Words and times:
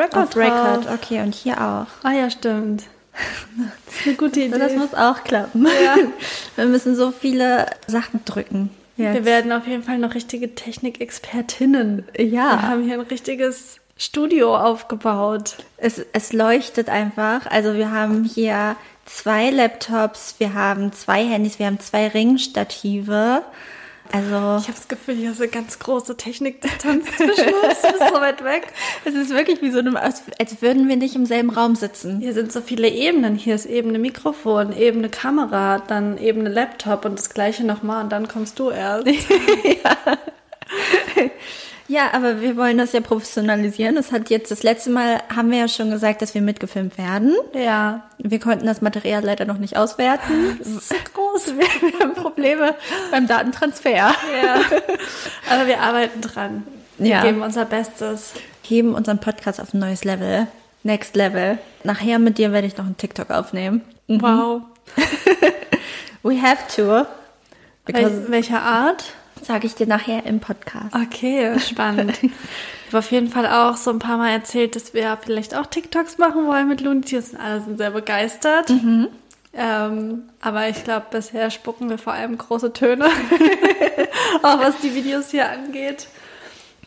Record. 0.00 0.28
Auf 0.28 0.36
Record, 0.36 0.86
drauf. 0.86 0.94
okay, 0.94 1.20
und 1.20 1.34
hier 1.34 1.60
auch. 1.60 1.86
Ah 2.02 2.12
ja, 2.12 2.30
stimmt. 2.30 2.84
Das 3.86 3.94
ist 3.96 4.06
eine 4.06 4.16
gute 4.16 4.40
Idee. 4.40 4.58
Das 4.58 4.74
muss 4.74 4.94
auch 4.94 5.24
klappen. 5.24 5.66
Ja. 5.84 5.96
Wir 6.56 6.66
müssen 6.66 6.96
so 6.96 7.10
viele 7.10 7.66
Sachen 7.86 8.24
drücken. 8.24 8.70
Wir 8.96 9.14
Jetzt. 9.14 9.24
werden 9.24 9.52
auf 9.52 9.66
jeden 9.66 9.82
Fall 9.82 9.98
noch 9.98 10.14
richtige 10.14 10.54
Technikexpertinnen. 10.54 12.04
Ja. 12.18 12.52
Wir 12.52 12.62
haben 12.62 12.84
hier 12.84 12.94
ein 12.94 13.00
richtiges 13.00 13.76
Studio 13.96 14.56
aufgebaut. 14.56 15.56
Es, 15.76 16.00
es 16.12 16.32
leuchtet 16.32 16.88
einfach. 16.88 17.46
Also 17.46 17.74
wir 17.74 17.90
haben 17.90 18.24
hier 18.24 18.76
zwei 19.06 19.50
Laptops, 19.50 20.36
wir 20.38 20.54
haben 20.54 20.92
zwei 20.92 21.24
Handys, 21.24 21.58
wir 21.58 21.66
haben 21.66 21.80
zwei 21.80 22.08
Ringstative. 22.08 23.42
Also 24.12 24.34
Ich 24.34 24.68
habe 24.68 24.76
das 24.76 24.88
Gefühl, 24.88 25.14
hier 25.14 25.30
ist 25.30 25.40
eine 25.40 25.50
ganz 25.50 25.78
große 25.78 26.16
Technikdistanz 26.16 27.06
zwischen 27.16 27.54
uns. 27.54 27.82
Du 27.82 27.92
bist 27.92 28.08
so 28.12 28.20
weit 28.20 28.42
weg. 28.44 28.72
es 29.04 29.14
ist 29.14 29.30
wirklich 29.30 29.62
wie 29.62 29.70
so 29.70 29.78
einem, 29.78 29.96
als, 29.96 30.22
würden 30.60 30.88
wir 30.88 30.96
nicht 30.96 31.14
im 31.14 31.26
selben 31.26 31.50
Raum 31.50 31.76
sitzen. 31.76 32.20
Hier 32.20 32.34
sind 32.34 32.52
so 32.52 32.60
viele 32.60 32.88
Ebenen. 32.88 33.36
Hier 33.36 33.54
ist 33.54 33.66
Ebene 33.66 33.98
Mikrofon, 33.98 34.76
Ebene 34.76 35.08
Kamera, 35.08 35.78
dann 35.78 36.18
Ebene 36.18 36.48
Laptop 36.48 37.04
und 37.04 37.18
das 37.18 37.30
gleiche 37.30 37.64
nochmal 37.64 38.04
und 38.04 38.10
dann 38.10 38.26
kommst 38.28 38.58
du 38.58 38.70
erst. 38.70 39.06
Ja, 39.84 39.96
aber 42.12 42.40
wir 42.40 42.56
wollen 42.56 42.78
das 42.78 42.92
ja 42.92 43.00
professionalisieren. 43.00 43.96
Das 43.96 44.12
hat 44.12 44.30
jetzt 44.30 44.50
das 44.52 44.62
letzte 44.62 44.90
Mal 44.90 45.20
haben 45.34 45.50
wir 45.50 45.58
ja 45.58 45.66
schon 45.68 45.90
gesagt, 45.90 46.22
dass 46.22 46.34
wir 46.34 46.40
mitgefilmt 46.40 46.96
werden. 46.98 47.34
Ja. 47.52 48.04
Wir 48.18 48.38
konnten 48.38 48.64
das 48.66 48.80
Material 48.80 49.24
leider 49.24 49.44
noch 49.44 49.58
nicht 49.58 49.76
auswerten. 49.76 50.58
Das 50.60 50.68
ist 50.68 51.14
groß. 51.14 51.54
Wir, 51.56 52.00
haben 52.00 52.14
Probleme 52.14 52.76
beim 53.10 53.26
Datentransfer. 53.26 53.90
Ja. 53.90 54.14
Aber 55.50 55.66
wir 55.66 55.80
arbeiten 55.80 56.20
dran. 56.20 56.64
Wir 56.98 57.08
Ja. 57.08 57.22
geben 57.22 57.42
unser 57.42 57.64
Bestes. 57.64 58.34
Heben 58.62 58.94
unseren 58.94 59.18
Podcast 59.18 59.60
auf 59.60 59.74
ein 59.74 59.80
neues 59.80 60.04
Level. 60.04 60.46
Next 60.84 61.16
Level. 61.16 61.58
Nachher 61.82 62.18
mit 62.18 62.38
dir 62.38 62.52
werde 62.52 62.68
ich 62.68 62.76
noch 62.76 62.84
einen 62.86 62.96
TikTok 62.96 63.30
aufnehmen. 63.30 63.82
Wow. 64.06 64.62
We 66.22 66.40
have 66.40 66.58
to. 66.76 67.06
Welcher 68.28 68.62
Art? 68.62 69.04
Sage 69.44 69.66
ich 69.66 69.74
dir 69.74 69.86
nachher 69.86 70.24
im 70.26 70.40
Podcast. 70.40 70.94
Okay, 70.94 71.58
spannend. 71.58 72.18
Ich 72.90 72.92
habe 72.92 73.04
auf 73.06 73.12
jeden 73.12 73.28
Fall 73.28 73.46
auch 73.46 73.76
so 73.76 73.90
ein 73.90 74.00
paar 74.00 74.16
Mal 74.16 74.30
erzählt, 74.30 74.74
dass 74.74 74.94
wir 74.94 75.16
vielleicht 75.22 75.54
auch 75.54 75.66
TikToks 75.66 76.18
machen 76.18 76.48
wollen 76.48 76.66
mit 76.66 76.80
Looney 76.80 77.02
Tunes. 77.02 77.30
Und 77.30 77.36
alle 77.36 77.60
sind 77.60 77.78
sehr 77.78 77.92
begeistert. 77.92 78.68
Ähm, 79.52 80.22
aber 80.40 80.68
ich 80.68 80.82
glaube, 80.82 81.06
bisher 81.12 81.52
spucken 81.52 81.88
wir 81.88 81.98
vor 81.98 82.14
allem 82.14 82.36
große 82.36 82.72
Töne. 82.72 83.04
auch 84.42 84.58
was 84.58 84.78
die 84.78 84.92
Videos 84.92 85.30
hier 85.30 85.48
angeht. 85.48 86.08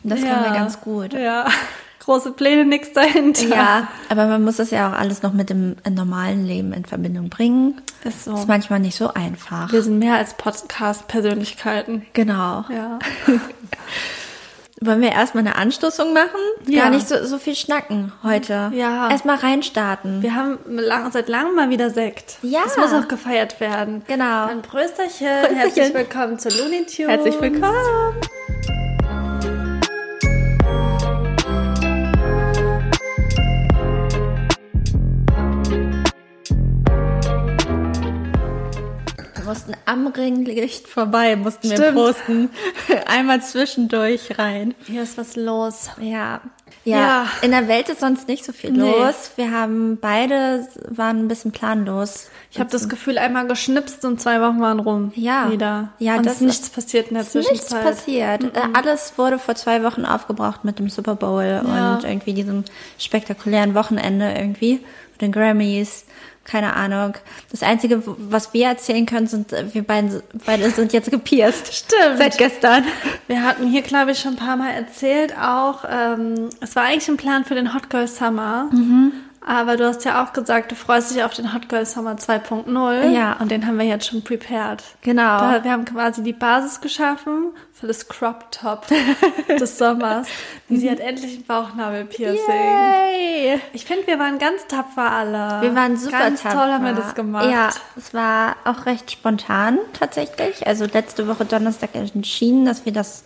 Das 0.02 0.20
ja. 0.20 0.26
können 0.26 0.44
wir 0.44 0.52
ganz 0.52 0.78
gut. 0.82 1.14
Ja, 1.14 1.46
große 2.04 2.32
Pläne, 2.32 2.64
nichts 2.64 2.92
dahinter. 2.92 3.46
Ja, 3.48 3.88
aber 4.08 4.26
man 4.26 4.44
muss 4.44 4.56
das 4.56 4.70
ja 4.70 4.88
auch 4.88 4.98
alles 4.98 5.22
noch 5.22 5.32
mit 5.32 5.50
dem 5.50 5.76
äh, 5.84 5.90
normalen 5.90 6.46
Leben 6.46 6.72
in 6.72 6.84
Verbindung 6.84 7.28
bringen. 7.30 7.80
Ist 8.04 8.24
so. 8.24 8.34
Ist 8.34 8.48
manchmal 8.48 8.80
nicht 8.80 8.96
so 8.96 9.12
einfach. 9.12 9.72
Wir 9.72 9.82
sind 9.82 9.98
mehr 9.98 10.16
als 10.16 10.34
Podcast-Persönlichkeiten. 10.34 12.06
Genau. 12.12 12.64
Ja. 12.68 12.98
Wollen 14.80 15.00
wir 15.00 15.12
erstmal 15.12 15.46
eine 15.46 15.56
Anstoßung 15.56 16.12
machen? 16.12 16.40
Ja. 16.66 16.82
Gar 16.82 16.90
nicht 16.90 17.08
so, 17.08 17.24
so 17.24 17.38
viel 17.38 17.54
schnacken 17.54 18.12
heute. 18.22 18.70
Ja. 18.74 19.08
Erstmal 19.08 19.36
reinstarten. 19.36 20.22
Wir 20.22 20.34
haben 20.34 20.58
lang, 20.66 21.10
seit 21.10 21.28
langem 21.28 21.54
mal 21.54 21.70
wieder 21.70 21.88
Sekt. 21.90 22.36
Ja. 22.42 22.60
Das 22.64 22.76
muss 22.76 22.92
auch 22.92 23.08
gefeiert 23.08 23.60
werden. 23.60 24.02
Genau. 24.06 24.46
Ein 24.46 24.60
Prösterchen. 24.60 25.28
Prösterchen. 25.28 25.56
Herzlich 25.56 25.94
willkommen 25.94 26.38
zu 26.38 26.50
Looney 26.50 26.84
Tunes. 26.84 27.08
Herzlich 27.08 27.40
willkommen. 27.40 28.20
Mussten 39.54 39.72
am 39.86 40.06
Ringlicht 40.08 40.88
vorbei, 40.88 41.36
mussten 41.36 41.70
wir 41.70 41.76
Stimmt. 41.76 41.94
posten. 41.96 42.50
Einmal 43.06 43.42
zwischendurch 43.42 44.38
rein. 44.38 44.74
Hier 44.86 45.02
ist 45.02 45.16
was 45.18 45.36
los. 45.36 45.90
Ja. 46.00 46.40
ja. 46.84 46.96
Ja. 46.98 47.26
in 47.42 47.50
der 47.52 47.66
Welt 47.68 47.88
ist 47.88 48.00
sonst 48.00 48.28
nicht 48.28 48.44
so 48.44 48.52
viel 48.52 48.72
Nee. 48.72 48.80
los. 48.80 49.30
Wir 49.36 49.50
haben 49.52 49.98
beide 50.00 50.66
waren 50.88 51.20
ein 51.20 51.28
bisschen 51.28 51.52
planlos. 51.52 52.28
Ich 52.50 52.60
habe 52.60 52.70
das 52.70 52.88
Gefühl, 52.88 53.18
einmal 53.18 53.46
geschnipst 53.46 54.04
und 54.04 54.20
zwei 54.20 54.40
Wochen 54.40 54.60
waren 54.60 54.78
rum. 54.80 55.12
Ja. 55.16 55.50
Wieder. 55.50 55.88
Ja, 55.98 56.16
und 56.16 56.26
das 56.26 56.34
ist 56.34 56.40
nichts 56.42 56.70
passiert 56.70 57.08
in 57.08 57.14
der 57.14 57.22
ist 57.22 57.34
nichts 57.34 57.48
Zwischenzeit. 57.68 57.82
passiert. 57.84 58.44
Äh, 58.56 58.60
Alles 58.74 59.14
wurde 59.16 59.38
vor 59.38 59.54
zwei 59.56 59.82
Wochen 59.82 60.04
aufgebraucht 60.04 60.64
mit 60.64 60.78
dem 60.78 60.88
Super 60.90 61.14
Bowl 61.16 61.62
Ja. 61.66 61.94
und 61.94 62.04
irgendwie 62.04 62.34
diesem 62.34 62.64
spektakulären 62.98 63.74
Wochenende 63.74 64.32
irgendwie 64.32 64.80
mit 65.12 65.20
den 65.22 65.32
Grammys. 65.32 66.04
Keine 66.44 66.74
Ahnung. 66.74 67.14
Das 67.50 67.62
Einzige, 67.62 68.02
was 68.04 68.52
wir 68.52 68.66
erzählen 68.68 69.06
können, 69.06 69.26
sind, 69.26 69.52
äh, 69.52 69.72
wir 69.72 69.82
beiden, 69.82 70.22
beide 70.44 70.70
sind 70.70 70.92
jetzt 70.92 71.10
gepierst. 71.10 71.72
Stimmt. 71.74 72.18
Seit 72.18 72.36
gestern. 72.38 72.84
Wir 73.26 73.42
hatten 73.42 73.66
hier, 73.66 73.82
glaube 73.82 74.12
ich, 74.12 74.20
schon 74.20 74.34
ein 74.34 74.36
paar 74.36 74.56
Mal 74.56 74.72
erzählt 74.72 75.34
auch, 75.38 75.84
ähm, 75.90 76.50
es 76.60 76.76
war 76.76 76.84
eigentlich 76.84 77.08
ein 77.08 77.16
Plan 77.16 77.44
für 77.44 77.54
den 77.54 77.74
Hot 77.74 77.88
Girl 77.88 78.06
Summer. 78.06 78.68
Mhm. 78.72 79.12
Aber 79.46 79.76
du 79.76 79.86
hast 79.86 80.06
ja 80.06 80.24
auch 80.24 80.32
gesagt, 80.32 80.72
du 80.72 80.74
freust 80.74 81.14
dich 81.14 81.22
auf 81.22 81.34
den 81.34 81.52
Hot 81.52 81.68
Girl 81.68 81.84
Summer 81.84 82.14
2.0. 82.14 83.10
Ja. 83.10 83.34
Und 83.34 83.50
den 83.50 83.66
haben 83.66 83.78
wir 83.78 83.84
jetzt 83.84 84.06
schon 84.06 84.22
prepared. 84.22 84.82
Genau. 85.02 85.38
Da, 85.38 85.62
wir 85.62 85.70
haben 85.70 85.84
quasi 85.84 86.22
die 86.22 86.32
Basis 86.32 86.80
geschaffen 86.80 87.52
für 87.72 87.86
das 87.86 88.08
Crop 88.08 88.50
Top 88.50 88.86
des 89.60 89.76
Sommers. 89.76 90.28
Sie 90.70 90.90
hat 90.90 90.98
endlich 90.98 91.36
ein 91.36 91.44
Bauchnabelpiercing. 91.44 92.38
Yay! 92.48 93.60
Ich 93.74 93.84
finde, 93.84 94.06
wir 94.06 94.18
waren 94.18 94.38
ganz 94.38 94.66
tapfer 94.66 95.10
alle. 95.10 95.60
Wir 95.60 95.74
waren 95.74 95.98
super 95.98 96.20
Ganz 96.20 96.42
tapfer. 96.42 96.60
toll 96.60 96.72
haben 96.72 96.84
wir 96.86 96.94
das 96.94 97.14
gemacht. 97.14 97.50
Ja, 97.50 97.68
es 97.96 98.14
war 98.14 98.56
auch 98.64 98.86
recht 98.86 99.10
spontan 99.10 99.78
tatsächlich. 99.92 100.66
Also 100.66 100.86
letzte 100.86 101.28
Woche 101.28 101.44
Donnerstag 101.44 101.94
entschieden, 101.94 102.64
dass 102.64 102.86
wir 102.86 102.92
das 102.92 103.24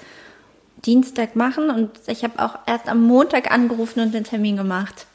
Dienstag 0.84 1.36
machen 1.36 1.70
und 1.70 1.90
ich 2.06 2.24
habe 2.24 2.42
auch 2.42 2.58
erst 2.66 2.88
am 2.88 3.02
Montag 3.02 3.52
angerufen 3.52 4.00
und 4.00 4.14
den 4.14 4.24
Termin 4.24 4.56
gemacht. 4.56 5.06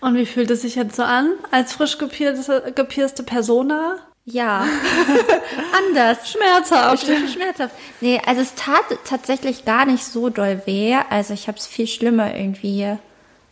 Und 0.00 0.14
wie 0.16 0.26
fühlt 0.26 0.50
es 0.50 0.62
sich 0.62 0.74
jetzt 0.76 0.96
so 0.96 1.02
an, 1.02 1.32
als 1.50 1.72
frisch 1.72 1.98
gepierste, 1.98 2.72
gepierste 2.74 3.22
Persona? 3.22 3.96
Ja, 4.24 4.64
anders. 5.88 6.30
Schmerzhaft. 6.30 7.06
Schmerzhaft. 7.32 7.74
Nee, 8.00 8.20
also 8.26 8.42
es 8.42 8.54
tat 8.54 8.84
tatsächlich 9.04 9.64
gar 9.64 9.86
nicht 9.86 10.04
so 10.04 10.28
doll 10.28 10.60
weh. 10.66 10.96
Also 11.08 11.32
ich 11.34 11.48
habe 11.48 11.56
es 11.58 11.66
viel 11.66 11.86
schlimmer 11.86 12.34
irgendwie 12.36 12.94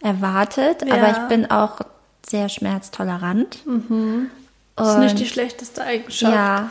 erwartet, 0.02 0.84
Ja. 0.86 0.94
aber 0.94 1.10
ich 1.12 1.28
bin 1.28 1.50
auch 1.50 1.80
sehr 2.28 2.48
schmerztolerant. 2.48 3.58
Das 4.76 4.88
ist 4.94 4.98
nicht 4.98 5.18
die 5.18 5.26
schlechteste 5.26 5.82
Eigenschaft. 5.82 6.34
Ja, 6.34 6.70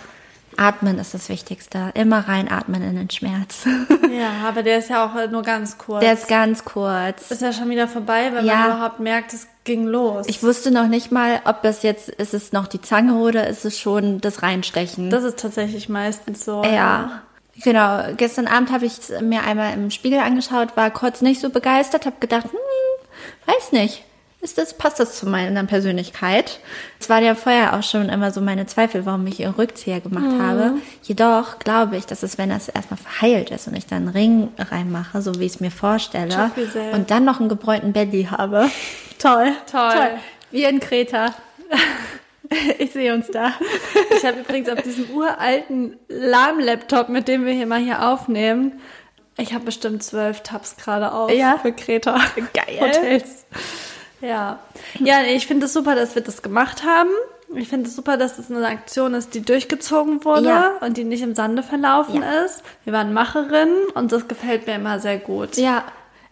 atmen 0.57 0.97
ist 0.99 1.13
das 1.13 1.29
Wichtigste. 1.29 1.91
Immer 1.93 2.27
reinatmen 2.27 2.81
in 2.83 2.95
den 2.95 3.09
Schmerz. 3.09 3.65
Ja, 4.15 4.47
aber 4.47 4.63
der 4.63 4.77
ist 4.77 4.89
ja 4.89 5.05
auch 5.05 5.29
nur 5.29 5.41
ganz 5.41 5.77
kurz. 5.77 5.99
Der 5.99 6.13
ist 6.13 6.29
ganz 6.29 6.63
kurz. 6.63 7.29
ist 7.31 7.41
ja 7.41 7.51
schon 7.51 7.69
wieder 7.69 7.85
vorbei, 7.85 8.29
wenn 8.33 8.45
Ja. 8.45 8.55
man 8.55 8.65
überhaupt 8.67 8.99
merkt, 9.01 9.33
es 9.33 9.47
ging 9.65 9.85
los. 9.87 10.25
Ich 10.29 10.41
wusste 10.41 10.71
noch 10.71 10.87
nicht 10.87 11.11
mal, 11.11 11.41
ob 11.43 11.61
das 11.63 11.83
jetzt, 11.83 12.07
ist 12.07 12.33
es 12.33 12.53
noch 12.53 12.67
die 12.67 12.81
Zange 12.81 13.15
oder 13.15 13.47
ist 13.47 13.65
es 13.65 13.77
schon 13.77 14.21
das 14.21 14.41
Reinstechen. 14.41 15.09
das 15.09 15.25
ist 15.25 15.37
tatsächlich 15.39 15.89
meistens 15.89 16.45
so. 16.45 16.63
Ja. 16.63 17.23
Genau, 17.61 18.03
gestern 18.15 18.47
Abend 18.47 18.71
habe 18.71 18.85
ich 18.85 18.97
es 18.99 19.21
mir 19.21 19.43
einmal 19.43 19.73
im 19.73 19.91
Spiegel 19.91 20.19
angeschaut, 20.19 20.77
war 20.77 20.91
kurz 20.91 21.21
nicht 21.21 21.41
so 21.41 21.49
begeistert, 21.49 22.05
habe 22.05 22.15
gedacht, 22.21 22.45
hm, 22.45 23.53
weiß 23.53 23.73
nicht, 23.73 24.03
ist 24.45 24.57
das, 24.57 24.77
passt 24.77 24.99
das 25.01 25.17
zu 25.17 25.27
meiner 25.27 25.63
Persönlichkeit? 25.65 26.59
Es 26.99 27.09
war 27.09 27.19
ja 27.21 27.35
vorher 27.35 27.75
auch 27.75 27.83
schon 27.83 28.07
immer 28.07 28.31
so 28.31 28.39
meine 28.39 28.65
Zweifel, 28.67 29.05
warum 29.05 29.27
ich 29.27 29.41
ihren 29.41 29.55
Rückzieher 29.55 29.99
gemacht 29.99 30.23
Mhm. 30.31 30.41
habe. 30.41 30.73
Jedoch 31.03 31.59
glaube 31.59 31.97
ich, 31.97 32.05
dass 32.05 32.23
es, 32.23 32.37
wenn 32.37 32.49
das 32.49 32.69
erstmal 32.69 32.97
verheilt 32.97 33.49
ist 33.49 33.67
und 33.67 33.75
ich 33.75 33.85
dann 33.87 34.03
einen 34.03 34.07
Ring 34.09 34.49
reinmache, 34.57 35.21
so 35.21 35.37
wie 35.39 35.45
ich 35.45 35.55
es 35.55 35.59
mir 35.59 35.71
vorstelle, 35.71 36.51
und 36.93 37.11
dann 37.11 37.25
noch 37.25 37.39
einen 37.41 37.49
gebräunten 37.49 37.91
Belly 37.91 38.29
habe. 38.31 38.69
Toll, 39.19 39.51
Toll. 39.69 40.11
Wie 40.51 40.63
in 40.63 40.79
Kreta. 40.79 41.33
Ich 42.77 42.91
sehe 42.91 43.11
uns 43.15 43.25
da. 43.31 43.53
Ich 44.15 44.23
habe 44.23 44.41
übrigens 44.41 44.69
auf 44.69 44.79
diesem 44.83 45.09
uralten 45.09 45.97
Lahm-Laptop, 46.09 47.09
mit 47.09 47.27
dem 47.27 47.43
wir 47.43 47.53
hier 47.53 47.65
mal 47.65 47.79
hier 47.79 48.07
aufnehmen, 48.07 48.73
ich 49.37 49.53
habe 49.53 49.65
bestimmt 49.65 50.03
zwölf 50.03 50.41
Tabs 50.41 50.77
gerade 50.77 51.11
auf 51.11 51.31
Ja. 51.31 51.57
für 51.61 51.71
Kreta. 51.73 52.19
Geil. 52.53 52.79
Hotels. 52.79 53.45
Ja. 54.25 54.59
Ja, 54.99 55.21
ich 55.23 55.47
finde 55.47 55.65
es 55.67 55.73
super, 55.73 55.95
dass 55.95 56.15
wir 56.15 56.21
das 56.21 56.41
gemacht 56.41 56.83
haben. 56.83 57.09
Ich 57.55 57.67
finde 57.69 57.87
es 57.87 57.95
super, 57.95 58.17
dass 58.17 58.39
es 58.39 58.49
eine 58.49 58.65
Aktion 58.67 59.13
ist, 59.13 59.33
die 59.35 59.41
durchgezogen 59.41 60.25
wurde 60.25 60.47
Ja. 60.47 60.71
und 60.81 60.97
die 60.97 61.03
nicht 61.03 61.21
im 61.21 61.35
Sande 61.35 61.61
verlaufen 61.63 62.21
Ja. 62.23 62.43
ist. 62.45 62.63
Wir 62.83 62.93
waren 62.93 63.13
Macherinnen 63.13 63.75
und 63.93 64.11
das 64.11 64.27
gefällt 64.27 64.65
mir 64.67 64.75
immer 64.75 64.99
sehr 64.99 65.17
gut. 65.19 65.57
Ja. 65.57 65.83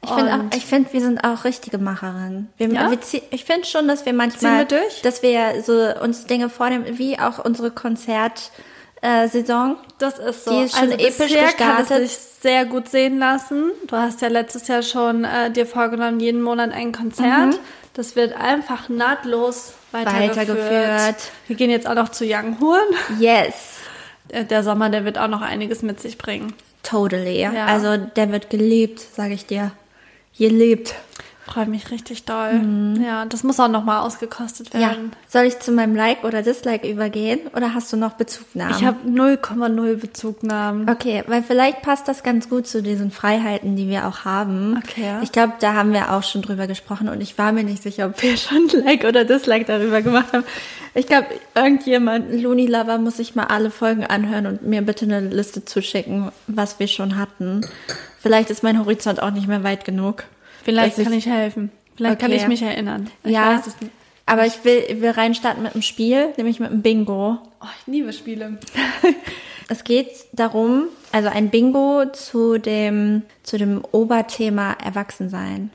Ich 0.06 0.10
finde 0.10 0.50
ich 0.58 0.66
finde, 0.66 0.92
wir 0.92 1.00
sind 1.00 1.24
auch 1.24 1.46
richtige 1.46 1.78
Macherinnen. 1.78 2.52
Wir, 2.58 2.68
Ja? 2.68 2.92
wir 2.92 3.00
zieh, 3.00 3.22
ich 3.32 3.46
finde 3.46 3.66
schon, 3.66 3.88
dass 3.88 4.06
wir 4.06 4.12
manchmal, 4.12 4.60
wir 4.60 4.66
durch? 4.66 5.02
dass 5.02 5.24
wir 5.24 5.64
so 5.64 5.74
uns 6.04 6.26
Dinge 6.26 6.50
vornehmen, 6.50 6.98
wie 6.98 7.18
auch 7.20 7.40
unsere 7.46 7.72
Konzert, 7.72 8.52
Weihnachtssaison. 9.02 9.78
Das 10.00 10.18
ist 10.20 10.46
so. 10.46 10.52
Die 10.52 10.66
ist 10.66 10.74
schon 10.78 10.92
also 10.92 10.94
episch 10.96 11.18
bisher 11.18 11.44
kann 11.54 11.72
es 11.82 11.88
gestartet. 11.88 12.10
sich 12.10 12.18
sehr 12.42 12.66
gut 12.66 12.90
sehen 12.90 13.20
lassen. 13.20 13.72
Du 13.88 13.96
hast 13.96 14.22
ja 14.22 14.28
letztes 14.30 14.68
Jahr 14.68 14.82
schon 14.82 15.24
äh, 15.26 15.52
dir 15.52 15.66
vorgenommen, 15.66 16.20
jeden 16.20 16.42
Monat 16.42 16.72
ein 16.72 16.92
Konzert. 16.92 17.60
Das 17.94 18.16
wird 18.16 18.34
einfach 18.34 18.90
nahtlos 18.90 19.74
weitergeführt. 19.92 20.38
Weitergeführt. 20.50 21.32
Wir 21.48 21.56
gehen 21.56 21.70
jetzt 21.70 21.88
auch 21.88 21.94
noch 21.94 22.10
zu 22.10 22.26
Young 22.26 22.60
Horn. 22.60 22.88
Yes. 23.20 23.78
Äh, 24.30 24.46
Der 24.46 24.64
Sommer, 24.64 24.90
der 24.90 25.06
wird 25.06 25.18
auch 25.18 25.28
noch 25.28 25.42
einiges 25.42 25.84
mit 25.84 26.00
sich 26.00 26.18
bringen. 26.18 26.54
Totally. 26.82 27.40
Ja. 27.42 27.66
Also 27.66 27.98
der 27.98 28.32
wird 28.32 28.50
geliebt, 28.50 29.00
sage 29.00 29.34
ich 29.34 29.46
dir. 29.46 29.72
Geliebt. 30.38 30.96
Freue 31.46 31.66
mich 31.66 31.92
richtig 31.92 32.24
doll. 32.24 32.62
Ja, 33.04 33.26
das 33.26 33.44
muss 33.44 33.60
auch 33.60 33.68
noch 33.68 33.84
mal 33.84 34.00
ausgekostet 34.02 34.74
Mhm. 34.74 34.80
Ja. 34.80 34.88
werden. 34.90 35.12
Soll 35.28 35.44
ich 35.44 35.60
zu 35.60 35.72
meinem 35.74 35.94
Like 35.96 36.24
oder 36.24 36.42
Dislike 36.42 36.88
übergehen 36.90 37.42
oder 37.56 37.74
hast 37.74 37.92
du 37.92 37.98
noch 37.98 38.14
Bezugnahmen? 38.14 38.74
Ich 38.78 38.86
habe 38.86 38.98
0,0 39.08 39.96
Bezugnahmen. 39.98 40.90
Okay, 40.90 41.24
weil 41.28 41.44
vielleicht 41.44 41.82
passt 41.82 42.08
das 42.08 42.24
ganz 42.24 42.48
gut 42.50 42.66
zu 42.68 42.82
diesen 42.82 43.12
Freiheiten, 43.12 43.76
die 43.76 43.90
wir 43.90 44.08
auch 44.08 44.24
haben. 44.26 44.78
Okay. 44.78 45.18
Ich 45.22 45.32
glaube, 45.34 45.54
da 45.60 45.74
haben 45.74 45.92
wir 45.92 46.12
auch 46.14 46.24
schon 46.24 46.42
drüber 46.42 46.66
gesprochen 46.68 47.10
und 47.10 47.20
ich 47.22 47.38
war 47.38 47.52
mir 47.52 47.64
nicht 47.64 47.84
sicher, 47.84 48.06
ob 48.08 48.22
wir 48.24 48.38
schon 48.38 48.70
Like 48.86 49.04
oder 49.04 49.26
Dislike 49.26 49.66
darüber 49.66 50.02
gemacht 50.02 50.32
haben. 50.32 50.46
Ich 50.96 51.08
glaube, 51.08 51.28
irgendjemand, 51.56 52.32
Looney 52.42 52.68
Lover, 52.68 53.00
muss 53.00 53.18
sich 53.18 53.36
mal 53.36 53.46
alle 53.46 53.70
Folgen 53.72 54.06
anhören 54.06 54.46
und 54.46 54.64
mir 54.64 54.82
bitte 54.84 55.06
eine 55.06 55.20
Liste 55.22 55.66
zuschicken, 55.66 56.32
was 56.48 56.80
wir 56.80 56.88
schon 56.88 57.18
hatten. 57.18 57.66
Vielleicht 58.22 58.50
ist 58.50 58.64
mein 58.64 58.80
Horizont 58.80 59.22
auch 59.22 59.32
nicht 59.32 59.48
mehr 59.48 59.64
weit 59.64 59.84
genug. 59.86 60.24
Vielleicht 60.64 60.98
kann 61.04 61.14
ich 61.14 61.26
helfen. 61.26 61.72
Vielleicht 61.96 62.20
kann 62.20 62.32
Okay. 62.32 62.42
ich 62.42 62.48
mich 62.48 62.62
erinnern. 62.62 63.10
Ich 63.24 63.32
ja, 63.32 63.62
aber 64.26 64.46
ich 64.46 64.64
will, 64.64 64.84
ich 64.88 65.02
will 65.02 65.12
reinstarten 65.12 65.62
mit 65.64 65.74
einem 65.74 65.82
Spiel, 65.82 66.30
nämlich 66.38 66.60
mit 66.60 66.72
einem 66.72 66.82
Bingo. 66.82 67.38
Oh, 67.62 67.66
ich 67.82 67.88
liebe 67.94 68.14
Spiele. 68.14 68.58
Es 69.70 69.86
geht 69.86 70.10
darum, 70.34 70.88
also 71.14 71.30
ein 71.30 71.50
Bingo 71.50 72.04
zu 72.12 72.58
dem, 72.60 73.22
zu 73.44 73.58
dem 73.58 73.82
Oberthema 73.94 74.74
Erwachsensein. 74.74 75.72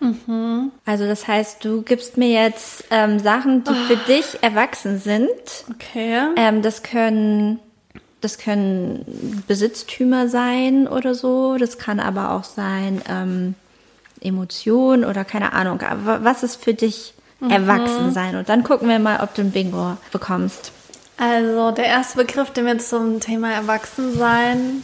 Also 0.84 1.06
das 1.06 1.26
heißt, 1.26 1.64
du 1.64 1.80
gibst 1.82 2.18
mir 2.18 2.28
jetzt 2.28 2.84
ähm, 2.90 3.18
Sachen, 3.18 3.64
die 3.64 3.74
für 3.74 3.96
dich 3.96 4.26
erwachsen 4.42 4.98
sind. 4.98 5.30
Okay. 5.74 6.20
Ähm, 6.36 6.60
das 6.60 6.82
können, 6.82 7.60
das 8.20 8.36
können 8.36 9.42
Besitztümer 9.48 10.28
sein 10.28 10.86
oder 10.86 11.14
so. 11.14 11.56
Das 11.56 11.78
kann 11.78 11.98
aber 11.98 12.32
auch 12.32 12.44
sein 12.44 13.00
ähm, 13.08 13.54
Emotion 14.20 15.04
oder 15.04 15.24
keine 15.24 15.52
Ahnung. 15.52 15.80
Aber 15.82 16.24
was 16.24 16.42
ist 16.42 16.62
für 16.62 16.74
dich 16.74 17.14
erwachsen 17.40 18.12
sein? 18.12 18.36
Und 18.36 18.48
dann 18.48 18.64
gucken 18.64 18.88
wir 18.88 18.98
mal, 18.98 19.20
ob 19.22 19.34
du 19.34 19.42
ein 19.42 19.50
Bingo 19.52 19.96
bekommst. 20.12 20.72
Also 21.16 21.72
der 21.72 21.86
erste 21.86 22.18
Begriff, 22.18 22.50
der 22.50 22.64
mir 22.64 22.78
zum 22.78 23.20
Thema 23.20 23.52
Erwachsensein 23.52 24.82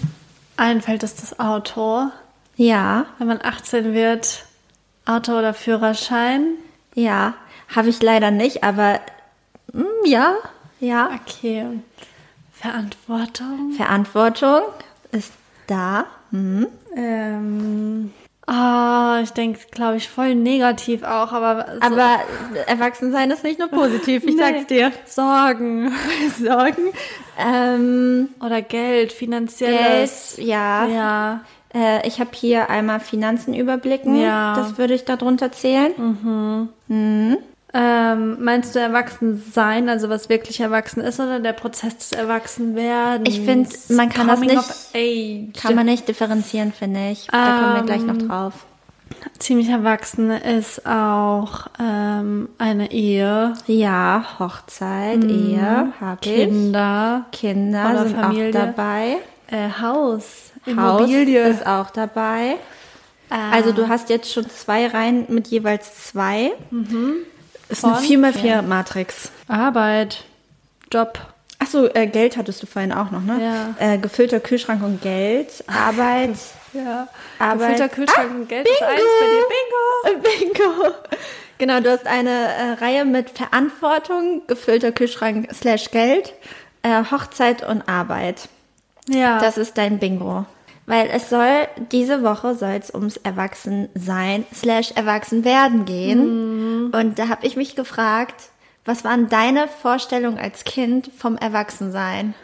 einfällt, 0.57 1.03
ist 1.03 1.23
das 1.23 1.39
Auto. 1.39 2.09
Ja, 2.57 3.07
Wenn 3.19 3.29
man 3.29 3.41
18 3.43 3.93
wird, 3.95 4.45
Auto 5.07 5.37
oder 5.39 5.55
Führerschein. 5.55 6.47
ja, 6.95 7.35
habe 7.75 7.89
ich 7.89 8.03
leider 8.03 8.31
nicht, 8.31 8.63
aber 8.63 9.01
mm, 9.73 9.83
ja, 10.07 10.35
ja. 10.81 11.11
Okay. 11.23 11.67
Verantwortung. 12.53 13.73
Verantwortung 13.77 14.63
ist 15.13 15.33
da. 15.67 16.05
Hm. 16.31 16.67
Ähm, 16.97 18.13
ah, 18.47 19.21
ich 19.23 19.31
denke, 19.33 19.59
glaube 19.71 19.97
ich, 19.97 20.09
voll 20.09 20.35
negativ 20.35 21.03
auch, 21.03 21.33
aber, 21.33 21.67
so- 21.75 21.81
Aber 21.81 22.19
Erwachsensein 22.67 23.31
ist 23.31 23.45
nicht 23.45 23.59
nur 23.59 23.69
positiv, 23.69 24.25
ich 24.25 24.35
Nee. 24.37 24.41
sag's 24.41 24.67
dir. 24.67 24.93
Sorgen 25.07 25.93
Sorgen. 26.39 26.93
Ähm, 27.39 28.29
oder 28.45 28.63
Geld, 28.63 29.13
finanzielles. 29.13 30.35
Geld, 30.37 30.49
ja. 30.49 30.87
Ja. 30.87 31.41
Äh, 31.75 32.07
ich 32.07 32.21
habe 32.21 32.31
hier 32.35 32.71
einmal 32.71 33.01
Finanzen 33.01 33.53
überblicken. 33.55 34.21
Ja. 34.21 34.55
Das 34.55 34.79
würde 34.79 34.95
ich 34.95 35.05
darunter 35.05 35.51
zählen. 35.51 35.93
Ähm, 37.77 38.37
meinst 38.45 38.75
du 38.77 38.79
erwachsen 38.79 39.43
sein, 39.53 39.89
also 39.89 40.09
was 40.09 40.29
wirklich 40.29 40.61
erwachsen 40.61 41.01
ist, 41.01 41.19
oder 41.19 41.41
der 41.41 41.53
Prozess 41.55 41.97
des 41.99 42.13
Erwachsenwerdens? 42.13 43.29
Ich 43.29 43.41
find, 43.41 43.69
man 43.91 44.09
kann 44.09 44.29
das 44.29 44.39
Coming 44.41 44.57
nicht- 44.57 44.71
of 44.71 44.91
Age. 44.95 45.61
Kann 45.61 45.75
man 45.75 45.87
nicht 45.87 46.07
differenzieren, 46.07 46.73
finde 46.73 47.11
ich. 47.11 47.27
Da 47.33 47.59
kommen 47.61 47.75
wir 47.77 47.83
gleich 47.83 48.03
noch 48.03 48.15
Ähm, 48.21 48.29
drauf. 48.29 48.53
Ziemlich 49.39 49.69
erwachsen 49.69 50.31
ist 50.31 50.87
auch 50.87 51.67
ähm, 51.81 52.49
eine 52.59 52.93
Ehe, 52.93 53.55
Ja, 53.67 54.25
Hochzeit, 54.39 55.25
Ehe, 55.25 55.89
habe 56.01 56.19
ich. 56.23 56.31
Kinder, 56.33 57.25
Kinder 57.33 57.91
Oder 57.91 58.07
sind 58.07 58.21
Familie. 58.21 58.49
auch 58.49 58.53
dabei. 58.53 59.17
äh, 59.51 59.69
Haus, 59.83 60.53
Haus 60.77 61.01
Immobilie. 61.01 61.43
ist 61.49 61.67
auch 61.67 61.91
dabei. 61.91 62.55
Also 63.31 63.73
du 63.73 63.89
hast 63.89 64.11
jetzt 64.11 64.33
schon 64.33 64.49
zwei 64.49 64.87
Reihen 64.87 65.25
mit 65.29 65.49
jeweils 65.49 66.05
zwei. 66.07 66.53
Ist 67.69 67.85
eine 67.85 67.97
Von? 67.97 68.05
4x4 68.05 68.63
Matrix. 68.63 69.31
Arbeit, 69.49 70.25
Job. 70.93 71.19
Achso, 71.59 71.87
äh, 71.95 72.07
Geld 72.07 72.37
hattest 72.37 72.63
du 72.63 72.67
vorhin 72.67 72.93
auch 72.93 73.11
noch, 73.11 73.23
ne? 73.23 73.39
Ja. 73.81 73.95
Äh, 73.95 73.99
gefüllter 73.99 74.41
Kühlschrank 74.41 74.83
und 74.83 75.01
Geld, 75.03 75.65
Arbeit. 75.67 76.37
Ja. 76.75 77.07
Arbeit. 77.39 77.77
Gefüllter 77.77 77.89
Kühlschrank 77.89 78.31
und 78.33 78.49
Geld 78.49 78.69
ist 78.69 78.83
eins 78.83 79.01
bei 79.21 79.27
dir. 80.11 80.19
Bingo! 80.19 80.65
Bingo! 80.75 80.95
Genau, 81.59 81.79
du 81.79 81.93
hast 81.93 82.09
eine 82.09 82.31
äh, 82.31 82.73
Reihe 82.81 83.05
mit 83.05 83.31
Verantwortung, 83.31 84.43
gefüllter 84.49 84.91
Kühlschrank 84.91 85.49
slash 85.55 85.93
Geld, 85.93 86.35
äh, 86.83 87.05
Hochzeit 87.13 87.63
und 87.63 87.89
Arbeit. 87.89 88.49
Ja. 89.09 89.39
Das 89.39 89.57
ist 89.57 89.79
dein 89.79 90.01
Bingo. 90.01 90.47
Weil 90.87 91.09
es 91.13 91.31
soll, 91.31 91.69
diese 91.93 92.23
Woche 92.23 92.55
soll 92.57 92.77
es 92.79 92.93
ums 92.93 93.17
Erwachsensein 93.19 94.45
slash 94.53 94.91
Erwachsenwerden 94.97 95.85
gehen. 95.85 96.19
Und 96.93 97.19
da 97.19 97.29
habe 97.29 97.47
ich 97.47 97.57
mich 97.57 97.77
gefragt, 97.77 98.35
was 98.85 99.05
waren 99.05 99.29
deine 99.29 99.69
Vorstellungen 99.69 100.39
als 100.39 100.65
Kind 100.65 101.11
vom 101.17 101.37
Erwachsensein? 101.37 102.35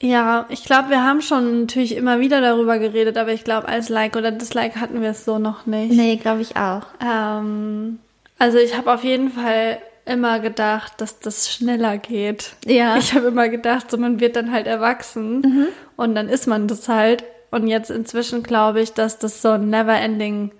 Ja, 0.00 0.46
ich 0.48 0.64
glaube, 0.64 0.90
wir 0.90 1.04
haben 1.04 1.22
schon 1.22 1.60
natürlich 1.60 1.94
immer 1.94 2.18
wieder 2.18 2.40
darüber 2.40 2.78
geredet, 2.78 3.16
aber 3.16 3.32
ich 3.32 3.44
glaube, 3.44 3.68
als 3.68 3.88
Like 3.88 4.16
oder 4.16 4.32
Dislike 4.32 4.80
hatten 4.80 5.00
wir 5.00 5.10
es 5.10 5.24
so 5.24 5.38
noch 5.38 5.66
nicht. 5.66 5.92
Nee, 5.92 6.16
glaube 6.16 6.42
ich 6.42 6.56
auch. 6.56 6.82
Ähm, 7.00 8.00
also 8.36 8.58
ich 8.58 8.76
habe 8.76 8.92
auf 8.92 9.04
jeden 9.04 9.30
Fall 9.30 9.78
immer 10.04 10.40
gedacht, 10.40 10.94
dass 10.96 11.20
das 11.20 11.52
schneller 11.52 11.98
geht. 11.98 12.56
Ja. 12.66 12.96
Ich 12.96 13.14
habe 13.14 13.28
immer 13.28 13.48
gedacht, 13.48 13.90
so 13.90 13.96
man 13.96 14.18
wird 14.18 14.34
dann 14.34 14.50
halt 14.50 14.66
erwachsen 14.66 15.68
und 15.96 16.14
dann 16.16 16.28
ist 16.28 16.48
man 16.48 16.66
das 16.66 16.88
halt. 16.88 17.22
Und 17.52 17.68
jetzt 17.68 17.90
inzwischen 17.90 18.42
glaube 18.42 18.80
ich, 18.80 18.94
dass 18.94 19.20
das 19.20 19.42
so 19.42 19.50
ein 19.50 19.70
never-ending 19.70 20.50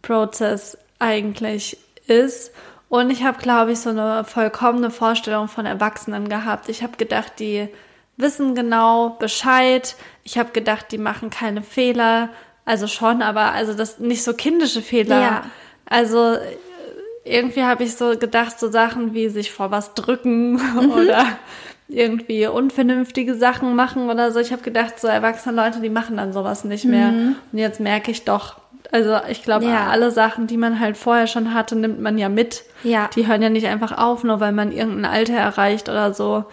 Prozess 0.00 0.76
eigentlich 0.98 1.78
ist. 2.06 2.52
Und 2.88 3.10
ich 3.10 3.24
habe, 3.24 3.38
glaube 3.38 3.72
ich, 3.72 3.80
so 3.80 3.90
eine 3.90 4.24
vollkommene 4.24 4.90
Vorstellung 4.90 5.48
von 5.48 5.64
Erwachsenen 5.64 6.28
gehabt. 6.28 6.68
Ich 6.68 6.82
habe 6.82 6.96
gedacht, 6.96 7.32
die 7.38 7.68
wissen 8.16 8.54
genau 8.54 9.16
Bescheid. 9.18 9.96
Ich 10.24 10.38
habe 10.38 10.52
gedacht, 10.52 10.86
die 10.90 10.98
machen 10.98 11.30
keine 11.30 11.62
Fehler. 11.62 12.28
Also 12.64 12.86
schon, 12.86 13.22
aber 13.22 13.52
also 13.52 13.74
das 13.74 13.98
nicht 13.98 14.22
so 14.22 14.34
kindische 14.34 14.82
Fehler. 14.82 15.20
Ja. 15.20 15.42
Also 15.86 16.34
äh, 16.34 16.56
irgendwie 17.24 17.62
habe 17.62 17.84
ich 17.84 17.94
so 17.96 18.16
gedacht, 18.18 18.60
so 18.60 18.70
Sachen 18.70 19.14
wie 19.14 19.28
sich 19.28 19.52
vor 19.52 19.70
was 19.70 19.94
drücken 19.94 20.60
oder 20.94 21.26
irgendwie 21.88 22.46
unvernünftige 22.46 23.34
Sachen 23.34 23.74
machen 23.74 24.08
oder 24.10 24.32
so. 24.32 24.38
Ich 24.38 24.52
habe 24.52 24.62
gedacht, 24.62 24.98
so 25.00 25.08
erwachsene 25.08 25.56
Leute, 25.56 25.80
die 25.80 25.90
machen 25.90 26.16
dann 26.16 26.32
sowas 26.32 26.64
nicht 26.64 26.84
mehr. 26.84 27.08
Und 27.52 27.58
jetzt 27.58 27.80
merke 27.80 28.10
ich 28.10 28.24
doch, 28.24 28.61
also 28.92 29.18
ich 29.28 29.42
glaube, 29.42 29.64
Ja. 29.64 29.88
alle 29.88 30.10
Sachen, 30.12 30.46
die 30.46 30.56
man 30.56 30.78
halt 30.78 30.96
vorher 30.96 31.26
schon 31.26 31.52
hatte, 31.54 31.74
nimmt 31.74 32.00
man 32.00 32.18
ja 32.18 32.28
mit. 32.28 32.62
Ja. 32.84 33.08
Die 33.16 33.26
hören 33.26 33.42
ja 33.42 33.48
nicht 33.48 33.66
einfach 33.66 33.96
auf, 33.98 34.22
nur 34.22 34.38
weil 34.38 34.52
man 34.52 34.70
irgendein 34.70 35.10
Alter 35.10 35.34
erreicht 35.34 35.88
oder 35.88 36.14
so. 36.14 36.44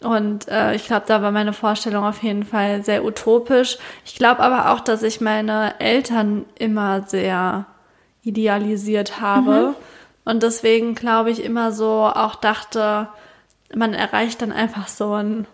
Und 0.00 0.46
äh, 0.48 0.74
ich 0.74 0.86
glaube, 0.86 1.06
da 1.08 1.22
war 1.22 1.30
meine 1.32 1.52
Vorstellung 1.52 2.04
auf 2.04 2.22
jeden 2.22 2.44
Fall 2.44 2.84
sehr 2.84 3.04
utopisch. 3.04 3.78
Ich 4.04 4.14
glaube 4.14 4.40
aber 4.42 4.70
auch, 4.70 4.80
dass 4.80 5.02
ich 5.02 5.20
meine 5.20 5.74
Eltern 5.80 6.44
immer 6.56 7.02
sehr 7.02 7.66
idealisiert 8.22 9.20
habe. 9.20 9.74
Und 10.24 10.42
deswegen 10.42 10.94
glaube 10.94 11.30
ich 11.30 11.42
immer 11.42 11.72
so 11.72 12.04
auch 12.14 12.34
dachte, 12.36 13.08
man 13.74 13.94
erreicht 13.94 14.42
dann 14.42 14.52
einfach 14.52 14.86
so 14.88 15.14
ein 15.14 15.46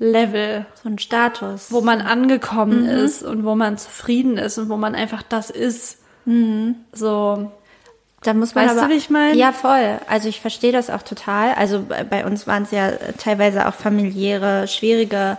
Level, 0.00 0.64
So 0.82 0.88
ein 0.88 0.98
Status. 0.98 1.70
wo 1.70 1.82
man 1.82 2.00
angekommen 2.00 2.86
ist 2.86 3.22
und 3.22 3.44
wo 3.44 3.54
man 3.54 3.76
zufrieden 3.78 4.38
ist 4.38 4.56
und 4.58 4.68
wo 4.70 4.76
man 4.76 4.94
einfach 4.94 5.22
das 5.22 5.50
ist. 5.50 5.98
So, 6.92 7.50
Da 8.22 8.34
muss 8.34 8.54
man 8.54 8.66
Weißt 8.66 8.76
du, 8.76 8.80
aber, 8.80 8.90
wie 8.90 8.96
ich 8.96 9.10
meine? 9.10 9.34
Ja, 9.36 9.52
voll. 9.52 9.98
Also 10.08 10.28
ich 10.28 10.40
verstehe 10.40 10.72
das 10.72 10.90
auch 10.90 11.02
total. 11.02 11.52
Also 11.54 11.84
bei 12.08 12.24
uns 12.24 12.46
waren 12.46 12.62
es 12.64 12.70
ja 12.70 12.92
teilweise 13.18 13.68
auch 13.68 13.74
familiäre, 13.74 14.66
schwierige 14.68 15.36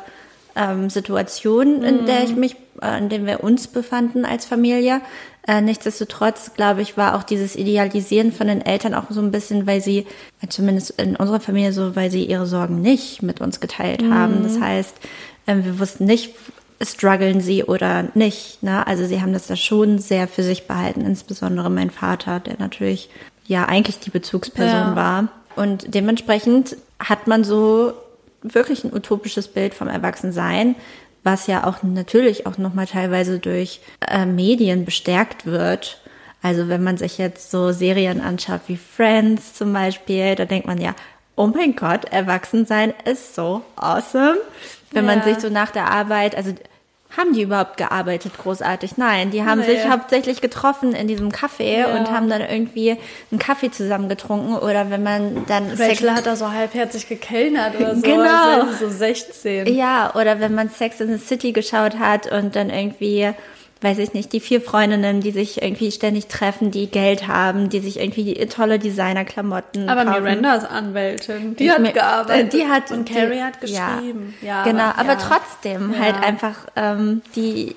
ähm, 0.56 0.90
Situationen, 0.90 1.84
in 1.84 2.06
der 2.06 2.24
ich 2.24 2.36
mich, 2.36 2.56
äh, 2.82 2.98
in 2.98 3.10
denen 3.10 3.26
wir 3.26 3.44
uns 3.44 3.68
befanden 3.68 4.26
als 4.26 4.46
Familie. 4.46 5.02
Äh, 5.48 5.62
nichtsdestotrotz, 5.62 6.54
glaube 6.54 6.82
ich, 6.82 6.98
war 6.98 7.16
auch 7.16 7.24
dieses 7.24 7.56
Idealisieren 7.56 8.32
von 8.32 8.48
den 8.48 8.62
Eltern 8.62 8.94
auch 8.94 9.06
so 9.10 9.22
ein 9.22 9.32
bisschen, 9.32 9.66
weil 9.66 9.82
sie, 9.82 10.06
äh, 10.42 10.48
zumindest 10.50 10.92
in 11.02 11.16
unserer 11.16 11.40
Familie 11.40 11.74
so, 11.74 11.96
weil 11.96 12.12
sie 12.12 12.26
ihre 12.26 12.46
Sorgen 12.46 12.82
nicht 12.82 13.24
mit 13.24 13.42
uns 13.42 13.60
geteilt 13.60 14.04
haben. 14.04 14.44
Das 14.44 14.60
heißt, 14.60 14.96
Ähm, 15.48 15.66
wir 15.66 15.80
wussten 15.80 16.06
nicht, 16.06 16.36
strugglen 16.82 17.42
sie 17.42 17.64
oder 17.64 18.10
nicht. 18.14 18.62
Ne? 18.64 18.86
Also 18.86 19.06
sie 19.06 19.22
haben 19.22 19.34
das 19.34 19.48
da 19.48 19.56
schon 19.56 20.00
sehr 20.00 20.28
für 20.28 20.44
sich 20.44 20.68
behalten, 20.68 21.02
insbesondere 21.02 21.70
mein 21.70 21.90
Vater, 21.90 22.40
der 22.40 22.58
natürlich 22.60 23.10
ja 23.46 23.66
eigentlich 23.66 24.00
die 24.00 24.10
Bezugsperson 24.10 24.72
ja. 24.72 24.96
war. 24.96 25.28
Und 25.56 25.94
dementsprechend 25.94 26.78
hat 27.00 27.28
man 27.28 27.44
so 27.44 27.94
wirklich 28.42 28.84
ein 28.84 28.94
utopisches 28.94 29.48
Bild 29.48 29.74
vom 29.74 29.88
Erwachsensein, 29.88 30.76
was 31.24 31.48
ja 31.48 31.66
auch 31.66 31.84
natürlich 31.84 32.46
auch 32.48 32.58
nochmal 32.58 32.88
teilweise 32.88 33.40
durch 33.40 33.82
äh, 34.08 34.26
Medien 34.26 34.86
bestärkt 34.86 35.46
wird. 35.46 36.02
Also 36.42 36.68
wenn 36.70 36.84
man 36.84 36.98
sich 36.98 37.18
jetzt 37.18 37.52
so 37.52 37.72
Serien 37.72 38.22
anschaut 38.22 38.62
wie 38.68 38.78
Friends 38.78 39.54
zum 39.54 39.74
Beispiel, 39.74 40.36
da 40.36 40.46
denkt 40.46 40.66
man 40.66 40.82
ja, 40.82 40.96
oh 41.36 41.48
mein 41.48 41.76
Gott, 41.76 42.06
Erwachsensein 42.06 42.94
ist 43.06 43.36
so 43.36 43.62
awesome. 43.76 44.38
Wenn 44.92 45.06
ja. 45.06 45.16
man 45.16 45.24
sich 45.24 45.40
so 45.40 45.50
nach 45.50 45.72
der 45.72 45.90
Arbeit, 45.92 46.36
also 46.36 46.54
haben 47.18 47.34
die 47.34 47.42
überhaupt 47.42 47.78
gearbeitet 47.78 48.34
großartig? 48.38 48.98
Nein, 48.98 49.32
die 49.32 49.44
haben 49.44 49.62
nee. 49.62 49.68
sich 49.68 49.88
hauptsächlich 49.88 50.42
getroffen 50.42 50.94
in 50.94 51.08
diesem 51.08 51.30
Café 51.30 51.80
ja. 51.80 51.98
und 51.98 52.12
haben 52.12 52.30
dann 52.30 52.42
irgendwie 52.42 52.98
einen 53.32 53.40
Kaffee 53.40 53.70
zusammen 53.70 54.08
getrunken 54.08 54.56
oder 54.56 54.90
wenn 54.90 55.04
man 55.04 55.46
dann 55.48 55.70
Rachel 55.72 55.96
Sex 55.96 56.10
hat 56.10 56.26
da 56.26 56.36
so 56.36 56.52
halbherzig 56.52 57.08
gekellnert 57.10 57.76
oder 57.76 57.96
so, 57.96 58.02
genau. 58.02 58.72
so 58.80 58.90
16. 58.90 59.74
Ja, 59.74 60.14
oder 60.16 60.40
wenn 60.40 60.54
man 60.54 60.70
Sex 60.70 61.02
in 61.02 61.18
the 61.18 61.24
City 61.24 61.52
geschaut 61.52 62.00
hat 62.00 62.32
und 62.32 62.56
dann 62.56 62.70
irgendwie 62.70 63.34
weiß 63.82 63.98
ich 63.98 64.14
nicht, 64.14 64.32
die 64.32 64.40
vier 64.40 64.62
Freundinnen, 64.62 65.22
die 65.22 65.32
sich 65.32 65.62
irgendwie 65.62 65.92
ständig 65.92 66.28
treffen, 66.28 66.70
die 66.70 66.88
Geld 66.88 67.28
haben, 67.28 67.70
die 67.70 67.80
sich 67.80 68.00
irgendwie 68.00 68.36
tolle 68.46 68.78
Designerklamotten 68.78 69.90
Aber 69.90 70.06
kaufen. 70.06 70.24
Miranda 70.24 70.56
ist 70.56 70.66
Anwältin, 70.66 71.56
die 71.56 71.66
ich 71.66 71.72
hat 71.72 71.94
gearbeitet 71.94 72.54
die 72.54 72.68
hat, 72.68 72.92
und 72.92 73.10
Carrie 73.12 73.42
hat 73.42 73.60
geschrieben. 73.60 74.36
Ja, 74.42 74.48
ja 74.48 74.64
genau, 74.64 74.84
aber, 74.84 75.00
aber 75.00 75.18
trotzdem 75.18 75.94
ja. 75.94 76.00
halt 76.00 76.24
einfach 76.24 76.68
ähm, 76.76 77.24
die, 77.36 77.76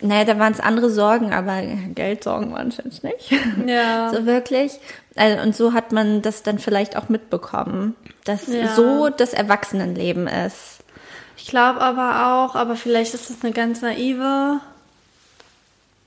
naja, 0.00 0.24
da 0.24 0.38
waren 0.38 0.54
es 0.54 0.60
andere 0.60 0.88
Sorgen, 0.88 1.34
aber 1.34 1.60
Geldsorgen 1.94 2.52
waren 2.52 2.68
es 2.68 2.78
jetzt 2.78 3.04
nicht. 3.04 3.30
Ja. 3.66 4.10
so 4.14 4.24
wirklich. 4.24 4.72
Also, 5.16 5.42
und 5.42 5.54
so 5.54 5.74
hat 5.74 5.92
man 5.92 6.22
das 6.22 6.42
dann 6.42 6.58
vielleicht 6.58 6.96
auch 6.96 7.10
mitbekommen, 7.10 7.94
dass 8.24 8.46
ja. 8.46 8.68
so 8.74 9.10
das 9.10 9.34
Erwachsenenleben 9.34 10.26
ist. 10.28 10.78
Ich 11.36 11.48
glaube 11.48 11.80
aber 11.82 12.32
auch, 12.32 12.54
aber 12.54 12.76
vielleicht 12.76 13.12
ist 13.12 13.28
das 13.28 13.36
eine 13.42 13.52
ganz 13.52 13.82
naive 13.82 14.60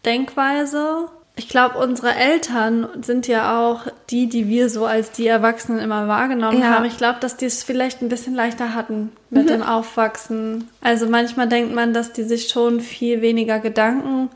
Denkweise. 0.05 1.09
Ich 1.37 1.49
glaube, 1.49 1.79
unsere 1.79 2.15
Eltern 2.15 2.87
sind 3.01 3.27
ja 3.27 3.59
auch 3.59 3.87
die, 4.09 4.27
die 4.27 4.47
wir 4.47 4.69
so 4.69 4.85
als 4.85 5.11
die 5.11 5.27
Erwachsenen 5.27 5.79
immer 5.79 6.07
wahrgenommen 6.07 6.61
ja. 6.61 6.69
haben. 6.69 6.85
Ich 6.85 6.97
glaube, 6.97 7.19
dass 7.19 7.35
die 7.35 7.45
es 7.45 7.63
vielleicht 7.63 8.01
ein 8.01 8.07
bisschen 8.07 8.35
leichter 8.35 8.73
hatten 8.73 9.11
mit 9.29 9.45
mhm. 9.45 9.49
dem 9.49 9.63
Aufwachsen. 9.63 10.69
Also 10.81 11.09
manchmal 11.09 11.49
denkt 11.49 11.75
man, 11.75 11.93
dass 11.93 12.13
die 12.13 12.23
sich 12.23 12.47
schon 12.47 12.79
viel 12.79 13.21
weniger 13.21 13.59
Gedanken 13.59 14.29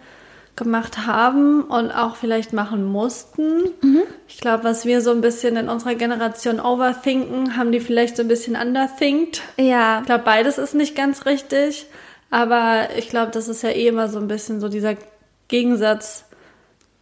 gemacht 0.57 1.07
haben 1.07 1.63
und 1.63 1.91
auch 1.91 2.17
vielleicht 2.17 2.51
machen 2.51 2.83
mussten. 2.83 3.63
Mhm. 3.81 4.01
Ich 4.27 4.39
glaube, 4.41 4.65
was 4.65 4.85
wir 4.85 4.99
so 4.99 5.11
ein 5.11 5.21
bisschen 5.21 5.55
in 5.55 5.69
unserer 5.69 5.95
Generation 5.95 6.59
overthinken, 6.59 7.55
haben 7.55 7.71
die 7.71 7.79
vielleicht 7.79 8.17
so 8.17 8.23
ein 8.23 8.27
bisschen 8.27 8.57
underthinkt. 8.57 9.41
Ja. 9.57 10.01
Ich 10.01 10.05
glaube, 10.05 10.25
beides 10.25 10.57
ist 10.57 10.75
nicht 10.75 10.97
ganz 10.97 11.25
richtig. 11.25 11.88
Aber 12.29 12.89
ich 12.97 13.09
glaube, 13.09 13.31
das 13.31 13.47
ist 13.47 13.63
ja 13.63 13.69
eh 13.69 13.88
immer 13.88 14.09
so 14.09 14.19
ein 14.19 14.27
bisschen 14.27 14.59
so 14.59 14.67
dieser 14.67 14.95
Gegensatz, 15.50 16.24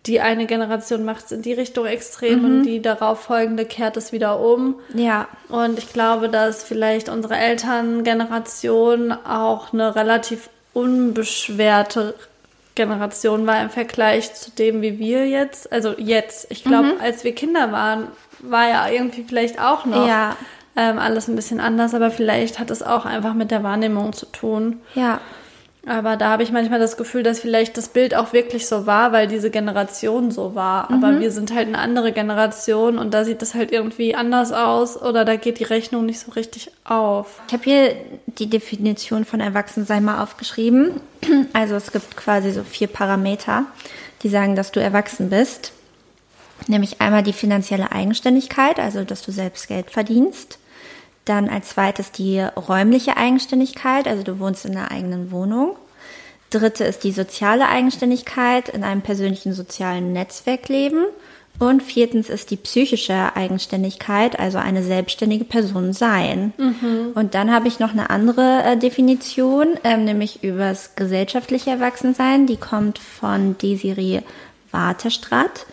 die 0.07 0.21
eine 0.21 0.45
Generation 0.47 1.05
macht 1.05 1.25
es 1.25 1.31
in 1.31 1.41
die 1.41 1.53
Richtung 1.53 1.85
extrem 1.85 2.39
mhm. 2.39 2.45
und 2.45 2.63
die 2.63 2.81
darauf 2.81 3.21
folgende 3.21 3.65
kehrt 3.65 3.97
es 3.97 4.11
wieder 4.11 4.39
um. 4.39 4.75
Ja. 4.93 5.27
Und 5.49 5.77
ich 5.77 5.93
glaube, 5.93 6.29
dass 6.29 6.63
vielleicht 6.63 7.09
unsere 7.09 7.35
Elterngeneration 7.35 9.11
auch 9.11 9.73
eine 9.73 9.95
relativ 9.95 10.49
unbeschwerte 10.73 12.15
Generation 12.75 13.47
war 13.47 13.61
im 13.61 13.69
Vergleich 13.69 14.33
zu 14.35 14.51
dem, 14.51 14.81
wie 14.81 14.99
wir 14.99 15.27
jetzt, 15.27 15.71
also 15.71 15.95
jetzt, 15.97 16.47
ich 16.51 16.63
glaube, 16.63 16.93
mhm. 16.93 17.01
als 17.01 17.23
wir 17.23 17.33
Kinder 17.33 17.71
waren, 17.71 18.07
war 18.39 18.69
ja 18.69 18.87
irgendwie 18.87 19.23
vielleicht 19.23 19.59
auch 19.59 19.85
noch 19.85 20.07
ja. 20.07 20.37
ähm, 20.75 20.99
alles 20.99 21.27
ein 21.27 21.35
bisschen 21.35 21.59
anders, 21.59 21.95
aber 21.95 22.11
vielleicht 22.11 22.59
hat 22.59 22.69
es 22.69 22.83
auch 22.83 23.05
einfach 23.05 23.33
mit 23.33 23.49
der 23.49 23.63
Wahrnehmung 23.63 24.13
zu 24.13 24.27
tun. 24.27 24.79
Ja. 24.93 25.19
Aber 25.87 26.17
da 26.17 26.29
habe 26.29 26.43
ich 26.43 26.51
manchmal 26.51 26.79
das 26.79 26.97
Gefühl, 26.97 27.23
dass 27.23 27.39
vielleicht 27.39 27.77
das 27.77 27.87
Bild 27.87 28.13
auch 28.13 28.33
wirklich 28.33 28.67
so 28.67 28.85
war, 28.85 29.13
weil 29.13 29.27
diese 29.27 29.49
Generation 29.49 30.31
so 30.31 30.53
war. 30.53 30.91
Aber 30.91 31.13
mhm. 31.13 31.21
wir 31.21 31.31
sind 31.31 31.55
halt 31.55 31.67
eine 31.67 31.77
andere 31.77 32.11
Generation 32.11 32.97
und 32.97 33.13
da 33.13 33.23
sieht 33.23 33.41
das 33.41 33.55
halt 33.55 33.71
irgendwie 33.71 34.13
anders 34.13 34.51
aus 34.51 35.01
oder 35.01 35.23
da 35.23 35.37
geht 35.37 35.59
die 35.59 35.63
Rechnung 35.63 36.05
nicht 36.05 36.19
so 36.19 36.31
richtig 36.31 36.71
auf. 36.83 37.39
Ich 37.47 37.53
habe 37.53 37.63
hier 37.63 37.95
die 38.25 38.49
Definition 38.49 39.23
von 39.23 39.39
Erwachsensein 39.39 40.03
mal 40.03 40.21
aufgeschrieben. 40.21 40.99
Also 41.53 41.75
es 41.75 41.91
gibt 41.91 42.15
quasi 42.15 42.51
so 42.51 42.63
vier 42.63 42.87
Parameter, 42.87 43.65
die 44.23 44.29
sagen, 44.29 44.55
dass 44.55 44.71
du 44.71 44.81
erwachsen 44.81 45.29
bist. 45.29 45.71
Nämlich 46.67 47.01
einmal 47.01 47.23
die 47.23 47.33
finanzielle 47.33 47.91
Eigenständigkeit, 47.91 48.79
also 48.79 49.03
dass 49.03 49.21
du 49.21 49.31
selbst 49.31 49.67
Geld 49.67 49.89
verdienst. 49.89 50.59
Dann 51.27 51.49
als 51.49 51.69
zweites 51.69 52.11
die 52.11 52.39
räumliche 52.39 53.17
Eigenständigkeit, 53.17 54.07
also 54.07 54.23
du 54.23 54.39
wohnst 54.39 54.65
in 54.65 54.77
einer 54.77 54.91
eigenen 54.91 55.29
Wohnung. 55.31 55.75
Dritte 56.49 56.85
ist 56.85 57.03
die 57.03 57.11
soziale 57.11 57.67
Eigenständigkeit, 57.67 58.69
in 58.69 58.85
einem 58.85 59.01
persönlichen 59.01 59.53
sozialen 59.53 60.13
Netzwerk 60.13 60.69
leben. 60.69 61.03
Und 61.59 61.83
viertens 61.83 62.29
ist 62.29 62.51
die 62.51 62.55
psychische 62.55 63.35
Eigenständigkeit, 63.35 64.39
also 64.39 64.57
eine 64.59 64.83
selbstständige 64.83 65.43
Person 65.43 65.91
sein. 65.91 66.53
Mhm. 66.57 67.11
Und 67.15 67.33
dann 67.33 67.51
habe 67.51 67.67
ich 67.67 67.79
noch 67.79 67.91
eine 67.91 68.09
andere 68.09 68.63
äh, 68.63 68.77
Definition, 68.77 69.69
ähm, 69.83 70.05
nämlich 70.05 70.43
übers 70.43 70.95
gesellschaftliche 70.95 71.71
Erwachsensein. 71.71 72.45
Die 72.45 72.57
kommt 72.57 72.99
von 72.99 73.57
Desiree 73.57 74.21
Waterstratt. 74.71 75.65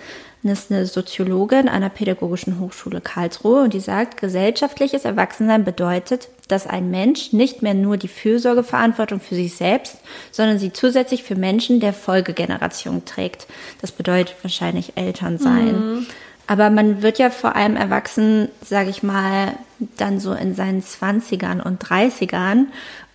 Das 0.46 0.64
ist 0.64 0.70
eine 0.70 0.84
Soziologin 0.84 1.70
an 1.70 1.80
der 1.80 1.88
Pädagogischen 1.88 2.60
Hochschule 2.60 3.00
Karlsruhe 3.00 3.62
und 3.62 3.72
die 3.72 3.80
sagt, 3.80 4.20
gesellschaftliches 4.20 5.06
Erwachsensein 5.06 5.64
bedeutet, 5.64 6.28
dass 6.48 6.66
ein 6.66 6.90
Mensch 6.90 7.32
nicht 7.32 7.62
mehr 7.62 7.72
nur 7.72 7.96
die 7.96 8.08
Fürsorgeverantwortung 8.08 9.20
für 9.20 9.34
sich 9.36 9.54
selbst, 9.54 9.96
sondern 10.30 10.58
sie 10.58 10.70
zusätzlich 10.70 11.22
für 11.22 11.34
Menschen 11.34 11.80
der 11.80 11.94
Folgegeneration 11.94 13.06
trägt. 13.06 13.46
Das 13.80 13.90
bedeutet 13.90 14.36
wahrscheinlich 14.42 14.98
Eltern 14.98 15.38
sein. 15.38 15.94
Mhm. 15.94 16.06
Aber 16.46 16.68
man 16.68 17.00
wird 17.00 17.18
ja 17.18 17.30
vor 17.30 17.56
allem 17.56 17.76
erwachsen, 17.76 18.50
sage 18.62 18.90
ich 18.90 19.02
mal, 19.02 19.54
dann 19.96 20.20
so 20.20 20.34
in 20.34 20.54
seinen 20.54 20.82
Zwanzigern 20.82 21.62
und 21.62 21.78
Dreißigern 21.78 22.68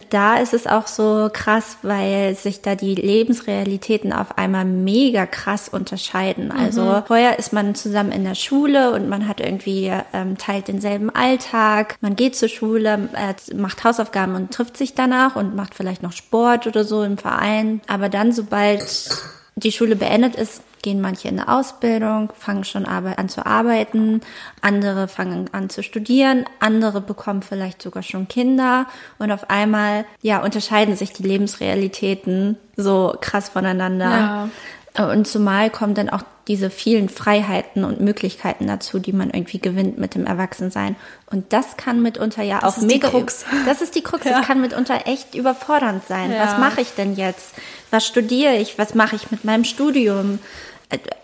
da 0.10 0.38
ist 0.38 0.54
es 0.54 0.68
auch 0.68 0.88
so 0.88 1.30
krass, 1.32 1.78
weil 1.82 2.36
sich 2.36 2.62
da 2.62 2.76
die 2.76 2.96
Lebensrealitäten 2.96 4.14
auf 4.14 4.38
einmal 4.38 4.66
mega 4.66 5.26
krass 5.26 5.70
unterscheiden. 5.70 6.52
Also 6.52 6.84
mhm. 6.84 7.04
vorher 7.08 7.40
ist 7.40 7.54
man 7.54 7.76
zusammen 7.76 8.12
in 8.12 8.24
der 8.24 8.36
Schule 8.36 8.92
und 8.92 9.10
man 9.10 9.28
hat 9.28 9.40
irgendwie 9.40 9.92
ähm, 10.14 10.38
teilt 10.38 10.68
denselben 10.68 11.10
Alltag. 11.10 11.98
Man 12.02 12.16
geht 12.16 12.36
zur 12.36 12.50
Schule, 12.50 13.10
äh, 13.14 13.56
macht 13.56 13.84
Hausaufgaben 13.84 14.36
und 14.36 14.52
trifft 14.52 14.78
sich 14.78 14.96
danach 14.96 15.36
und 15.36 15.56
macht 15.56 15.76
vielleicht 15.76 16.04
noch 16.04 16.14
Sport 16.14 16.68
oder 16.68 16.84
so 16.84 17.04
im 17.04 17.18
Verein. 17.18 17.82
Aber 17.88 18.10
dann, 18.10 18.32
sobald 18.32 19.10
die 19.56 19.72
Schule 19.72 19.96
beendet 19.96 20.36
ist, 20.36 20.62
gehen 20.82 21.02
manche 21.02 21.28
in 21.28 21.40
eine 21.40 21.50
Ausbildung, 21.50 22.32
fangen 22.38 22.64
schon 22.64 22.86
an 22.86 23.30
zu 23.30 23.46
arbeiten, 23.46 24.22
andere 24.62 25.08
fangen 25.08 25.50
an 25.52 25.70
zu 25.70 25.84
studieren, 25.84 26.46
andere 26.60 27.02
bekommen 27.02 27.42
vielleicht 27.42 27.82
sogar 27.82 28.04
schon 28.04 28.28
Kinder 28.28 28.88
und 29.18 29.32
auf 29.32 29.50
einmal, 29.50 30.06
ja, 30.22 30.44
unterscheiden 30.44 30.96
sich 30.96 31.14
die 31.14 31.24
Lebensrealitäten 31.24 32.58
so 32.76 33.16
krass 33.20 33.50
voneinander. 33.50 34.10
Ja. 34.10 34.50
Und 34.98 35.28
zumal 35.28 35.70
kommen 35.70 35.94
dann 35.94 36.10
auch 36.10 36.24
diese 36.50 36.72
vielen 36.72 37.10
Freiheiten 37.10 37.86
und 37.86 38.02
Möglichkeiten 38.02 38.66
dazu, 38.66 38.98
die 38.98 39.14
man 39.14 39.30
irgendwie 39.30 39.60
gewinnt 39.60 40.00
mit 40.00 40.16
dem 40.16 40.26
Erwachsensein. 40.26 40.96
Und 41.28 41.54
das 41.54 41.78
kann 41.78 42.02
mitunter 42.02 42.42
ja 42.42 42.60
das 42.60 42.80
auch 42.80 42.82
mega. 42.82 43.08
Das 43.66 43.82
ist 43.82 43.96
die 43.96 44.02
Krux. 44.02 44.26
Ja. 44.26 44.40
Das 44.40 44.48
kann 44.48 44.60
mitunter 44.60 45.06
echt 45.06 45.36
überfordernd 45.36 46.06
sein. 46.08 46.32
Ja. 46.34 46.44
Was 46.44 46.58
mache 46.58 46.82
ich 46.82 46.96
denn 46.96 47.16
jetzt? 47.16 47.54
Was 47.92 48.06
studiere 48.06 48.56
ich? 48.56 48.80
Was 48.80 48.96
mache 48.96 49.16
ich 49.16 49.30
mit 49.30 49.46
meinem 49.46 49.64
Studium? 49.64 50.40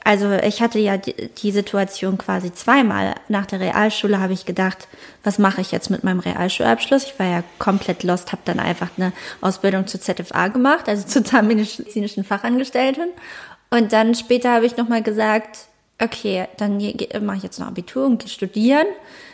Also 0.04 0.32
ich 0.32 0.62
hatte 0.62 0.78
ja 0.78 0.98
die, 0.98 1.16
die, 1.30 1.52
Situation 1.52 2.18
quasi 2.20 2.54
zweimal. 2.54 3.16
Nach 3.30 3.48
der 3.48 3.60
Realschule 3.60 4.20
habe 4.20 4.34
ich 4.34 4.46
gedacht, 4.46 4.88
was 5.24 5.40
mache 5.40 5.62
ich 5.62 5.72
jetzt 5.72 5.90
mit 5.90 6.04
meinem 6.04 6.20
Realschulabschluss? 6.20 7.06
Ich 7.06 7.20
war 7.20 7.26
ja 7.26 7.44
komplett 7.58 8.04
lost, 8.04 8.32
habe 8.32 8.44
dann 8.46 8.60
einfach 8.60 8.90
eine 8.98 9.12
Ausbildung 9.42 9.88
zur 9.88 10.02
ZFA 10.02 10.50
gemacht, 10.50 10.88
also 10.88 11.08
zur 11.08 11.24
zahnmedizinischen 11.24 12.24
Fachangestellten. 12.24 13.10
Und 13.72 13.92
dann 13.92 14.14
später 14.14 14.54
habe 14.54 14.68
ich 14.68 14.78
nochmal 14.78 15.02
gesagt, 15.02 15.68
okay, 16.00 16.48
dann 16.58 16.78
mache 17.22 17.38
ich 17.38 17.44
jetzt 17.44 17.60
noch 17.60 17.68
Abitur 17.68 18.06
und 18.06 18.30
studieren. 18.30 18.86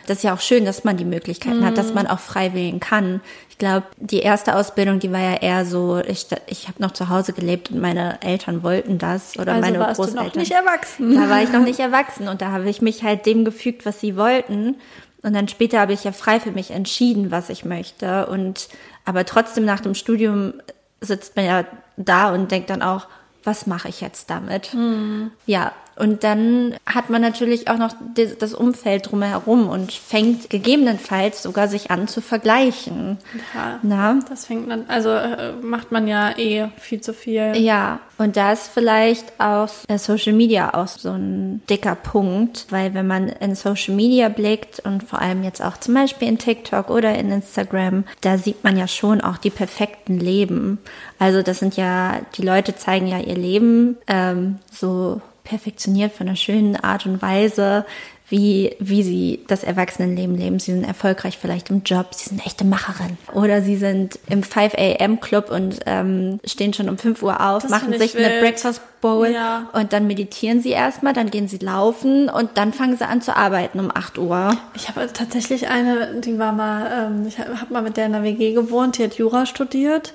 Das 0.06 0.18
ist 0.18 0.24
ja 0.24 0.34
auch 0.34 0.40
schön, 0.40 0.64
dass 0.64 0.84
man 0.84 0.96
die 0.96 1.04
Möglichkeiten 1.04 1.60
mhm. 1.60 1.64
hat, 1.64 1.78
dass 1.78 1.88
mhm. 1.88 1.94
man 1.94 2.06
auch 2.06 2.20
frei 2.20 2.54
wählen 2.54 2.78
kann. 2.80 3.20
Ich 3.50 3.58
glaube, 3.58 3.86
die 3.96 4.20
erste 4.20 4.56
Ausbildung, 4.56 5.00
die 5.00 5.12
war 5.12 5.20
ja 5.20 5.34
eher 5.34 5.64
so, 5.64 5.98
ich, 5.98 6.26
ich 6.46 6.68
habe 6.68 6.80
noch 6.80 6.92
zu 6.92 7.08
Hause 7.08 7.32
gelebt 7.32 7.70
und 7.70 7.80
meine 7.80 8.20
Eltern 8.22 8.62
wollten 8.62 8.98
das 8.98 9.36
oder 9.38 9.54
also 9.54 9.60
meine 9.60 9.78
warst 9.80 9.96
Großeltern. 9.96 10.24
Du 10.24 10.28
noch 10.30 10.36
nicht 10.36 10.52
erwachsen. 10.52 11.14
Da 11.14 11.28
war 11.28 11.42
ich 11.42 11.52
noch 11.52 11.64
nicht 11.64 11.80
erwachsen 11.80 12.28
und 12.28 12.40
da 12.42 12.50
habe 12.52 12.68
ich 12.68 12.80
mich 12.80 13.02
halt 13.02 13.26
dem 13.26 13.44
gefügt, 13.44 13.84
was 13.84 14.00
sie 14.00 14.16
wollten. 14.16 14.76
Und 15.22 15.34
dann 15.34 15.48
später 15.48 15.80
habe 15.80 15.92
ich 15.92 16.04
ja 16.04 16.12
frei 16.12 16.40
für 16.40 16.50
mich 16.50 16.72
entschieden, 16.72 17.30
was 17.30 17.48
ich 17.48 17.64
möchte. 17.64 18.26
Und 18.26 18.68
aber 19.04 19.24
trotzdem 19.24 19.64
nach 19.64 19.80
dem 19.80 19.94
Studium 19.94 20.54
sitzt 21.00 21.36
man 21.36 21.44
ja 21.44 21.64
da 21.96 22.32
und 22.32 22.50
denkt 22.50 22.70
dann 22.70 22.82
auch, 22.82 23.06
was 23.44 23.66
mache 23.66 23.88
ich 23.88 24.00
jetzt 24.00 24.30
damit? 24.30 24.74
Mhm. 24.74 25.32
Ja, 25.46 25.72
und 25.96 26.24
dann 26.24 26.74
hat 26.86 27.10
man 27.10 27.20
natürlich 27.20 27.68
auch 27.68 27.78
noch 27.78 27.94
das 28.38 28.54
Umfeld 28.54 29.10
drumherum 29.10 29.68
und 29.68 29.92
fängt 29.92 30.50
gegebenenfalls 30.50 31.42
sogar 31.42 31.68
sich 31.68 31.90
an 31.90 32.08
zu 32.08 32.20
vergleichen. 32.20 33.18
Ja, 33.54 33.78
Na? 33.82 34.18
das 34.28 34.46
fängt 34.46 34.70
dann, 34.70 34.84
also 34.88 35.10
äh, 35.10 35.52
macht 35.60 35.92
man 35.92 36.08
ja 36.08 36.36
eh 36.38 36.68
viel 36.78 37.00
zu 37.00 37.12
viel. 37.12 37.56
Ja, 37.56 38.00
und 38.18 38.36
da 38.36 38.52
ist 38.52 38.68
vielleicht 38.68 39.40
auch 39.40 39.68
äh, 39.88 39.98
Social 39.98 40.32
Media 40.32 40.74
auch 40.74 40.88
so 40.88 41.10
ein 41.10 41.62
dicker 41.68 41.94
Punkt, 41.94 42.66
weil 42.70 42.94
wenn 42.94 43.06
man 43.06 43.28
in 43.28 43.54
Social 43.54 43.94
Media 43.94 44.28
blickt 44.28 44.80
und 44.80 45.02
vor 45.02 45.20
allem 45.20 45.42
jetzt 45.42 45.62
auch 45.62 45.76
zum 45.76 45.94
Beispiel 45.94 46.28
in 46.28 46.38
TikTok 46.38 46.88
oder 46.88 47.14
in 47.18 47.30
Instagram, 47.30 48.04
da 48.20 48.38
sieht 48.38 48.64
man 48.64 48.76
ja 48.76 48.88
schon 48.88 49.20
auch 49.20 49.38
die 49.38 49.50
perfekten 49.50 50.18
Leben. 50.18 50.78
Also 51.18 51.42
das 51.42 51.58
sind 51.58 51.76
ja, 51.76 52.20
die 52.36 52.42
Leute 52.42 52.76
zeigen 52.76 53.06
ja 53.06 53.18
ihr 53.18 53.36
Leben 53.36 53.98
ähm, 54.06 54.58
so 54.70 55.20
perfektioniert 55.44 56.12
von 56.12 56.28
einer 56.28 56.36
schönen 56.36 56.76
Art 56.76 57.06
und 57.06 57.22
Weise, 57.22 57.84
wie, 58.32 58.74
wie 58.78 59.02
sie 59.02 59.44
das 59.46 59.62
Erwachsenenleben 59.62 60.36
leben. 60.38 60.58
Sie 60.58 60.72
sind 60.72 60.84
erfolgreich 60.84 61.36
vielleicht 61.38 61.68
im 61.68 61.82
Job, 61.84 62.14
sie 62.14 62.30
sind 62.30 62.44
echte 62.46 62.64
Macherin. 62.64 63.18
Oder 63.34 63.60
sie 63.60 63.76
sind 63.76 64.18
im 64.30 64.42
5 64.42 64.72
a.m. 64.72 65.20
Club 65.20 65.50
und 65.50 65.80
ähm, 65.84 66.40
stehen 66.46 66.72
schon 66.72 66.88
um 66.88 66.96
5 66.96 67.22
Uhr 67.22 67.46
auf, 67.46 67.62
das 67.62 67.70
machen 67.70 67.92
sich 67.98 68.14
wild. 68.14 68.24
eine 68.24 68.40
Breakfast 68.40 68.80
Bowl 69.02 69.28
ja. 69.28 69.68
und 69.74 69.92
dann 69.92 70.06
meditieren 70.06 70.62
sie 70.62 70.70
erstmal, 70.70 71.12
dann 71.12 71.30
gehen 71.30 71.46
sie 71.46 71.58
laufen 71.58 72.30
und 72.30 72.50
dann 72.54 72.72
fangen 72.72 72.96
sie 72.96 73.06
an 73.06 73.20
zu 73.20 73.36
arbeiten 73.36 73.78
um 73.78 73.90
8 73.94 74.16
Uhr. 74.16 74.56
Ich 74.74 74.88
habe 74.88 75.12
tatsächlich 75.12 75.68
eine, 75.68 76.20
die 76.22 76.38
war 76.38 76.52
mal, 76.52 77.10
ähm, 77.10 77.26
ich 77.26 77.38
habe 77.38 77.50
mal 77.68 77.82
mit 77.82 77.98
der 77.98 78.06
in 78.06 78.12
der 78.12 78.22
WG 78.22 78.54
gewohnt, 78.54 78.96
die 78.96 79.04
hat 79.04 79.14
Jura 79.14 79.44
studiert 79.44 80.14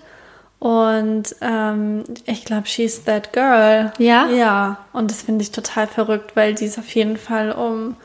und 0.60 1.36
ähm, 1.42 2.04
ich 2.26 2.44
glaube, 2.44 2.68
she's 2.68 3.04
that 3.04 3.32
girl. 3.32 3.92
Ja? 4.00 4.28
Ja. 4.30 4.80
Und 4.92 5.12
das 5.12 5.22
finde 5.22 5.44
ich 5.44 5.52
total 5.52 5.88
verrückt, 5.88 6.36
weil 6.36 6.56
die 6.56 6.66
ist 6.66 6.80
auf 6.80 6.90
jeden 6.96 7.18
Fall 7.18 7.52
um, 7.52 7.96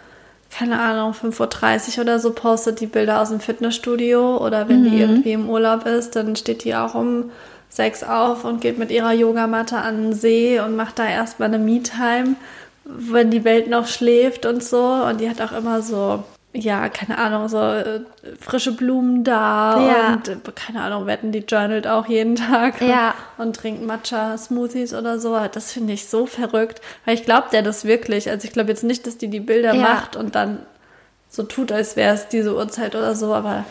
keine 0.51 0.79
Ahnung, 0.79 1.13
5.30 1.13 1.97
Uhr 1.97 2.03
oder 2.03 2.19
so 2.19 2.33
postet 2.33 2.81
die 2.81 2.87
Bilder 2.87 3.23
aus 3.23 3.31
dem 3.31 3.41
Fitnessstudio. 3.41 4.37
Oder 4.45 4.69
wenn 4.69 4.83
mhm. 4.83 4.91
die 4.91 5.01
irgendwie 5.01 5.33
im 5.33 5.49
Urlaub 5.49 5.87
ist, 5.87 6.15
dann 6.15 6.37
steht 6.37 6.65
die 6.65 6.75
auch 6.75 6.95
um 6.95 7.31
sechs 7.71 8.05
auf 8.05 8.45
und 8.45 8.61
geht 8.61 8.79
mit 8.79 8.91
ihrer 8.91 9.15
Yogamatte 9.15 9.79
an 9.79 10.03
den 10.03 10.13
See 10.13 10.61
und 10.61 10.77
macht 10.77 10.99
da 10.99 11.07
erstmal 11.07 11.49
eine 11.49 11.59
Me-Time, 11.59 12.35
wenn 12.85 13.31
die 13.31 13.45
Welt 13.45 13.71
noch 13.71 13.87
schläft 13.87 14.45
und 14.45 14.63
so. 14.63 14.83
Und 14.83 15.23
die 15.23 15.31
hat 15.31 15.41
auch 15.41 15.53
immer 15.53 15.81
so 15.81 16.23
ja, 16.55 16.91
keine 16.91 17.17
Ahnung, 17.17 17.49
so 17.49 17.59
äh, 17.59 18.01
frische 18.39 18.73
Blumen 18.73 19.25
da 19.25 19.81
ja. 19.81 20.13
und 20.13 20.29
äh, 20.29 20.37
keine 20.55 20.83
Ahnung, 20.83 21.07
wetten 21.07 21.33
die 21.33 21.39
journalt 21.39 21.87
auch 21.87 22.07
jeden 22.07 22.37
Tag 22.37 22.83
ja. 22.83 23.15
und 23.39 23.57
trinkt 23.57 23.87
Matcha-Smoothies 23.87 24.95
oder 24.97 25.19
so. 25.19 25.39
Das 25.51 25.73
finde 25.73 25.95
ich 25.95 26.09
so 26.09 26.27
verrückt, 26.27 26.83
weil 27.07 27.15
ich 27.15 27.25
glaube 27.25 27.49
der 27.53 27.63
das 27.63 27.85
wirklich. 27.85 28.29
Also 28.29 28.47
ich 28.47 28.53
glaube 28.53 28.69
jetzt 28.69 28.85
nicht, 28.85 29.07
dass 29.07 29.17
die 29.17 29.29
die 29.29 29.41
Bilder 29.41 29.75
ja. 29.75 29.83
macht 29.83 30.17
und 30.17 30.35
dann 30.35 30.59
so 31.31 31.43
tut, 31.43 31.73
als 31.73 31.97
wäre 31.97 32.15
es 32.15 32.29
diese 32.29 32.55
Uhrzeit 32.55 32.95
oder 32.95 33.15
so, 33.15 33.33
aber 33.33 33.65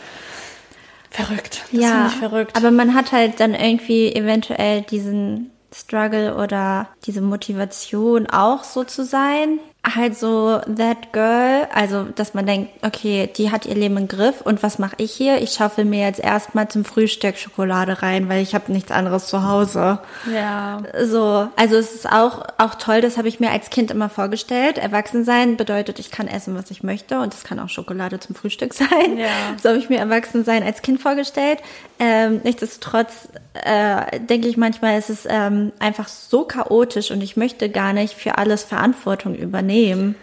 verrückt. 1.12 1.62
Das 1.72 1.82
ja, 1.82 2.08
ich 2.08 2.14
verrückt. 2.14 2.58
Aber 2.58 2.72
man 2.72 2.96
hat 2.96 3.12
halt 3.12 3.40
dann 3.40 3.54
irgendwie 3.54 4.12
eventuell 4.16 4.82
diesen 4.82 5.52
Struggle 5.72 6.36
oder 6.36 6.90
diese 7.06 7.22
Motivation 7.22 8.28
auch 8.28 8.64
so 8.64 8.84
zu 8.84 9.06
sein 9.06 9.60
halt 9.84 10.18
so 10.18 10.60
that 10.60 11.12
girl, 11.12 11.68
also 11.74 12.04
dass 12.04 12.34
man 12.34 12.46
denkt, 12.46 12.72
okay, 12.86 13.30
die 13.36 13.52
hat 13.52 13.66
ihr 13.66 13.76
Leben 13.76 13.98
im 13.98 14.08
Griff 14.08 14.42
und 14.42 14.62
was 14.62 14.78
mache 14.78 14.96
ich 14.98 15.12
hier? 15.12 15.42
Ich 15.42 15.52
schaufel 15.54 15.86
mir 15.86 16.06
jetzt 16.06 16.20
erstmal 16.20 16.68
zum 16.68 16.86
Frühstück 16.86 17.38
Schokolade 17.38 18.02
rein, 18.02 18.30
weil 18.30 18.44
ich 18.44 18.54
habe 18.54 18.72
nichts 18.72 18.92
anderes 18.92 19.28
zu 19.28 19.44
Hause. 19.48 20.00
Ja. 20.32 20.84
So, 21.04 21.48
also 21.56 21.76
es 21.78 21.96
ist 21.96 22.12
auch 22.12 22.46
auch 22.58 22.76
toll, 22.76 23.02
das 23.02 23.18
habe 23.18 23.28
ich 23.28 23.40
mir 23.40 23.52
als 23.52 23.72
Kind 23.72 23.90
immer 23.90 24.10
vorgestellt. 24.10 24.78
Erwachsen 24.78 25.26
sein 25.26 25.58
bedeutet, 25.58 25.98
ich 25.98 26.12
kann 26.12 26.28
essen, 26.28 26.56
was 26.56 26.70
ich 26.70 26.84
möchte 26.84 27.20
und 27.20 27.34
das 27.34 27.44
kann 27.44 27.60
auch 27.60 27.70
Schokolade 27.70 28.20
zum 28.20 28.36
Frühstück 28.36 28.74
sein. 28.76 29.18
Ja. 29.18 29.28
So 29.62 29.70
habe 29.70 29.80
ich 29.80 29.90
mir 29.90 30.00
Erwachsen 30.00 30.44
sein 30.44 30.64
als 30.64 30.84
Kind 30.84 31.02
vorgestellt. 31.02 31.60
Ähm, 32.04 32.42
nichtsdestotrotz 32.44 33.30
äh, 33.54 34.20
denke 34.20 34.48
ich 34.48 34.58
manchmal, 34.58 34.98
ist 34.98 35.12
es 35.12 35.28
ähm, 35.30 35.72
einfach 35.78 36.08
so 36.08 36.46
chaotisch 36.46 37.12
und 37.12 37.22
ich 37.22 37.38
möchte 37.38 37.70
gar 37.70 37.94
nicht 37.94 38.16
für 38.16 38.40
alles 38.40 38.64
Verantwortung 38.64 39.36
übernehmen 39.36 39.72
nehmen. 39.72 40.16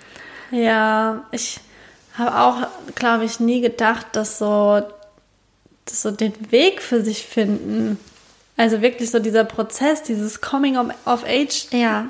Ja, 0.51 1.25
ich 1.31 1.61
habe 2.15 2.39
auch, 2.39 2.67
glaube 2.95 3.25
ich, 3.25 3.39
nie 3.41 3.61
gedacht, 3.61 4.07
dass 4.13 4.39
so, 4.39 4.83
dass 5.85 6.03
so 6.03 6.11
den 6.11 6.33
Weg 6.51 6.83
für 6.83 7.03
sich 7.03 7.25
finden, 7.25 7.99
also 8.57 8.83
wirklich 8.83 9.11
so 9.11 9.19
dieser 9.21 9.45
Prozess, 9.45 10.03
dieses 10.03 10.41
Coming 10.41 10.77
of 10.77 11.25
Age 11.25 11.69
ja. 11.71 12.07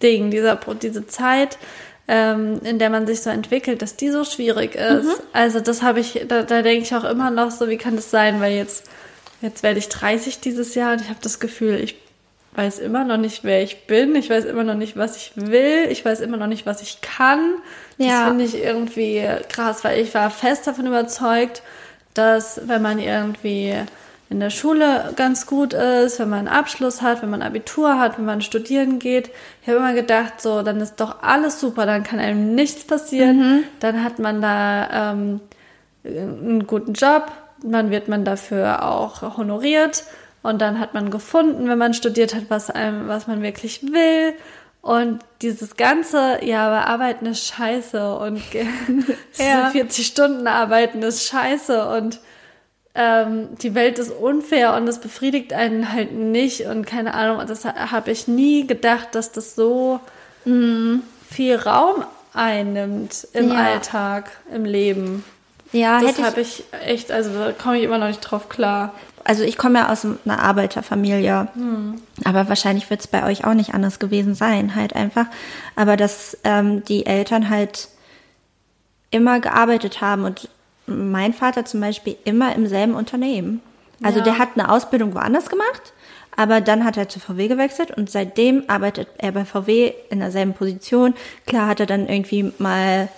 Ding, 0.00 0.30
dieser, 0.30 0.60
diese 0.80 1.06
Zeit, 1.08 1.58
ähm, 2.06 2.60
in 2.62 2.78
der 2.78 2.90
man 2.90 3.06
sich 3.06 3.20
so 3.20 3.30
entwickelt, 3.30 3.82
dass 3.82 3.96
die 3.96 4.10
so 4.10 4.24
schwierig 4.24 4.76
ist. 4.76 5.06
Mhm. 5.06 5.22
Also 5.32 5.60
das 5.60 5.82
habe 5.82 6.00
ich, 6.00 6.24
da, 6.28 6.42
da 6.42 6.62
denke 6.62 6.82
ich 6.82 6.94
auch 6.94 7.04
immer 7.04 7.30
noch 7.30 7.50
so, 7.50 7.68
wie 7.68 7.78
kann 7.78 7.96
das 7.96 8.10
sein, 8.10 8.40
weil 8.40 8.52
jetzt, 8.52 8.84
jetzt 9.40 9.62
werde 9.62 9.78
ich 9.78 9.88
30 9.88 10.40
dieses 10.40 10.74
Jahr 10.74 10.92
und 10.92 11.00
ich 11.00 11.08
habe 11.08 11.20
das 11.22 11.40
Gefühl, 11.40 11.80
ich 11.80 11.96
weiß 12.54 12.80
immer 12.80 13.04
noch 13.04 13.18
nicht, 13.18 13.44
wer 13.44 13.62
ich 13.62 13.86
bin. 13.86 14.16
Ich 14.16 14.30
weiß 14.30 14.44
immer 14.44 14.64
noch 14.64 14.74
nicht, 14.74 14.96
was 14.96 15.16
ich 15.16 15.32
will. 15.36 15.86
Ich 15.90 16.04
weiß 16.04 16.20
immer 16.20 16.36
noch 16.36 16.48
nicht, 16.48 16.66
was 16.66 16.82
ich 16.82 17.00
kann. 17.00 17.54
Das 17.98 18.08
ja. 18.08 18.26
finde 18.26 18.44
ich 18.44 18.56
irgendwie 18.56 19.24
krass, 19.48 19.84
weil 19.84 20.00
ich 20.00 20.12
war 20.14 20.30
fest 20.30 20.66
davon 20.66 20.86
überzeugt, 20.86 21.62
dass 22.14 22.60
wenn 22.66 22.82
man 22.82 22.98
irgendwie 22.98 23.74
in 24.30 24.40
der 24.40 24.50
Schule 24.50 25.12
ganz 25.16 25.46
gut 25.46 25.72
ist, 25.72 26.18
wenn 26.18 26.28
man 26.28 26.40
einen 26.40 26.48
Abschluss 26.48 27.00
hat, 27.00 27.22
wenn 27.22 27.30
man 27.30 27.42
Abitur 27.42 27.98
hat, 27.98 28.18
wenn 28.18 28.26
man 28.26 28.42
studieren 28.42 28.98
geht. 28.98 29.30
Ich 29.62 29.68
habe 29.68 29.78
immer 29.78 29.94
gedacht, 29.94 30.40
so, 30.40 30.62
dann 30.62 30.80
ist 30.80 30.96
doch 30.96 31.22
alles 31.22 31.60
super, 31.60 31.86
dann 31.86 32.02
kann 32.02 32.18
einem 32.18 32.54
nichts 32.54 32.84
passieren. 32.84 33.38
Mhm. 33.38 33.64
Dann 33.80 34.04
hat 34.04 34.18
man 34.18 34.42
da 34.42 35.12
ähm, 35.12 35.40
einen 36.04 36.66
guten 36.66 36.92
Job, 36.92 37.30
dann 37.62 37.90
wird 37.90 38.08
man 38.08 38.24
dafür 38.24 38.84
auch 38.84 39.36
honoriert 39.36 40.04
und 40.42 40.60
dann 40.60 40.78
hat 40.78 40.94
man 40.94 41.10
gefunden, 41.10 41.68
wenn 41.68 41.78
man 41.78 41.94
studiert 41.94 42.34
hat, 42.34 42.44
was 42.48 42.70
einem, 42.70 43.08
was 43.08 43.26
man 43.26 43.42
wirklich 43.42 43.82
will. 43.82 44.34
Und 44.80 45.20
dieses 45.42 45.76
ganze, 45.76 46.44
ja, 46.44 46.66
aber 46.66 46.86
arbeiten 46.86 47.26
ist 47.26 47.46
scheiße 47.46 48.16
und 48.16 48.42
ja. 49.38 49.70
40 49.70 50.06
Stunden 50.06 50.46
arbeiten 50.46 51.02
ist 51.02 51.26
scheiße 51.26 51.88
und 51.88 52.20
ähm, 52.94 53.48
die 53.60 53.74
Welt 53.74 53.98
ist 53.98 54.10
unfair 54.10 54.74
und 54.74 54.86
das 54.86 55.00
befriedigt 55.00 55.52
einen 55.52 55.92
halt 55.92 56.12
nicht 56.12 56.62
und 56.62 56.86
keine 56.86 57.14
Ahnung. 57.14 57.44
Das 57.46 57.64
habe 57.64 58.10
ich 58.10 58.28
nie 58.28 58.66
gedacht, 58.66 59.14
dass 59.14 59.30
das 59.32 59.54
so 59.54 60.00
mm, 60.44 61.00
viel 61.28 61.56
Raum 61.56 62.04
einnimmt 62.32 63.28
im 63.34 63.50
ja. 63.50 63.56
Alltag, 63.56 64.30
im 64.52 64.64
Leben. 64.64 65.24
Ja, 65.72 66.00
das 66.00 66.22
habe 66.22 66.40
ich 66.40 66.64
echt, 66.86 67.12
also 67.12 67.30
da 67.32 67.52
komme 67.52 67.78
ich 67.78 67.84
immer 67.84 67.98
noch 67.98 68.08
nicht 68.08 68.20
drauf 68.20 68.48
klar 68.48 68.94
also 69.28 69.42
ich 69.42 69.58
komme 69.58 69.80
ja 69.80 69.92
aus 69.92 70.06
einer 70.06 70.42
Arbeiterfamilie, 70.42 71.48
hm. 71.52 72.00
aber 72.24 72.48
wahrscheinlich 72.48 72.88
wird 72.88 73.00
es 73.00 73.06
bei 73.06 73.26
euch 73.26 73.44
auch 73.44 73.52
nicht 73.52 73.74
anders 73.74 73.98
gewesen 73.98 74.34
sein, 74.34 74.74
halt 74.74 74.96
einfach. 74.96 75.26
Aber 75.76 75.98
dass 75.98 76.38
ähm, 76.44 76.82
die 76.84 77.04
Eltern 77.04 77.50
halt 77.50 77.88
immer 79.10 79.40
gearbeitet 79.40 80.00
haben 80.00 80.24
und 80.24 80.48
mein 80.86 81.34
Vater 81.34 81.66
zum 81.66 81.82
Beispiel 81.82 82.16
immer 82.24 82.56
im 82.56 82.66
selben 82.66 82.94
Unternehmen. 82.94 83.60
Also 84.02 84.20
ja. 84.20 84.24
der 84.24 84.38
hat 84.38 84.50
eine 84.54 84.70
Ausbildung 84.70 85.14
woanders 85.14 85.50
gemacht, 85.50 85.92
aber 86.34 86.62
dann 86.62 86.86
hat 86.86 86.96
er 86.96 87.10
zu 87.10 87.20
VW 87.20 87.48
gewechselt 87.48 87.90
und 87.90 88.10
seitdem 88.10 88.64
arbeitet 88.68 89.08
er 89.18 89.32
bei 89.32 89.44
VW 89.44 89.92
in 90.08 90.20
derselben 90.20 90.54
Position. 90.54 91.12
Klar 91.46 91.68
hat 91.68 91.80
er 91.80 91.86
dann 91.86 92.08
irgendwie 92.08 92.54
mal 92.56 93.08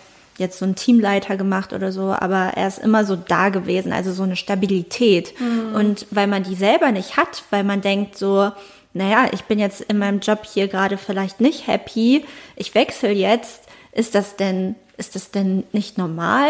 jetzt 0.41 0.59
so 0.59 0.65
einen 0.65 0.75
Teamleiter 0.75 1.37
gemacht 1.37 1.73
oder 1.73 1.93
so, 1.93 2.13
aber 2.13 2.53
er 2.57 2.67
ist 2.67 2.79
immer 2.79 3.05
so 3.05 3.15
da 3.15 3.51
gewesen, 3.51 3.93
also 3.93 4.13
so 4.13 4.25
eine 4.25 4.37
Stabilität. 4.37 5.39
Mhm. 5.39 5.75
Und 5.75 6.07
weil 6.11 6.27
man 6.27 6.43
die 6.43 6.57
selber 6.57 6.91
nicht 6.91 7.17
hat, 7.17 7.45
weil 7.51 7.63
man 7.63 7.81
denkt 7.81 8.19
so, 8.19 8.51
naja, 8.93 9.29
ich 9.33 9.45
bin 9.45 9.59
jetzt 9.59 9.83
in 9.83 9.99
meinem 9.99 10.21
Job 10.21 10.45
hier 10.45 10.67
gerade 10.67 10.97
vielleicht 10.97 11.41
nicht 11.41 11.69
happy, 11.69 12.25
ich 12.57 12.75
wechsle 12.75 13.13
jetzt, 13.13 13.63
ist 13.93 14.15
das 14.15 14.37
denn, 14.37 14.75
ist 14.97 15.15
das 15.15 15.31
denn 15.31 15.65
nicht 15.73 15.97
normal? 15.99 16.49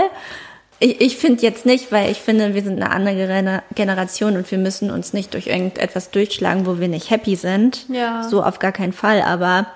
Ich, 0.78 1.00
ich 1.00 1.16
finde 1.16 1.42
jetzt 1.42 1.66
nicht, 1.66 1.92
weil 1.92 2.10
ich 2.10 2.18
finde, 2.18 2.54
wir 2.54 2.62
sind 2.62 2.82
eine 2.82 2.90
andere 2.90 3.62
Generation 3.74 4.36
und 4.36 4.50
wir 4.50 4.58
müssen 4.58 4.90
uns 4.90 5.12
nicht 5.12 5.34
durch 5.34 5.48
irgendetwas 5.48 6.10
durchschlagen, 6.10 6.64
wo 6.64 6.78
wir 6.78 6.88
nicht 6.88 7.10
happy 7.10 7.36
sind. 7.36 7.86
Ja. 7.90 8.22
So 8.22 8.42
auf 8.42 8.58
gar 8.58 8.72
keinen 8.72 8.94
Fall, 8.94 9.20
aber 9.20 9.66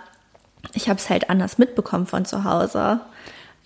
ich 0.73 0.89
habe 0.89 0.99
es 0.99 1.11
halt 1.11 1.29
anders 1.29 1.59
mitbekommen 1.59 2.07
von 2.07 2.25
zu 2.25 2.45
Hause. 2.45 3.01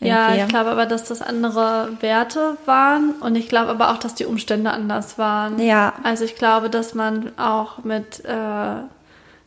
Ja, 0.01 0.35
ich 0.35 0.47
glaube 0.47 0.71
aber, 0.71 0.87
dass 0.87 1.05
das 1.05 1.23
andere 1.23 1.89
Werte 2.01 2.57
waren 2.67 3.15
und 3.21 3.35
ich 3.35 3.49
glaube 3.49 3.71
aber 3.71 3.91
auch, 3.91 3.99
dass 3.99 4.15
die 4.15 4.27
Umstände 4.27 4.71
anders 4.71 5.19
waren. 5.19 5.59
Ja. 5.61 5.95
Also 6.05 6.25
ich 6.25 6.37
glaube, 6.37 6.71
dass 6.71 6.95
man 6.95 7.33
auch 7.37 7.83
mit 7.83 8.25
äh, 8.25 8.83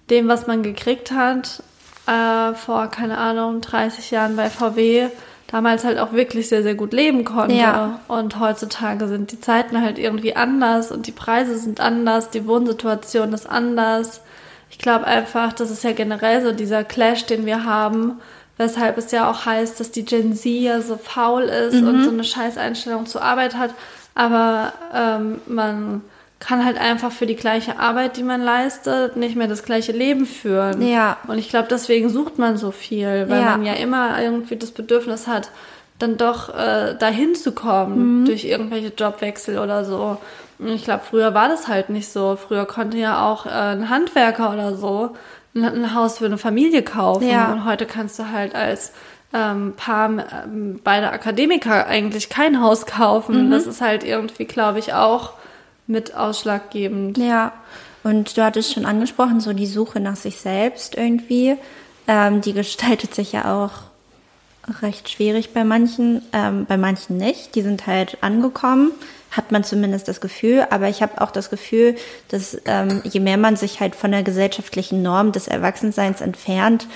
dem, 0.10 0.28
was 0.28 0.48
man 0.48 0.62
gekriegt 0.62 1.12
hat, 1.12 1.64
äh, 2.06 2.54
vor, 2.54 2.88
keine 2.88 3.18
Ahnung, 3.18 3.62
30 3.62 4.12
Jahren 4.12 4.36
bei 4.36 4.50
VW, 4.50 5.08
damals 5.48 5.84
halt 5.84 5.98
auch 5.98 6.12
wirklich 6.12 6.50
sehr, 6.50 6.64
sehr 6.64 6.76
gut 6.76 6.92
leben 6.92 7.24
konnte. 7.24 7.56
Ja. 7.56 8.00
Und 8.10 8.40
heutzutage 8.40 9.08
sind 9.08 9.32
die 9.32 9.40
Zeiten 9.40 9.82
halt 9.82 10.00
irgendwie 10.00 10.36
anders 10.36 10.92
und 10.92 11.08
die 11.08 11.12
Preise 11.12 11.58
sind 11.58 11.80
anders, 11.80 12.30
die 12.30 12.48
Wohnsituation 12.48 13.34
ist 13.34 13.50
anders. 13.50 14.22
Ich 14.70 14.80
glaube 14.80 15.06
einfach, 15.06 15.54
das 15.54 15.70
ist 15.70 15.84
ja 15.84 15.92
generell 15.92 16.42
so 16.42 16.52
dieser 16.52 16.84
Clash, 16.84 17.26
den 17.26 17.46
wir 17.46 17.66
haben, 17.66 18.20
weshalb 18.62 18.97
es 18.97 19.12
ja 19.12 19.30
auch 19.30 19.45
heißt, 19.45 19.80
dass 19.80 19.91
die 19.91 20.06
Gen 20.06 20.34
Z 20.36 20.45
ja 20.52 20.80
so 20.82 20.97
faul 20.97 21.43
ist 21.43 21.82
Mhm. 21.82 21.88
und 21.88 22.04
so 22.04 22.10
eine 22.12 22.24
Scheißeinstellung 22.24 23.06
zur 23.08 23.21
Arbeit 23.24 23.56
hat. 23.56 23.71
Aber 24.15 24.74
ähm, 24.93 25.41
man 25.47 26.02
kann 26.39 26.65
halt 26.65 26.80
einfach 26.80 27.12
für 27.12 27.26
die 27.28 27.36
gleiche 27.36 27.80
Arbeit, 27.80 28.17
die 28.17 28.24
man 28.24 28.41
leistet, 28.41 29.15
nicht 29.15 29.36
mehr 29.36 29.47
das 29.47 29.63
gleiche 29.63 29.91
Leben 29.91 30.26
führen. 30.26 30.82
Ja. 30.82 31.17
Und 31.28 31.38
ich 31.38 31.50
glaube, 31.50 31.67
deswegen 31.69 32.10
sucht 32.10 32.39
man 32.39 32.58
so 32.58 32.71
viel, 32.71 33.26
weil 33.30 33.41
Ja. 33.41 33.52
man 33.52 33.63
ja 33.65 33.74
immer 33.74 34.19
irgendwie 34.21 34.56
das 34.58 34.71
Bedürfnis 34.71 35.28
hat, 35.28 35.50
dann 36.00 36.17
doch 36.17 36.50
äh, 36.50 36.95
dahin 36.97 37.36
zu 37.36 37.52
kommen 37.52 38.26
durch 38.26 38.45
irgendwelche 38.45 38.91
Jobwechsel 38.97 39.60
oder 39.60 39.86
so. 39.86 40.17
Und 40.58 40.67
ich 40.69 40.84
glaube, 40.84 41.02
früher 41.08 41.34
war 41.36 41.47
das 41.47 41.67
halt 41.67 41.89
nicht 41.89 42.12
so. 42.12 42.36
Früher 42.36 42.65
konnte 42.65 42.97
ja 42.97 43.24
auch 43.32 43.45
äh, 43.45 43.50
ein 43.50 43.89
Handwerker 43.89 44.52
oder 44.52 44.76
so 44.76 45.15
ein, 45.54 45.94
Haus 45.94 46.20
für 46.20 46.26
eine 46.26 46.38
Familie 46.38 46.84
kaufen. 46.84 47.28
Ja. 47.28 47.52
Und 47.52 47.66
heute 47.66 47.86
kannst 47.86 48.20
du 48.20 48.32
halt 48.32 48.56
als 48.56 48.94
ähm, 49.34 49.74
Paar, 49.78 50.10
ähm, 50.10 50.80
beide 50.84 51.12
Akademiker 51.12 51.88
eigentlich 51.88 52.30
kein 52.30 52.62
Haus 52.62 52.86
kaufen. 52.86 53.52
Das 53.52 53.66
ist 53.66 53.82
halt 53.82 54.04
irgendwie, 54.04 54.46
glaube 54.46 54.80
ich, 54.80 54.94
auch 54.94 55.34
mit 55.88 56.16
ausschlaggebend. 56.16 57.18
Ja, 57.18 57.54
und 58.04 58.36
du 58.36 58.44
hattest 58.44 58.74
schon 58.74 58.86
angesprochen, 58.86 59.40
so 59.40 59.54
die 59.54 59.68
Suche 59.68 60.00
nach 60.00 60.16
sich 60.16 60.38
selbst 60.38 60.96
irgendwie. 60.96 61.56
Ähm, 62.08 62.42
die 62.42 62.54
gestaltet 62.54 63.14
sich 63.14 63.32
ja 63.32 63.64
auch 63.64 63.92
recht 64.82 65.10
schwierig 65.10 65.54
bei 65.54 65.64
manchen, 65.64 66.22
ähm, 66.34 66.66
bei 66.66 66.78
manchen 66.78 67.18
nicht. 67.18 67.56
Die 67.56 67.62
sind 67.62 67.88
halt 67.88 68.18
angekommen, 68.22 68.92
hat 69.32 69.52
man 69.52 69.63
zumindest 69.63 70.08
das 70.08 70.22
Gefühl. 70.22 70.65
Aber 70.70 70.89
ich 70.89 71.02
habe 71.02 71.22
auch 71.22 71.32
das 71.32 71.50
Gefühl, 71.50 71.96
dass 72.28 72.62
ähm, 72.65 73.02
je 73.04 73.20
mehr 73.20 73.38
man 73.38 73.56
sich 73.56 73.80
halt 73.80 73.96
von 73.96 74.12
der 74.12 74.24
gesellschaftlichen 74.24 75.02
Norm 75.02 75.32
des 75.32 75.48
Erwachsenseins 75.48 76.22
entfernt, 76.22 76.88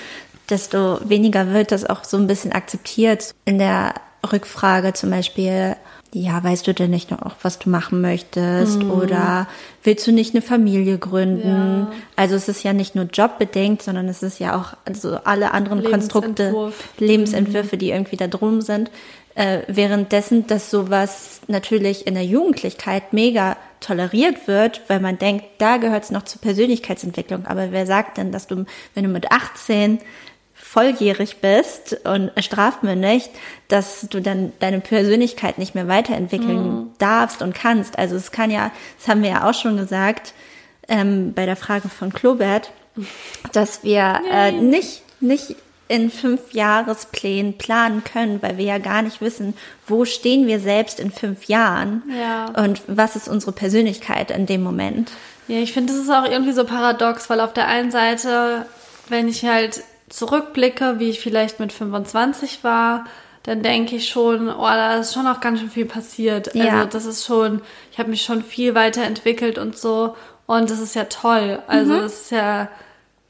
desto 0.50 0.98
weniger 1.08 1.52
wird 1.52 1.72
das 1.72 1.84
auch 1.84 2.04
so 2.04 2.16
ein 2.16 2.26
bisschen 2.26 2.52
akzeptiert. 2.52 3.34
In 3.44 3.58
der 3.58 3.94
Rückfrage 4.32 4.92
zum 4.92 5.10
Beispiel, 5.10 5.76
ja, 6.12 6.42
weißt 6.42 6.66
du 6.66 6.72
denn 6.72 6.90
nicht 6.90 7.10
noch, 7.10 7.20
was 7.42 7.58
du 7.58 7.68
machen 7.68 8.00
möchtest? 8.00 8.82
Oder 8.84 9.48
willst 9.82 10.06
du 10.06 10.12
nicht 10.12 10.34
eine 10.34 10.42
Familie 10.42 10.98
gründen? 10.98 11.88
Ja. 11.90 11.92
Also 12.14 12.36
es 12.36 12.48
ist 12.48 12.62
ja 12.62 12.72
nicht 12.72 12.94
nur 12.94 13.06
jobbedingt, 13.06 13.82
sondern 13.82 14.08
es 14.08 14.22
ist 14.22 14.38
ja 14.38 14.56
auch 14.56 14.74
also 14.84 15.18
alle 15.24 15.52
anderen 15.52 15.82
Konstrukte, 15.82 16.44
Lebensentwurf. 16.44 16.84
Lebensentwürfe, 16.98 17.76
die 17.76 17.90
irgendwie 17.90 18.16
da 18.16 18.28
drum 18.28 18.60
sind. 18.60 18.90
Äh, 19.36 19.64
währenddessen, 19.68 20.46
dass 20.46 20.70
sowas 20.70 21.42
natürlich 21.46 22.06
in 22.06 22.14
der 22.14 22.24
Jugendlichkeit 22.24 23.12
mega 23.12 23.58
toleriert 23.80 24.48
wird, 24.48 24.80
weil 24.88 24.98
man 24.98 25.18
denkt, 25.18 25.44
da 25.58 25.76
gehört 25.76 26.04
es 26.04 26.10
noch 26.10 26.22
zur 26.22 26.40
Persönlichkeitsentwicklung. 26.40 27.44
Aber 27.44 27.70
wer 27.70 27.84
sagt 27.84 28.16
denn, 28.16 28.32
dass 28.32 28.46
du, 28.46 28.64
wenn 28.94 29.04
du 29.04 29.10
mit 29.10 29.30
18 29.30 29.98
volljährig 30.54 31.36
bist 31.42 31.98
und 32.06 32.32
strafmündig, 32.38 33.28
dass 33.68 34.06
du 34.08 34.22
dann 34.22 34.52
deine 34.58 34.80
Persönlichkeit 34.80 35.58
nicht 35.58 35.74
mehr 35.74 35.86
weiterentwickeln 35.86 36.92
darfst 36.96 37.42
und 37.42 37.54
kannst. 37.54 37.98
Also 37.98 38.16
es 38.16 38.32
kann 38.32 38.50
ja, 38.50 38.72
das 38.98 39.06
haben 39.06 39.22
wir 39.22 39.28
ja 39.28 39.48
auch 39.48 39.54
schon 39.54 39.76
gesagt, 39.76 40.32
ähm, 40.88 41.34
bei 41.34 41.44
der 41.44 41.56
Frage 41.56 41.90
von 41.90 42.10
Klobert, 42.10 42.72
dass 43.52 43.84
wir 43.84 44.22
äh, 44.32 44.52
nicht, 44.52 45.02
nicht 45.20 45.56
in 45.88 46.10
fünf 46.10 46.52
Jahresplänen 46.52 47.58
planen 47.58 48.02
können, 48.04 48.42
weil 48.42 48.56
wir 48.58 48.64
ja 48.64 48.78
gar 48.78 49.02
nicht 49.02 49.20
wissen, 49.20 49.54
wo 49.86 50.04
stehen 50.04 50.46
wir 50.46 50.58
selbst 50.60 50.98
in 50.98 51.10
fünf 51.12 51.44
Jahren 51.44 52.02
Ja. 52.20 52.46
und 52.62 52.82
was 52.88 53.14
ist 53.16 53.28
unsere 53.28 53.52
Persönlichkeit 53.52 54.30
in 54.30 54.46
dem 54.46 54.62
Moment. 54.62 55.12
Ja, 55.48 55.58
ich 55.58 55.72
finde, 55.72 55.92
das 55.92 56.02
ist 56.02 56.10
auch 56.10 56.24
irgendwie 56.28 56.52
so 56.52 56.64
paradox, 56.64 57.30
weil 57.30 57.40
auf 57.40 57.52
der 57.52 57.68
einen 57.68 57.92
Seite, 57.92 58.66
wenn 59.08 59.28
ich 59.28 59.44
halt 59.44 59.82
zurückblicke, 60.08 60.98
wie 60.98 61.10
ich 61.10 61.20
vielleicht 61.20 61.60
mit 61.60 61.72
25 61.72 62.64
war, 62.64 63.04
dann 63.44 63.62
denke 63.62 63.94
ich 63.94 64.08
schon, 64.08 64.48
oh, 64.48 64.62
da 64.62 64.96
ist 64.96 65.14
schon 65.14 65.26
auch 65.28 65.38
ganz 65.40 65.60
schön 65.60 65.70
viel 65.70 65.84
passiert. 65.86 66.52
Ja. 66.54 66.78
Also 66.80 66.88
das 66.90 67.04
ist 67.04 67.24
schon, 67.24 67.62
ich 67.92 67.98
habe 68.00 68.10
mich 68.10 68.22
schon 68.22 68.42
viel 68.42 68.74
weiterentwickelt 68.74 69.56
und 69.58 69.78
so. 69.78 70.16
Und 70.46 70.68
das 70.70 70.80
ist 70.80 70.96
ja 70.96 71.04
toll. 71.04 71.60
Also 71.68 71.92
Mhm. 71.94 72.00
das 72.00 72.20
ist 72.22 72.30
ja 72.32 72.68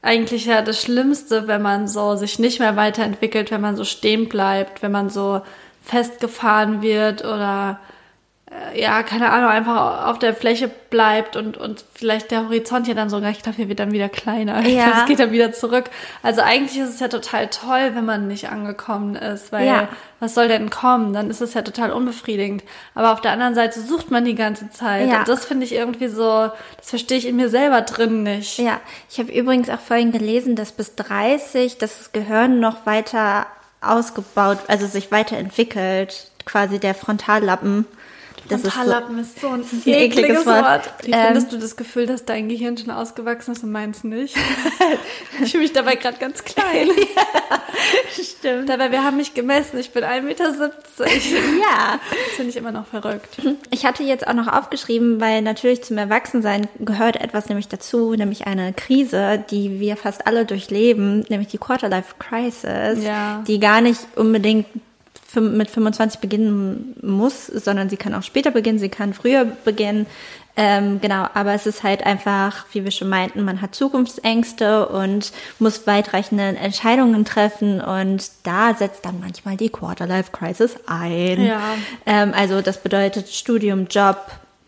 eigentlich 0.07 0.45
ja 0.45 0.61
das 0.61 0.81
Schlimmste, 0.81 1.47
wenn 1.47 1.61
man 1.61 1.89
so 1.89 2.15
sich 2.15 2.39
nicht 2.39 2.59
mehr 2.59 2.77
weiterentwickelt, 2.77 3.51
wenn 3.51 3.59
man 3.59 3.75
so 3.75 3.83
stehen 3.83 4.29
bleibt, 4.29 4.81
wenn 4.81 4.91
man 4.93 5.09
so 5.09 5.41
festgefahren 5.83 6.81
wird 6.81 7.25
oder 7.25 7.79
ja, 8.75 9.03
keine 9.03 9.29
Ahnung, 9.31 9.49
einfach 9.49 10.07
auf 10.07 10.19
der 10.19 10.33
Fläche 10.33 10.69
bleibt 10.89 11.35
und, 11.35 11.57
und 11.57 11.83
vielleicht 11.93 12.31
der 12.31 12.45
Horizont 12.45 12.87
ja 12.87 12.93
dann 12.93 13.09
sogar, 13.09 13.31
ich 13.31 13.41
glaube, 13.41 13.57
hier 13.57 13.69
wird 13.69 13.79
dann 13.79 13.91
wieder 13.91 14.09
kleiner. 14.09 14.61
Ja. 14.67 14.99
es 15.01 15.05
geht 15.05 15.19
dann 15.19 15.31
wieder 15.31 15.51
zurück. 15.51 15.85
Also 16.23 16.41
eigentlich 16.41 16.77
ist 16.79 16.89
es 16.89 16.99
ja 16.99 17.07
total 17.07 17.47
toll, 17.47 17.91
wenn 17.93 18.05
man 18.05 18.27
nicht 18.27 18.49
angekommen 18.49 19.15
ist, 19.15 19.51
weil 19.51 19.65
Ja. 19.65 19.87
was 20.19 20.33
soll 20.33 20.47
denn 20.47 20.69
kommen? 20.69 21.13
Dann 21.13 21.29
ist 21.29 21.41
es 21.41 21.53
ja 21.53 21.61
total 21.61 21.91
unbefriedigend. 21.91 22.63
Aber 22.95 23.13
auf 23.13 23.21
der 23.21 23.31
anderen 23.31 23.55
Seite 23.55 23.79
sucht 23.81 24.11
man 24.11 24.25
die 24.25 24.35
ganze 24.35 24.69
Zeit. 24.69 25.07
Ja. 25.09 25.19
Und 25.19 25.27
das 25.27 25.45
finde 25.45 25.65
ich 25.65 25.73
irgendwie 25.73 26.07
so, 26.07 26.49
das 26.77 26.89
verstehe 26.89 27.17
ich 27.17 27.27
in 27.27 27.35
mir 27.35 27.49
selber 27.49 27.81
drin 27.81 28.23
nicht. 28.23 28.59
Ja, 28.59 28.79
ich 29.09 29.19
habe 29.19 29.31
übrigens 29.31 29.69
auch 29.69 29.79
vorhin 29.79 30.11
gelesen, 30.11 30.55
dass 30.55 30.71
bis 30.71 30.95
30 30.95 31.77
das 31.77 32.11
Gehirn 32.11 32.59
noch 32.59 32.85
weiter 32.85 33.47
ausgebaut, 33.81 34.59
also 34.67 34.87
sich 34.87 35.11
weiterentwickelt, 35.11 36.31
quasi 36.45 36.79
der 36.79 36.95
Frontallappen. 36.95 37.85
Das 38.49 38.59
ist 38.61 38.65
so, 38.65 38.69
Frontallappen 38.71 39.19
ist 39.19 39.39
so 39.39 39.47
ein 39.49 39.61
ist 39.61 39.73
ein 39.85 39.93
ekliges 39.93 40.17
ekliges 40.23 40.45
Wort. 40.45 40.63
Wort. 40.65 40.93
Wie 41.03 41.11
Ähm, 41.11 41.19
findest 41.25 41.51
du 41.53 41.57
das 41.57 41.75
Gefühl, 41.75 42.05
dass 42.05 42.25
dein 42.25 42.49
Gehirn 42.49 42.77
schon 42.77 42.91
ausgewachsen 42.91 43.51
ist 43.53 43.63
und 43.63 43.71
meins 43.71 44.03
nicht? 44.03 44.35
ich 45.43 45.51
fühle 45.51 45.63
mich 45.63 45.73
dabei 45.73 45.95
gerade 45.95 46.17
ganz 46.17 46.43
klein. 46.43 46.89
stimmt. 48.11 48.69
Dabei, 48.69 48.91
wir 48.91 49.03
haben 49.03 49.17
mich 49.17 49.33
gemessen. 49.33 49.77
Ich 49.79 49.91
bin 49.91 50.03
1,70 50.03 50.21
Meter. 50.21 50.45
Ja, 50.49 51.99
Das 52.09 52.35
finde 52.35 52.49
ich 52.49 52.57
immer 52.57 52.71
noch 52.71 52.85
verrückt. 52.87 53.37
ich 53.71 53.85
hatte 53.85 54.03
jetzt 54.03 54.27
auch 54.27 54.33
noch 54.33 54.47
aufgeschrieben, 54.47 55.19
weil 55.21 55.41
natürlich 55.41 55.83
zum 55.83 55.97
Erwachsensein 55.97 56.67
gehört 56.79 57.17
etwas 57.17 57.49
nämlich 57.49 57.67
dazu, 57.67 58.13
nämlich 58.13 58.47
eine 58.47 58.73
Krise, 58.73 59.43
die 59.49 59.79
wir 59.79 59.97
fast 59.97 60.27
alle 60.27 60.45
durchleben, 60.45 61.25
nämlich 61.29 61.49
die 61.49 61.57
Quarterlife 61.57 62.15
Crisis, 62.19 63.03
Ja. 63.03 63.43
die 63.47 63.59
gar 63.59 63.81
nicht 63.81 64.01
unbedingt 64.15 64.65
mit 65.41 65.69
25 65.69 66.19
beginnen 66.19 66.95
muss, 67.01 67.47
sondern 67.47 67.89
sie 67.89 67.97
kann 67.97 68.13
auch 68.13 68.23
später 68.23 68.51
beginnen, 68.51 68.79
sie 68.79 68.89
kann 68.89 69.13
früher 69.13 69.45
beginnen. 69.45 70.05
Ähm, 70.59 70.99
genau, 70.99 71.27
aber 71.35 71.53
es 71.53 71.67
ist 71.67 71.83
halt 71.83 72.03
einfach, 72.03 72.65
wie 72.71 72.83
wir 72.83 72.89
schon 72.89 73.09
meinten, 73.09 73.43
man 73.43 73.61
hat 73.61 73.75
Zukunftsängste 73.75 74.87
und 74.89 75.31
muss 75.59 75.85
weitreichende 75.85 76.43
Entscheidungen 76.43 77.25
treffen 77.25 77.79
und 77.79 78.31
da 78.41 78.73
setzt 78.73 79.05
dann 79.05 79.19
manchmal 79.19 79.55
die 79.55 79.69
Quarterlife 79.69 80.31
Crisis 80.31 80.75
ein. 80.87 81.45
Ja. 81.45 81.61
Ähm, 82.07 82.33
also 82.35 82.61
das 82.61 82.81
bedeutet 82.81 83.29
Studium, 83.29 83.85
Job, 83.87 84.17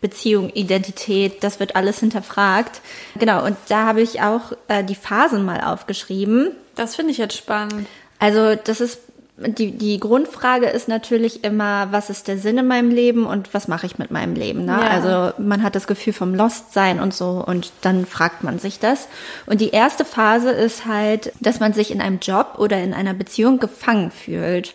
Beziehung, 0.00 0.50
Identität, 0.50 1.42
das 1.42 1.58
wird 1.58 1.74
alles 1.74 1.98
hinterfragt. 1.98 2.80
Genau, 3.18 3.44
und 3.44 3.56
da 3.68 3.86
habe 3.86 4.00
ich 4.00 4.22
auch 4.22 4.52
äh, 4.68 4.84
die 4.84 4.94
Phasen 4.94 5.44
mal 5.44 5.60
aufgeschrieben. 5.60 6.52
Das 6.76 6.94
finde 6.94 7.10
ich 7.10 7.18
jetzt 7.18 7.36
spannend. 7.36 7.88
Also 8.20 8.54
das 8.54 8.80
ist 8.80 9.00
die, 9.46 9.72
die 9.72 9.98
Grundfrage 9.98 10.66
ist 10.66 10.88
natürlich 10.88 11.44
immer, 11.44 11.92
was 11.92 12.10
ist 12.10 12.28
der 12.28 12.36
Sinn 12.36 12.58
in 12.58 12.66
meinem 12.66 12.90
Leben 12.90 13.26
und 13.26 13.54
was 13.54 13.68
mache 13.68 13.86
ich 13.86 13.98
mit 13.98 14.10
meinem 14.10 14.34
Leben? 14.34 14.66
Ne? 14.66 14.72
Ja. 14.72 14.88
Also 14.88 15.32
man 15.42 15.62
hat 15.62 15.74
das 15.74 15.86
Gefühl 15.86 16.12
vom 16.12 16.34
Lost-Sein 16.34 17.00
und 17.00 17.14
so 17.14 17.42
und 17.46 17.72
dann 17.80 18.04
fragt 18.04 18.44
man 18.44 18.58
sich 18.58 18.78
das. 18.78 19.08
Und 19.46 19.60
die 19.60 19.70
erste 19.70 20.04
Phase 20.04 20.50
ist 20.50 20.86
halt, 20.86 21.32
dass 21.40 21.58
man 21.58 21.72
sich 21.72 21.90
in 21.90 22.00
einem 22.00 22.18
Job 22.20 22.56
oder 22.58 22.82
in 22.82 22.92
einer 22.92 23.14
Beziehung 23.14 23.58
gefangen 23.58 24.10
fühlt. 24.10 24.74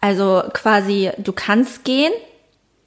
Also 0.00 0.42
quasi, 0.52 1.10
du 1.18 1.32
kannst 1.32 1.84
gehen 1.84 2.12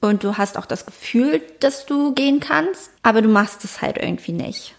und 0.00 0.24
du 0.24 0.38
hast 0.38 0.56
auch 0.56 0.66
das 0.66 0.86
Gefühl, 0.86 1.42
dass 1.60 1.84
du 1.84 2.14
gehen 2.14 2.40
kannst, 2.40 2.90
aber 3.02 3.20
du 3.20 3.28
machst 3.28 3.64
es 3.64 3.82
halt 3.82 3.98
irgendwie 3.98 4.32
nicht. 4.32 4.76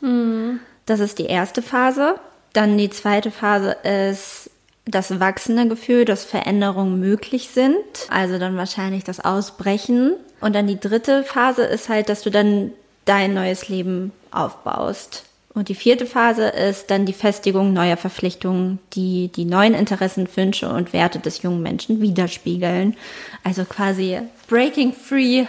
Das 0.86 1.00
ist 1.00 1.20
die 1.20 1.26
erste 1.26 1.62
Phase. 1.62 2.16
Dann 2.54 2.78
die 2.78 2.90
zweite 2.90 3.30
Phase 3.30 3.76
ist 3.84 4.50
das 4.92 5.20
wachsende 5.20 5.68
Gefühl, 5.68 6.06
dass 6.06 6.26
Veränderungen 6.26 7.00
möglich 7.00 7.50
sind. 7.50 7.76
Also 8.10 8.38
dann 8.40 8.58
wahrscheinlich 8.58 9.04
das 9.04 9.20
Ausbrechen. 9.20 10.14
Und 10.42 10.56
dann 10.56 10.68
die 10.68 10.80
dritte 10.80 11.24
Phase 11.24 11.64
ist 11.64 11.90
halt, 11.90 12.10
dass 12.10 12.22
du 12.22 12.30
dann 12.30 12.72
dein 13.06 13.34
neues 13.34 13.70
Leben 13.70 14.12
aufbaust. 14.32 15.26
Und 15.54 15.68
die 15.68 15.76
vierte 15.76 16.06
Phase 16.06 16.48
ist 16.48 16.92
dann 16.92 17.06
die 17.06 17.14
Festigung 17.14 17.74
neuer 17.74 17.98
Verpflichtungen, 17.98 18.80
die 18.94 19.30
die 19.30 19.46
neuen 19.46 19.74
Interessen, 19.74 20.28
Wünsche 20.36 20.70
und 20.70 20.94
Werte 20.94 21.20
des 21.20 21.42
jungen 21.42 21.62
Menschen 21.62 22.02
widerspiegeln. 22.02 22.96
Also 23.44 23.66
quasi 23.66 24.20
breaking 24.48 24.94
free, 24.94 25.46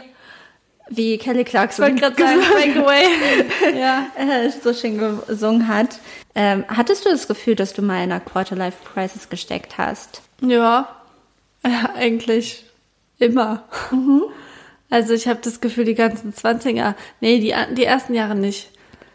wie 0.91 1.17
Kelly 1.19 1.45
Clarkson 1.45 1.97
gerade 1.97 2.17
sagen, 2.17 2.85
ja. 3.79 4.07
äh, 4.17 4.51
so 4.51 4.75
schön 4.75 4.99
gesungen 4.99 5.69
hat. 5.69 5.99
Ähm, 6.35 6.65
hattest 6.69 7.05
du 7.05 7.11
das 7.11 7.29
Gefühl, 7.29 7.55
dass 7.55 7.73
du 7.73 7.83
mal 7.83 8.05
in 8.05 8.13
einer 8.13 8.21
Quarterlife 8.21 8.77
Crisis 8.93 9.29
gesteckt 9.29 9.79
hast? 9.79 10.21
Ja. 10.41 10.89
Ja, 11.65 11.91
eigentlich 11.97 12.65
immer. 13.19 13.65
Mhm. 13.91 14.25
Also 14.93 15.15
ich 15.15 15.29
habe 15.29 15.39
das 15.41 15.61
Gefühl, 15.61 15.85
die 15.85 15.95
ganzen 15.95 16.35
20er, 16.35 16.97
nee, 17.21 17.39
die, 17.39 17.55
die 17.77 17.85
ersten 17.85 18.13
Jahre 18.13 18.35
nicht. 18.35 18.71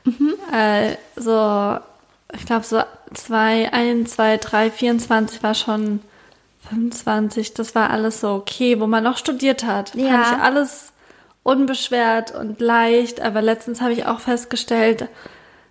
Mhm. 0.06 0.36
Äh, 0.54 0.96
so, 1.18 1.78
ich 2.34 2.46
glaube 2.46 2.66
so 2.66 2.82
zwei, 3.14 3.74
ein, 3.74 4.06
zwei, 4.06 4.38
drei, 4.38 4.72
24 4.72 5.44
war 5.44 5.54
schon 5.54 6.00
25, 6.70 7.56
das 7.56 7.76
war 7.76 7.90
alles 7.90 8.22
so 8.22 8.36
okay, 8.36 8.80
wo 8.80 8.88
man 8.88 9.04
noch 9.04 9.18
studiert 9.18 9.66
hat. 9.66 9.94
Ja. 9.96 10.24
Fand 10.24 10.38
ich 10.38 10.44
alles 10.44 10.94
unbeschwert 11.46 12.34
und 12.34 12.60
leicht, 12.60 13.22
aber 13.22 13.44
letztens 13.44 13.80
habe 13.80 13.94
ich 13.94 14.08
auch 14.08 14.20
festgestellt, 14.20 15.08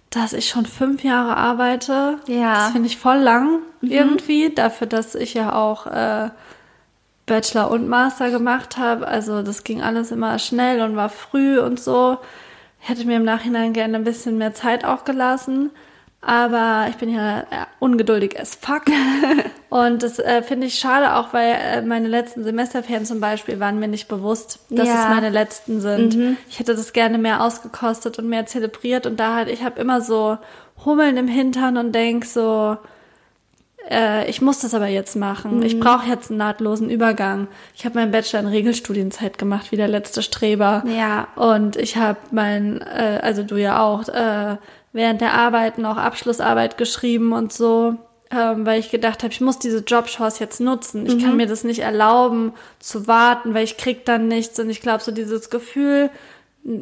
dass 0.08 0.32
ich 0.32 0.48
schon 0.48 0.66
fünf 0.66 1.02
Jahre 1.02 1.36
arbeite. 1.36 2.20
Ja. 2.28 2.54
Das 2.54 2.70
finde 2.70 2.86
ich 2.86 2.96
voll 2.96 3.18
lang 3.18 3.58
mhm. 3.80 3.90
irgendwie, 3.90 4.54
dafür, 4.54 4.86
dass 4.86 5.16
ich 5.16 5.34
ja 5.34 5.52
auch 5.52 5.88
äh, 5.88 6.30
Bachelor 7.26 7.72
und 7.72 7.88
Master 7.88 8.30
gemacht 8.30 8.76
habe. 8.78 9.08
Also 9.08 9.42
das 9.42 9.64
ging 9.64 9.82
alles 9.82 10.12
immer 10.12 10.38
schnell 10.38 10.80
und 10.80 10.94
war 10.94 11.08
früh 11.08 11.58
und 11.58 11.80
so. 11.80 12.18
Ich 12.80 12.88
hätte 12.88 13.04
mir 13.04 13.16
im 13.16 13.24
Nachhinein 13.24 13.72
gerne 13.72 13.96
ein 13.96 14.04
bisschen 14.04 14.38
mehr 14.38 14.54
Zeit 14.54 14.84
auch 14.84 15.04
gelassen. 15.04 15.72
Aber 16.26 16.86
ich 16.88 16.96
bin 16.96 17.10
ja 17.10 17.40
äh, 17.40 17.44
ungeduldig 17.80 18.40
as 18.40 18.54
fuck. 18.54 18.84
und 19.68 20.02
das 20.02 20.18
äh, 20.18 20.42
finde 20.42 20.66
ich 20.66 20.78
schade 20.78 21.16
auch, 21.16 21.32
weil 21.32 21.54
äh, 21.54 21.82
meine 21.82 22.08
letzten 22.08 22.44
Semesterferien 22.44 23.04
zum 23.04 23.20
Beispiel 23.20 23.60
waren 23.60 23.78
mir 23.78 23.88
nicht 23.88 24.08
bewusst, 24.08 24.60
dass 24.70 24.88
ja. 24.88 25.02
es 25.02 25.08
meine 25.08 25.30
letzten 25.30 25.80
sind. 25.80 26.16
Mhm. 26.16 26.36
Ich 26.48 26.58
hätte 26.58 26.74
das 26.74 26.92
gerne 26.92 27.18
mehr 27.18 27.42
ausgekostet 27.42 28.18
und 28.18 28.28
mehr 28.28 28.46
zelebriert. 28.46 29.06
Und 29.06 29.20
da 29.20 29.34
halt, 29.34 29.48
ich 29.48 29.62
habe 29.62 29.80
immer 29.80 30.00
so 30.00 30.38
Hummeln 30.84 31.16
im 31.16 31.28
Hintern 31.28 31.76
und 31.76 31.92
denk 31.92 32.24
so, 32.24 32.78
äh, 33.90 34.28
ich 34.30 34.40
muss 34.40 34.60
das 34.60 34.74
aber 34.74 34.86
jetzt 34.86 35.16
machen. 35.16 35.58
Mhm. 35.58 35.62
Ich 35.62 35.78
brauche 35.78 36.08
jetzt 36.08 36.30
einen 36.30 36.38
nahtlosen 36.38 36.88
Übergang. 36.88 37.48
Ich 37.74 37.84
habe 37.84 37.96
meinen 37.96 38.12
Bachelor 38.12 38.40
in 38.40 38.46
Regelstudienzeit 38.46 39.38
gemacht, 39.38 39.72
wie 39.72 39.76
der 39.76 39.88
letzte 39.88 40.22
Streber. 40.22 40.84
Ja. 40.86 41.28
Und 41.36 41.76
ich 41.76 41.96
habe 41.96 42.18
mein, 42.30 42.80
äh, 42.80 43.20
also 43.22 43.42
du 43.42 43.56
ja 43.56 43.82
auch, 43.82 44.08
äh, 44.08 44.56
während 44.94 45.20
der 45.20 45.34
Arbeit 45.34 45.76
noch 45.76 45.98
Abschlussarbeit 45.98 46.78
geschrieben 46.78 47.32
und 47.32 47.52
so, 47.52 47.96
ähm, 48.30 48.64
weil 48.64 48.80
ich 48.80 48.90
gedacht 48.90 49.22
habe, 49.22 49.32
ich 49.32 49.40
muss 49.40 49.58
diese 49.58 49.80
Jobchance 49.80 50.40
jetzt 50.40 50.60
nutzen. 50.60 51.04
Ich 51.04 51.16
mhm. 51.16 51.20
kann 51.20 51.36
mir 51.36 51.46
das 51.46 51.64
nicht 51.64 51.80
erlauben 51.80 52.54
zu 52.78 53.06
warten, 53.06 53.52
weil 53.52 53.64
ich 53.64 53.76
krieg 53.76 54.06
dann 54.06 54.28
nichts. 54.28 54.58
Und 54.58 54.70
ich 54.70 54.80
glaube, 54.80 55.02
so 55.02 55.12
dieses 55.12 55.50
Gefühl, 55.50 56.10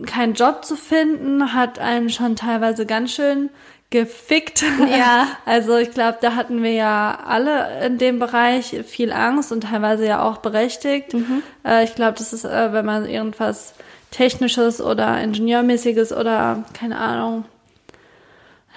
keinen 0.07 0.35
Job 0.35 0.64
zu 0.64 0.77
finden, 0.77 1.55
hat 1.55 1.79
einen 1.79 2.11
schon 2.11 2.37
teilweise 2.37 2.87
ganz 2.87 3.12
schön 3.12 3.51
gefickt. 3.90 4.62
Ja. 4.90 5.29
Also 5.46 5.77
ich 5.79 5.92
glaube, 5.92 6.18
da 6.20 6.35
hatten 6.35 6.62
wir 6.62 6.72
ja 6.72 7.18
alle 7.27 7.85
in 7.87 7.98
dem 7.98 8.18
Bereich 8.18 8.77
viel 8.87 9.11
Angst 9.12 9.53
und 9.53 9.62
teilweise 9.62 10.07
ja 10.07 10.22
auch 10.22 10.38
berechtigt. 10.38 11.14
Mhm. 11.14 11.42
Äh, 11.64 11.85
ich 11.85 11.94
glaube, 11.94 12.18
das 12.18 12.33
ist, 12.33 12.44
äh, 12.44 12.72
wenn 12.72 12.85
man 12.85 13.07
irgendwas 13.07 13.75
Technisches 14.11 14.81
oder 14.83 15.20
Ingenieurmäßiges 15.22 16.12
oder 16.12 16.64
keine 16.75 16.98
Ahnung, 16.98 17.44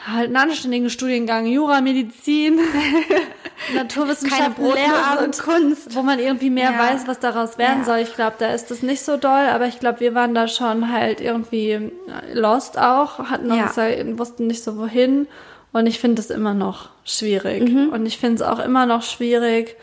halt 0.07 0.27
einen 0.27 0.35
anständigen 0.35 0.89
Studiengang, 0.89 1.45
Jura, 1.45 1.81
Medizin, 1.81 2.59
Naturwissenschaften, 3.75 4.63
Lehramt 4.63 5.21
und 5.21 5.37
Kunst, 5.39 5.95
wo 5.95 6.03
man 6.03 6.19
irgendwie 6.19 6.49
mehr 6.49 6.71
ja. 6.71 6.79
weiß, 6.79 7.07
was 7.07 7.19
daraus 7.19 7.57
werden 7.57 7.79
ja. 7.79 7.85
soll. 7.85 7.97
Ich 7.99 8.13
glaube, 8.13 8.35
da 8.37 8.53
ist 8.53 8.69
das 8.71 8.81
nicht 8.81 9.03
so 9.03 9.17
doll, 9.17 9.47
aber 9.51 9.65
ich 9.67 9.79
glaube, 9.79 10.01
wir 10.01 10.13
waren 10.13 10.35
da 10.35 10.47
schon 10.47 10.91
halt 10.91 11.21
irgendwie 11.21 11.91
lost 12.33 12.77
auch, 12.77 13.19
hatten 13.19 13.53
ja. 13.53 13.65
uns, 13.65 14.19
wussten 14.19 14.47
nicht 14.47 14.63
so 14.63 14.77
wohin 14.77 15.27
und 15.71 15.87
ich 15.87 15.99
finde 15.99 16.21
es 16.21 16.29
immer 16.29 16.53
noch 16.53 16.89
schwierig 17.03 17.69
mhm. 17.69 17.89
und 17.89 18.05
ich 18.05 18.17
finde 18.17 18.35
es 18.35 18.41
auch 18.41 18.59
immer 18.59 18.85
noch 18.85 19.01
schwierig. 19.01 19.75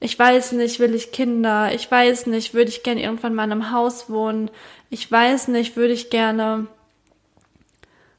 Ich 0.00 0.18
weiß 0.18 0.52
nicht, 0.52 0.80
will 0.80 0.94
ich 0.94 1.12
Kinder? 1.12 1.72
Ich 1.74 1.90
weiß 1.90 2.26
nicht, 2.26 2.52
würde 2.52 2.68
ich 2.68 2.82
gerne 2.82 3.02
irgendwann 3.02 3.34
mal 3.34 3.44
in 3.44 3.52
einem 3.52 3.72
Haus 3.72 4.10
wohnen? 4.10 4.50
Ich 4.90 5.10
weiß 5.10 5.48
nicht, 5.48 5.76
würde 5.76 5.94
ich 5.94 6.10
gerne 6.10 6.66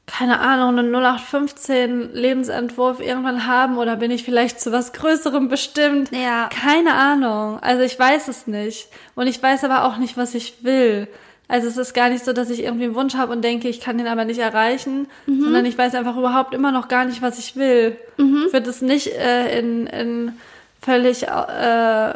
keine 0.06 0.38
Ahnung, 0.38 0.78
einen 0.78 0.94
0815 0.94 2.14
Lebensentwurf 2.14 3.00
irgendwann 3.00 3.46
haben 3.46 3.76
oder 3.76 3.96
bin 3.96 4.12
ich 4.12 4.22
vielleicht 4.22 4.60
zu 4.60 4.70
was 4.70 4.92
Größerem 4.92 5.48
bestimmt? 5.48 6.10
Ja. 6.12 6.48
Keine 6.48 6.94
Ahnung. 6.94 7.58
Also 7.60 7.82
ich 7.82 7.98
weiß 7.98 8.28
es 8.28 8.46
nicht. 8.46 8.88
Und 9.16 9.26
ich 9.26 9.42
weiß 9.42 9.64
aber 9.64 9.84
auch 9.84 9.96
nicht, 9.96 10.16
was 10.16 10.34
ich 10.34 10.62
will. 10.62 11.08
Also 11.48 11.68
es 11.68 11.76
ist 11.76 11.92
gar 11.92 12.08
nicht 12.08 12.24
so, 12.24 12.32
dass 12.32 12.50
ich 12.50 12.62
irgendwie 12.62 12.84
einen 12.84 12.94
Wunsch 12.94 13.14
habe 13.14 13.32
und 13.32 13.42
denke, 13.42 13.68
ich 13.68 13.80
kann 13.80 13.98
den 13.98 14.06
aber 14.06 14.24
nicht 14.24 14.38
erreichen, 14.38 15.08
mhm. 15.26 15.42
sondern 15.42 15.64
ich 15.64 15.76
weiß 15.76 15.94
einfach 15.94 16.16
überhaupt 16.16 16.54
immer 16.54 16.72
noch 16.72 16.88
gar 16.88 17.04
nicht, 17.04 17.22
was 17.22 17.38
ich 17.38 17.56
will. 17.56 17.96
Mhm. 18.16 18.44
Ich 18.46 18.52
würde 18.52 18.70
es 18.70 18.82
nicht 18.82 19.08
äh, 19.08 19.58
in, 19.58 19.86
in 19.86 20.32
völlig 20.80 21.24
äh, 21.24 22.12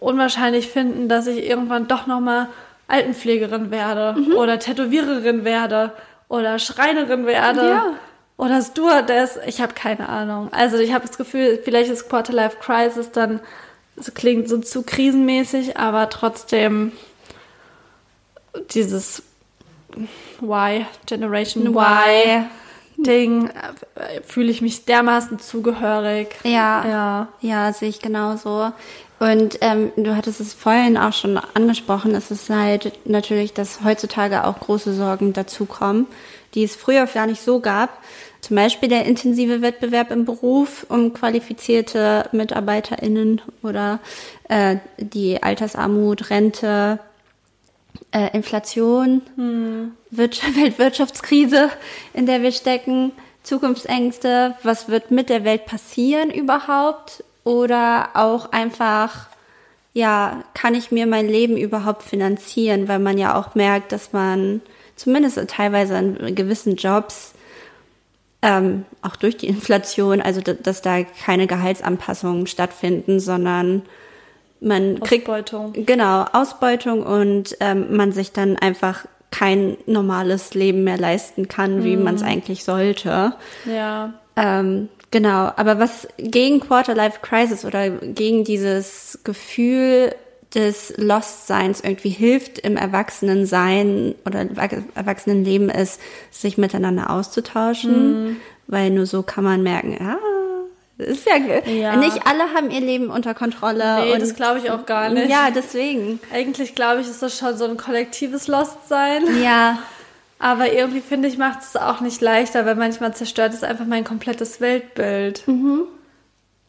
unwahrscheinlich 0.00 0.68
finden, 0.68 1.08
dass 1.08 1.26
ich 1.26 1.48
irgendwann 1.48 1.88
doch 1.88 2.06
nochmal 2.06 2.48
Altenpflegerin 2.88 3.70
werde 3.70 4.18
mhm. 4.18 4.32
oder 4.32 4.58
Tätowiererin 4.58 5.44
werde 5.44 5.92
oder 6.28 6.58
Schreinerin 6.58 7.26
werde. 7.26 7.68
Ja. 7.68 7.92
Oder 8.36 8.62
Stewardess. 8.62 9.38
Ich 9.46 9.60
habe 9.60 9.74
keine 9.74 10.08
Ahnung. 10.08 10.52
Also 10.52 10.78
ich 10.78 10.92
habe 10.92 11.06
das 11.06 11.18
Gefühl, 11.18 11.60
vielleicht 11.64 11.90
ist 11.90 12.08
Quarterlife 12.08 12.58
Crisis 12.60 13.10
dann, 13.10 13.40
es 13.96 14.14
klingt 14.14 14.48
so 14.48 14.58
zu 14.58 14.84
krisenmäßig, 14.84 15.76
aber 15.76 16.08
trotzdem 16.08 16.92
dieses 18.70 19.22
Why, 20.40 20.86
Generation 21.06 21.66
Y. 21.66 22.48
Ding 22.98 23.48
äh, 23.48 24.22
fühle 24.24 24.50
ich 24.50 24.60
mich 24.60 24.84
dermaßen 24.84 25.38
zugehörig. 25.38 26.34
Ja, 26.42 26.84
ja, 26.84 27.28
ja, 27.40 27.72
sehe 27.72 27.88
ich 27.88 28.00
genauso. 28.00 28.72
Und 29.18 29.58
ähm, 29.62 29.90
du 29.96 30.14
hattest 30.14 30.40
es 30.40 30.54
vorhin 30.54 30.96
auch 30.96 31.12
schon 31.12 31.38
angesprochen, 31.38 32.14
es 32.14 32.30
ist 32.30 32.50
halt 32.50 32.92
natürlich, 33.04 33.52
dass 33.52 33.82
heutzutage 33.82 34.44
auch 34.44 34.60
große 34.60 34.94
Sorgen 34.94 35.32
dazukommen, 35.32 36.06
die 36.54 36.62
es 36.62 36.76
früher 36.76 37.06
gar 37.06 37.26
nicht 37.26 37.42
so 37.42 37.58
gab. 37.60 37.98
Zum 38.40 38.54
Beispiel 38.54 38.88
der 38.88 39.06
intensive 39.06 39.60
Wettbewerb 39.60 40.12
im 40.12 40.24
Beruf 40.24 40.86
um 40.88 41.12
qualifizierte 41.12 42.28
MitarbeiterInnen 42.30 43.42
oder 43.64 43.98
äh, 44.48 44.76
die 44.98 45.42
Altersarmut, 45.42 46.30
Rente, 46.30 47.00
äh, 48.12 48.36
Inflation, 48.36 49.22
hm. 49.34 49.92
Weltwirtschaftskrise, 50.10 51.70
in 52.14 52.26
der 52.26 52.42
wir 52.42 52.52
stecken, 52.52 53.12
Zukunftsängste, 53.42 54.56
was 54.62 54.88
wird 54.88 55.10
mit 55.10 55.28
der 55.28 55.44
Welt 55.44 55.66
passieren 55.66 56.30
überhaupt? 56.30 57.24
Oder 57.48 58.10
auch 58.12 58.52
einfach, 58.52 59.26
ja, 59.94 60.44
kann 60.52 60.74
ich 60.74 60.90
mir 60.90 61.06
mein 61.06 61.26
Leben 61.26 61.56
überhaupt 61.56 62.02
finanzieren, 62.02 62.88
weil 62.88 62.98
man 62.98 63.16
ja 63.16 63.40
auch 63.40 63.54
merkt, 63.54 63.90
dass 63.92 64.12
man 64.12 64.60
zumindest 64.96 65.40
teilweise 65.48 65.96
in 65.96 66.34
gewissen 66.34 66.76
Jobs 66.76 67.32
ähm, 68.42 68.84
auch 69.00 69.16
durch 69.16 69.38
die 69.38 69.46
Inflation, 69.46 70.20
also 70.20 70.42
dass 70.42 70.82
da 70.82 71.04
keine 71.04 71.46
Gehaltsanpassungen 71.46 72.46
stattfinden, 72.46 73.18
sondern 73.18 73.80
man 74.60 75.00
kriegt 75.00 75.26
Ausbeutung. 75.26 75.72
genau 75.86 76.26
Ausbeutung 76.30 77.02
und 77.02 77.56
ähm, 77.60 77.96
man 77.96 78.12
sich 78.12 78.32
dann 78.32 78.56
einfach 78.58 79.06
kein 79.30 79.78
normales 79.86 80.52
Leben 80.52 80.84
mehr 80.84 80.98
leisten 80.98 81.48
kann, 81.48 81.82
wie 81.82 81.96
mhm. 81.96 82.02
man 82.04 82.16
es 82.16 82.22
eigentlich 82.22 82.64
sollte. 82.64 83.32
Ja. 83.64 84.12
Ähm, 84.36 84.90
Genau, 85.10 85.52
aber 85.56 85.78
was 85.78 86.06
gegen 86.18 86.60
Quarterlife 86.60 87.20
Crisis 87.22 87.64
oder 87.64 87.88
gegen 87.90 88.44
dieses 88.44 89.18
Gefühl 89.24 90.14
des 90.54 90.94
Lost-Seins 90.96 91.80
irgendwie 91.80 92.10
hilft 92.10 92.58
im 92.58 92.76
Erwachsenensein 92.76 94.14
oder 94.26 94.46
Erwachsenenleben 94.94 95.68
ist, 95.68 96.00
sich 96.30 96.58
miteinander 96.58 97.10
auszutauschen, 97.10 98.24
mhm. 98.24 98.36
weil 98.66 98.90
nur 98.90 99.06
so 99.06 99.22
kann 99.22 99.44
man 99.44 99.62
merken, 99.62 99.98
ah, 100.00 100.18
ist 100.98 101.26
ja, 101.26 101.36
ja, 101.70 101.96
nicht 101.96 102.26
alle 102.26 102.52
haben 102.54 102.70
ihr 102.70 102.80
Leben 102.80 103.08
unter 103.10 103.32
Kontrolle. 103.32 104.00
Nee, 104.04 104.12
und, 104.14 104.20
das 104.20 104.34
glaube 104.34 104.58
ich 104.58 104.70
auch 104.70 104.84
gar 104.84 105.10
nicht. 105.10 105.30
Ja, 105.30 105.50
deswegen. 105.54 106.18
Eigentlich 106.32 106.74
glaube 106.74 107.02
ich, 107.02 107.06
ist 107.06 107.22
das 107.22 107.38
schon 107.38 107.56
so 107.56 107.66
ein 107.66 107.76
kollektives 107.76 108.48
Lost-Sein. 108.48 109.22
Ja. 109.42 109.78
Aber 110.38 110.72
irgendwie 110.72 111.00
finde 111.00 111.28
ich, 111.28 111.36
macht 111.36 111.60
es 111.62 111.76
auch 111.76 112.00
nicht 112.00 112.20
leichter, 112.20 112.64
weil 112.64 112.76
manchmal 112.76 113.14
zerstört 113.14 113.54
es 113.54 113.64
einfach 113.64 113.86
mein 113.86 114.04
komplettes 114.04 114.60
Weltbild. 114.60 115.46
Mhm 115.46 115.88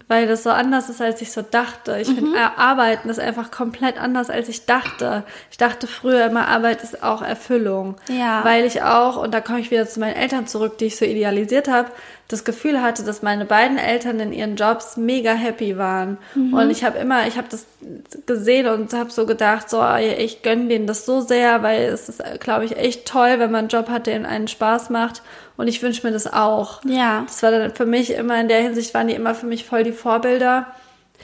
weil 0.10 0.26
das 0.26 0.42
so 0.42 0.50
anders 0.50 0.90
ist, 0.90 1.02
als 1.02 1.22
ich 1.22 1.32
so 1.32 1.44
dachte. 1.44 2.00
Ich 2.02 2.10
mhm. 2.10 2.16
finde, 2.16 2.58
Arbeiten 2.58 3.10
ist 3.10 3.20
einfach 3.20 3.52
komplett 3.52 4.02
anders, 4.02 4.32
als 4.32 4.50
ich 4.50 4.66
dachte. 4.66 5.24
Ich 5.52 5.58
dachte 5.58 5.86
früher 5.86 6.26
immer, 6.26 6.48
Arbeit 6.48 6.84
ist 6.84 7.04
auch 7.04 7.22
Erfüllung. 7.22 7.96
Ja. 8.10 8.44
Weil 8.44 8.66
ich 8.66 8.82
auch, 8.82 9.22
und 9.22 9.32
da 9.32 9.40
komme 9.40 9.60
ich 9.60 9.70
wieder 9.70 9.88
zu 9.88 10.00
meinen 10.00 10.16
Eltern 10.16 10.48
zurück, 10.48 10.80
die 10.80 10.86
ich 10.86 10.98
so 10.98 11.06
idealisiert 11.06 11.68
habe, 11.68 11.92
das 12.30 12.46
Gefühl 12.46 12.82
hatte, 12.82 13.04
dass 13.04 13.24
meine 13.24 13.44
beiden 13.44 13.80
Eltern 13.80 14.20
in 14.20 14.32
ihren 14.32 14.56
Jobs 14.56 14.98
mega 14.98 15.34
happy 15.34 15.80
waren. 15.80 16.20
Mhm. 16.36 16.54
Und 16.54 16.70
ich 16.70 16.84
habe 16.84 17.00
immer, 17.00 17.28
ich 17.28 17.38
habe 17.38 17.48
das 17.50 17.66
gesehen 18.28 18.68
und 18.68 18.94
habe 18.94 19.10
so 19.10 19.26
gedacht, 19.26 19.68
so, 19.68 19.84
ich 19.96 20.44
gönne 20.44 20.68
denen 20.68 20.86
das 20.86 21.06
so 21.08 21.22
sehr, 21.22 21.64
weil 21.64 21.90
es 21.90 22.08
ist, 22.08 22.24
glaube 22.40 22.66
ich, 22.66 22.78
echt 22.78 23.08
toll, 23.08 23.40
wenn 23.40 23.52
man 23.52 23.62
einen 23.62 23.68
Job 23.70 23.90
hat, 23.90 24.06
der 24.06 24.24
einen 24.30 24.48
Spaß 24.48 24.92
macht. 24.92 25.24
Und 25.58 25.68
ich 25.68 25.82
wünsche 25.82 26.06
mir 26.06 26.14
das 26.14 26.32
auch. 26.32 26.82
Ja. 26.86 27.24
Das 27.26 27.42
war 27.42 27.50
dann 27.50 27.74
für 27.74 27.88
mich 27.88 28.12
immer 28.12 28.40
in 28.40 28.48
der 28.48 28.62
Hinsicht, 28.62 28.94
waren 28.94 29.08
die 29.08 29.16
immer 29.16 29.34
für 29.34 29.48
mich 29.48 29.66
voll 29.66 29.84
die 29.84 29.92
Vorbilder. 29.92 30.68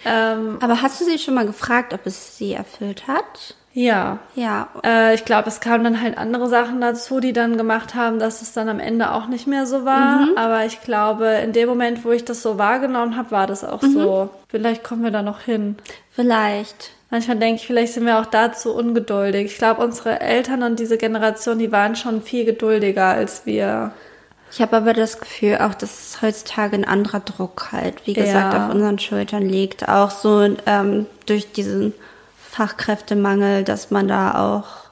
Ähm, 0.06 0.58
Aber 0.60 0.82
hast 0.82 1.00
du 1.00 1.06
sie 1.06 1.20
schon 1.20 1.36
mal 1.36 1.46
gefragt, 1.46 1.94
ob 1.94 2.06
es 2.08 2.36
sie 2.36 2.54
erfüllt 2.54 3.08
hat? 3.08 3.56
Ja. 3.76 4.20
Ja. 4.36 4.70
Äh, 4.86 5.14
ich 5.16 5.26
glaube, 5.26 5.50
es 5.50 5.60
kamen 5.60 5.84
dann 5.84 6.02
halt 6.02 6.18
andere 6.18 6.48
Sachen 6.48 6.80
dazu, 6.80 7.20
die 7.20 7.34
dann 7.34 7.58
gemacht 7.58 7.94
haben, 7.94 8.20
dass 8.20 8.42
es 8.42 8.54
dann 8.54 8.70
am 8.70 8.80
Ende 8.80 9.12
auch 9.12 9.28
nicht 9.28 9.48
mehr 9.48 9.68
so 9.68 9.84
war. 9.84 10.28
Aber 10.38 10.66
ich 10.66 10.82
glaube, 10.82 11.28
in 11.44 11.52
dem 11.52 11.68
Moment, 11.68 12.06
wo 12.06 12.12
ich 12.12 12.24
das 12.24 12.42
so 12.42 12.58
wahrgenommen 12.58 13.18
habe, 13.18 13.32
war 13.32 13.48
das 13.48 13.66
auch 13.66 13.82
so. 13.84 14.30
Vielleicht 14.48 14.84
kommen 14.86 15.04
wir 15.04 15.12
da 15.12 15.22
noch 15.22 15.42
hin. 15.42 15.76
Vielleicht. 16.10 16.92
Manchmal 17.12 17.38
denke 17.38 17.62
ich, 17.62 17.68
vielleicht 17.68 17.94
sind 17.94 18.06
wir 18.06 18.20
auch 18.20 18.26
dazu 18.26 18.74
ungeduldig. 18.74 19.46
Ich 19.52 19.58
glaube, 19.58 19.84
unsere 19.84 20.22
Eltern 20.22 20.64
und 20.64 20.80
diese 20.80 20.98
Generation, 20.98 21.60
die 21.60 21.72
waren 21.72 21.96
schon 21.98 22.22
viel 22.22 22.46
geduldiger 22.46 23.08
als 23.08 23.46
wir. 23.46 23.92
Ich 24.52 24.62
habe 24.62 24.78
aber 24.78 24.94
das 24.94 25.20
Gefühl 25.20 25.58
auch, 25.58 25.74
dass 25.74 26.20
heutzutage 26.22 26.78
ein 26.78 26.86
anderer 26.86 27.20
Druck 27.20 27.74
halt, 27.74 28.08
wie 28.08 28.14
gesagt, 28.14 28.54
Ja. 28.54 28.68
auf 28.68 28.74
unseren 28.74 29.00
Schultern 29.00 29.44
liegt. 29.44 29.90
Auch 29.90 30.12
so 30.12 30.48
ähm, 30.66 31.08
durch 31.26 31.52
diesen 31.52 31.94
Fachkräftemangel, 32.56 33.64
dass 33.64 33.92
man 33.92 34.08
da 34.08 34.36
auch 34.36 34.90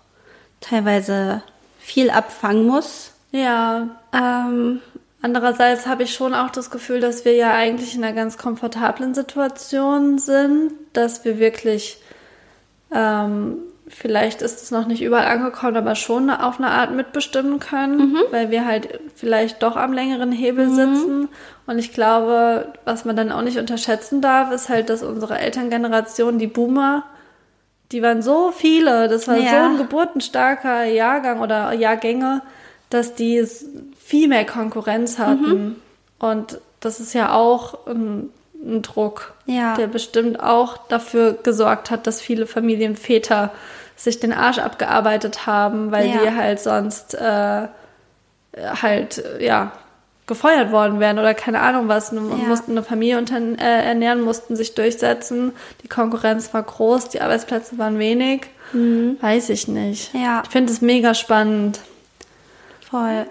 teilweise 0.59 1.41
viel 1.79 2.09
abfangen 2.09 2.67
muss. 2.67 3.11
Ja. 3.31 3.87
Ähm, 4.13 4.81
Andererseits 5.23 5.87
habe 5.87 6.03
ich 6.03 6.13
schon 6.13 6.33
auch 6.33 6.49
das 6.49 6.69
Gefühl, 6.69 6.99
dass 6.99 7.23
wir 7.23 7.33
ja 7.33 7.53
eigentlich 7.53 7.95
in 7.95 8.03
einer 8.03 8.13
ganz 8.13 8.37
komfortablen 8.37 9.13
Situation 9.13 10.17
sind, 10.17 10.73
dass 10.91 11.23
wir 11.23 11.39
wirklich, 11.39 11.97
ähm, 12.93 13.59
vielleicht 13.87 14.41
ist 14.41 14.61
es 14.61 14.71
noch 14.71 14.85
nicht 14.85 15.01
überall 15.01 15.27
angekommen, 15.27 15.77
aber 15.77 15.95
schon 15.95 16.29
auf 16.29 16.59
eine 16.59 16.71
Art 16.71 16.91
mitbestimmen 16.91 17.61
können, 17.61 18.17
weil 18.31 18.51
wir 18.51 18.65
halt 18.65 18.99
vielleicht 19.15 19.63
doch 19.63 19.77
am 19.77 19.93
längeren 19.93 20.33
Hebel 20.33 20.69
sitzen. 20.69 21.29
Und 21.67 21.79
ich 21.79 21.93
glaube, 21.93 22.73
was 22.83 23.05
man 23.05 23.15
dann 23.15 23.31
auch 23.31 23.43
nicht 23.43 23.57
unterschätzen 23.57 24.19
darf, 24.19 24.51
ist 24.51 24.67
halt, 24.67 24.89
dass 24.89 25.03
unsere 25.03 25.39
Elterngeneration, 25.39 26.37
die 26.37 26.47
Boomer, 26.47 27.05
die 27.93 28.01
waren 28.01 28.21
so 28.21 28.51
viele, 28.51 29.07
das 29.07 29.27
war 29.27 29.37
Ja. 29.37 29.49
so 29.49 29.55
ein 29.71 29.77
geburtenstarker 29.77 30.83
Jahrgang 30.85 31.39
oder 31.41 31.71
Jahrgänge, 31.73 32.41
dass 32.89 33.13
die 33.15 33.47
viel 34.03 34.27
mehr 34.27 34.45
Konkurrenz 34.45 35.17
hatten. 35.19 35.77
Und 36.19 36.59
das 36.81 36.99
ist 36.99 37.13
ja 37.13 37.33
auch 37.33 37.87
ein, 37.87 38.29
ein 38.61 38.81
Druck, 38.81 39.33
Ja. 39.45 39.75
der 39.75 39.87
bestimmt 39.87 40.39
auch 40.41 40.77
dafür 40.89 41.33
gesorgt 41.41 41.91
hat, 41.91 42.05
dass 42.07 42.19
viele 42.21 42.45
Familienväter 42.47 43.51
sich 43.95 44.19
den 44.19 44.33
Arsch 44.33 44.57
abgearbeitet 44.59 45.45
haben, 45.45 45.91
weil 45.91 46.07
Ja. 46.09 46.17
die 46.23 46.35
halt 46.35 46.59
sonst 46.59 47.13
äh, 47.13 47.67
halt, 48.81 49.23
ja, 49.39 49.71
gefeuert 50.27 50.71
worden 50.71 50.99
wären 50.99 51.19
oder 51.19 51.33
keine 51.33 51.59
Ahnung 51.61 51.87
was, 51.87 52.11
und 52.11 52.29
Ja. 52.29 52.47
mussten 52.47 52.71
eine 52.71 52.83
Familie 52.83 53.17
unter, 53.17 53.37
äh, 53.37 53.85
ernähren, 53.85 54.21
mussten 54.21 54.55
sich 54.55 54.73
durchsetzen. 54.73 55.51
Die 55.83 55.87
Konkurrenz 55.87 56.53
war 56.53 56.63
groß, 56.63 57.09
die 57.09 57.21
Arbeitsplätze 57.21 57.77
waren 57.77 57.99
wenig. 57.99 58.41
Weiß 58.73 59.49
ich 59.49 59.67
nicht. 59.67 60.13
Mhm. 60.13 60.21
Ja. 60.21 60.41
Ich 60.45 60.49
finde 60.49 60.71
es 60.73 60.81
mega 60.81 61.13
spannend. 61.13 61.79
Voll. 62.89 63.25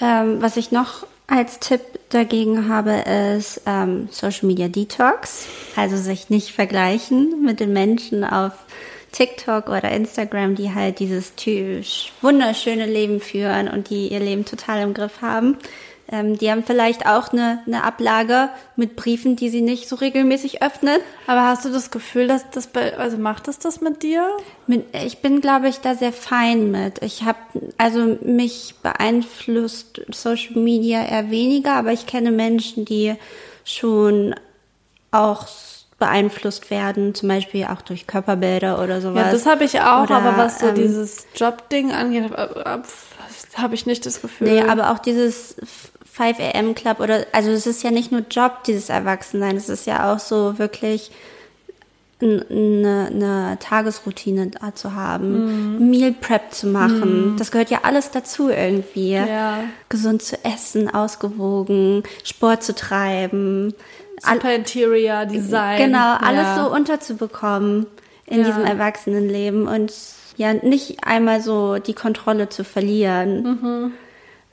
Ähm, 0.00 0.40
was 0.40 0.56
ich 0.56 0.70
noch 0.70 1.06
als 1.26 1.58
Tipp 1.58 1.80
dagegen 2.10 2.68
habe, 2.68 2.92
ist 3.36 3.62
ähm, 3.66 4.08
Social 4.12 4.46
Media 4.46 4.68
Detox. 4.68 5.46
Also 5.76 5.96
sich 5.96 6.30
nicht 6.30 6.52
vergleichen 6.52 7.42
mit 7.44 7.58
den 7.60 7.72
Menschen 7.72 8.22
auf 8.24 8.52
TikTok 9.12 9.68
oder 9.68 9.90
Instagram, 9.90 10.54
die 10.54 10.72
halt 10.74 10.98
dieses 11.00 11.34
typisch 11.34 12.12
wunderschöne 12.20 12.86
Leben 12.86 13.20
führen 13.20 13.68
und 13.68 13.90
die 13.90 14.08
ihr 14.08 14.20
Leben 14.20 14.44
total 14.44 14.82
im 14.82 14.94
Griff 14.94 15.22
haben. 15.22 15.56
Ähm, 16.10 16.38
die 16.38 16.50
haben 16.50 16.64
vielleicht 16.64 17.06
auch 17.06 17.32
eine, 17.32 17.62
eine 17.66 17.84
Ablage 17.84 18.48
mit 18.76 18.96
Briefen, 18.96 19.36
die 19.36 19.50
sie 19.50 19.60
nicht 19.60 19.88
so 19.88 19.96
regelmäßig 19.96 20.62
öffnen. 20.62 21.00
Aber 21.26 21.44
hast 21.44 21.66
du 21.66 21.70
das 21.70 21.90
Gefühl, 21.90 22.28
dass 22.28 22.48
das 22.50 22.66
bei, 22.66 22.96
also 22.96 23.18
macht 23.18 23.46
es 23.46 23.58
das 23.58 23.82
mit 23.82 24.02
dir? 24.02 24.26
Mit, 24.66 24.86
ich 25.04 25.18
bin, 25.18 25.42
glaube 25.42 25.68
ich, 25.68 25.80
da 25.80 25.94
sehr 25.94 26.12
fein 26.12 26.70
mit. 26.70 27.02
Ich 27.02 27.24
habe, 27.24 27.38
also 27.76 28.16
mich 28.22 28.74
beeinflusst 28.82 30.00
Social 30.10 30.56
Media 30.56 31.04
eher 31.04 31.30
weniger, 31.30 31.74
aber 31.74 31.92
ich 31.92 32.06
kenne 32.06 32.30
Menschen, 32.30 32.86
die 32.86 33.14
schon 33.64 34.34
auch 35.10 35.46
beeinflusst 35.98 36.70
werden, 36.70 37.14
zum 37.14 37.28
Beispiel 37.28 37.64
auch 37.64 37.82
durch 37.82 38.06
Körperbilder 38.06 38.82
oder 38.82 39.00
sowas. 39.00 39.26
Ja, 39.26 39.32
das 39.32 39.46
habe 39.46 39.64
ich 39.64 39.80
auch, 39.80 40.04
Oder, 40.04 40.16
aber 40.16 40.38
was 40.38 40.60
so 40.60 40.68
ähm, 40.68 40.74
dieses 40.76 41.26
Jobding 41.34 41.92
angeht, 41.92 42.30
habe 43.56 43.74
ich 43.74 43.84
nicht 43.84 44.06
das 44.06 44.22
Gefühl. 44.22 44.48
Nee, 44.48 44.62
aber 44.62 44.92
auch 44.92 45.00
dieses 45.00 45.56
5 46.18 46.38
AM 46.40 46.74
Club 46.74 47.00
oder, 47.00 47.26
also 47.32 47.50
es 47.50 47.66
ist 47.66 47.82
ja 47.82 47.90
nicht 47.90 48.10
nur 48.12 48.22
Job, 48.30 48.64
dieses 48.66 48.88
Erwachsensein, 48.88 49.56
es 49.56 49.68
ist 49.68 49.86
ja 49.86 50.12
auch 50.12 50.18
so 50.18 50.58
wirklich 50.58 51.12
eine, 52.20 53.08
eine 53.10 53.56
Tagesroutine 53.60 54.48
da 54.48 54.74
zu 54.74 54.94
haben, 54.94 55.88
Meal 55.88 56.12
Prep 56.12 56.52
zu 56.52 56.66
machen. 56.66 57.36
Das 57.38 57.52
gehört 57.52 57.70
ja 57.70 57.80
alles 57.84 58.10
dazu 58.10 58.48
irgendwie. 58.48 59.12
Ja. 59.12 59.60
Gesund 59.88 60.22
zu 60.22 60.36
essen, 60.44 60.92
ausgewogen, 60.92 62.02
Sport 62.24 62.64
zu 62.64 62.74
treiben. 62.74 63.72
Super 64.20 64.52
Interior 64.52 65.26
Design. 65.26 65.78
Genau, 65.78 66.16
alles 66.16 66.42
ja. 66.42 66.64
so 66.64 66.74
unterzubekommen 66.74 67.86
in 68.26 68.40
Ja. 68.40 68.46
diesem 68.46 68.64
Erwachsenenleben 68.64 69.68
und 69.68 69.92
ja, 70.36 70.54
nicht 70.54 71.04
einmal 71.04 71.40
so 71.40 71.78
die 71.78 71.94
Kontrolle 71.94 72.48
zu 72.48 72.64
verlieren. 72.64 73.42
Mhm. 73.42 73.92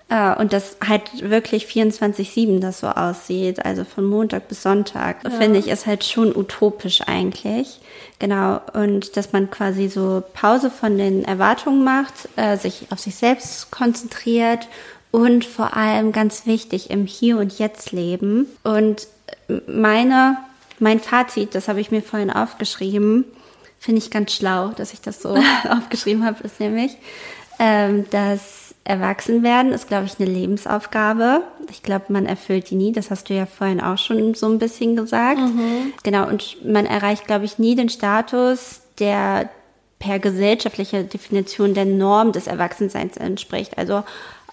Äh, 0.10 0.36
und 0.36 0.54
das 0.54 0.78
halt 0.88 1.30
wirklich 1.30 1.65
24-7 1.65 2.60
das 2.60 2.80
so 2.80 2.88
aussieht, 2.88 3.65
also 3.65 3.84
von 3.84 4.06
Montag 4.06 4.48
bis 4.48 4.62
Sonntag, 4.62 5.18
finde 5.38 5.60
ich, 5.60 5.68
ist 5.68 5.88
halt 5.88 6.04
schon 6.04 6.36
utopisch 6.36 7.02
eigentlich. 7.02 7.80
Genau, 8.20 8.62
und 8.74 9.18
dass 9.18 9.34
man 9.34 9.50
quasi 9.50 9.88
so 9.88 10.24
Pause 10.34 10.70
von 10.70 10.98
den 10.98 11.26
Erwartungen 11.26 11.84
macht, 11.84 12.30
äh, 12.36 12.58
sich 12.58 12.88
auf 12.91 13.00
sich 13.00 13.15
selbst 13.15 13.72
konzentriert 13.72 14.68
und 15.12 15.44
vor 15.44 15.76
allem 15.76 16.12
ganz 16.12 16.46
wichtig 16.46 16.89
im 16.91 17.06
Hier 17.06 17.38
und 17.38 17.58
Jetzt 17.58 17.91
leben. 17.91 18.48
Und 18.63 19.08
meine, 19.68 20.38
mein 20.80 21.00
Fazit, 21.00 21.56
das 21.56 21.68
habe 21.68 21.80
ich 21.80 21.89
mir 21.89 22.02
vorhin 22.02 22.30
aufgeschrieben, 22.30 23.26
finde 23.80 24.00
ich 24.00 24.12
ganz 24.12 24.34
schlau, 24.34 24.70
dass 24.70 24.94
ich 24.94 25.02
das 25.02 25.22
so 25.22 25.38
aufgeschrieben 25.70 26.26
habe, 26.26 26.44
ist 26.44 26.60
nämlich, 26.60 26.98
ähm, 27.60 28.06
dass 28.12 28.64
Erwachsenwerden 28.86 29.74
ist, 29.74 29.88
glaube 29.88 30.06
ich, 30.06 30.19
eine 30.19 30.30
Lebensaufgabe. 30.30 31.41
Ich 31.71 31.82
glaube, 31.82 32.06
man 32.10 32.28
erfüllt 32.28 32.69
die 32.69 32.76
nie. 32.76 32.91
Das 32.91 33.10
hast 33.10 33.30
du 33.30 33.34
ja 33.34 33.48
vorhin 33.48 33.82
auch 33.82 33.98
schon 33.98 34.36
so 34.36 34.48
ein 34.48 34.60
bisschen 34.60 34.95
gesagt. 34.95 35.39
Genau, 36.04 36.28
und 36.28 36.63
man 36.63 36.86
erreicht, 36.86 37.26
glaube 37.26 37.45
ich, 37.45 37.58
nie 37.58 37.76
den 37.76 37.89
Status, 37.89 38.82
der 39.00 39.50
per 39.98 40.19
gesellschaftlicher 40.19 41.02
Definition 41.02 41.74
der 41.74 41.86
Norm 41.86 42.32
des 42.32 42.45
Erwachsenseins 42.45 43.17
entspricht. 43.17 43.78
Also 43.80 44.04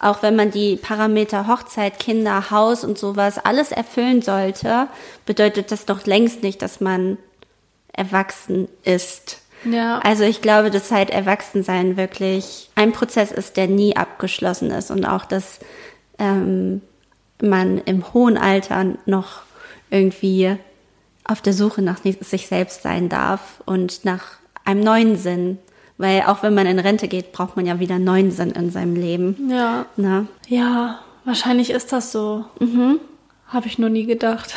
auch 0.00 0.22
wenn 0.22 0.34
man 0.34 0.50
die 0.50 0.76
Parameter 0.76 1.46
Hochzeit, 1.46 1.98
Kinder, 1.98 2.50
Haus 2.50 2.84
und 2.84 2.98
sowas 2.98 3.38
alles 3.38 3.70
erfüllen 3.70 4.22
sollte, 4.22 4.88
bedeutet 5.26 5.70
das 5.70 5.84
doch 5.84 6.06
längst 6.06 6.42
nicht, 6.42 6.62
dass 6.62 6.80
man 6.80 7.18
erwachsen 7.92 8.66
ist. 8.82 9.41
Ja. 9.64 9.98
Also 10.00 10.24
ich 10.24 10.42
glaube, 10.42 10.70
dass 10.70 10.90
halt 10.90 11.10
Erwachsensein 11.10 11.96
wirklich 11.96 12.70
ein 12.74 12.92
Prozess 12.92 13.32
ist, 13.32 13.56
der 13.56 13.68
nie 13.68 13.96
abgeschlossen 13.96 14.70
ist 14.70 14.90
und 14.90 15.04
auch, 15.04 15.24
dass 15.24 15.60
ähm, 16.18 16.80
man 17.40 17.78
im 17.78 18.12
hohen 18.12 18.38
Alter 18.38 18.94
noch 19.06 19.42
irgendwie 19.90 20.56
auf 21.24 21.40
der 21.40 21.52
Suche 21.52 21.82
nach 21.82 21.98
sich 22.02 22.46
selbst 22.46 22.82
sein 22.82 23.08
darf 23.08 23.62
und 23.64 24.04
nach 24.04 24.24
einem 24.64 24.80
neuen 24.80 25.16
Sinn. 25.16 25.58
Weil 25.98 26.22
auch 26.22 26.42
wenn 26.42 26.54
man 26.54 26.66
in 26.66 26.78
Rente 26.78 27.06
geht, 27.06 27.32
braucht 27.32 27.56
man 27.56 27.66
ja 27.66 27.78
wieder 27.78 27.96
einen 27.96 28.04
neuen 28.04 28.30
Sinn 28.30 28.50
in 28.50 28.70
seinem 28.70 28.96
Leben. 28.96 29.48
Ja. 29.50 29.86
Ne? 29.96 30.26
Ja, 30.48 31.00
wahrscheinlich 31.24 31.70
ist 31.70 31.92
das 31.92 32.10
so. 32.10 32.44
Habe 33.52 33.66
ich 33.66 33.78
nur 33.78 33.90
nie 33.90 34.06
gedacht. 34.06 34.54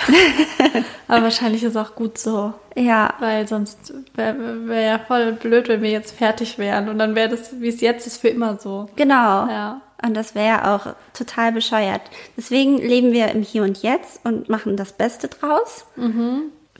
Aber 1.07 1.23
wahrscheinlich 1.23 1.63
ist 1.63 1.75
auch 1.75 1.95
gut 1.95 2.17
so. 2.17 2.53
Ja, 2.75 3.13
Weil 3.19 3.47
sonst 3.47 3.93
wäre 4.15 4.67
wär 4.67 4.81
ja 4.81 4.99
voll 4.99 5.33
blöd, 5.33 5.67
wenn 5.67 5.81
wir 5.81 5.91
jetzt 5.91 6.17
fertig 6.17 6.57
wären. 6.57 6.89
Und 6.89 6.97
dann 6.99 7.13
wäre 7.15 7.29
das, 7.29 7.59
wie 7.59 7.67
es 7.67 7.81
jetzt 7.81 8.07
ist, 8.07 8.21
für 8.21 8.29
immer 8.29 8.57
so. 8.59 8.89
genau. 8.95 9.47
Ja. 9.47 9.81
Und 10.03 10.13
das 10.13 10.35
wäre 10.35 10.69
auch 10.69 10.93
total 11.13 11.51
bescheuert. 11.51 12.01
Deswegen 12.37 12.77
leben 12.77 13.11
wir 13.11 13.29
im 13.29 13.41
Hier 13.41 13.63
und 13.63 13.81
Jetzt 13.81 14.23
und 14.23 14.49
machen 14.49 14.77
das 14.77 14.93
Beste 14.93 15.29
draus. 15.29 15.85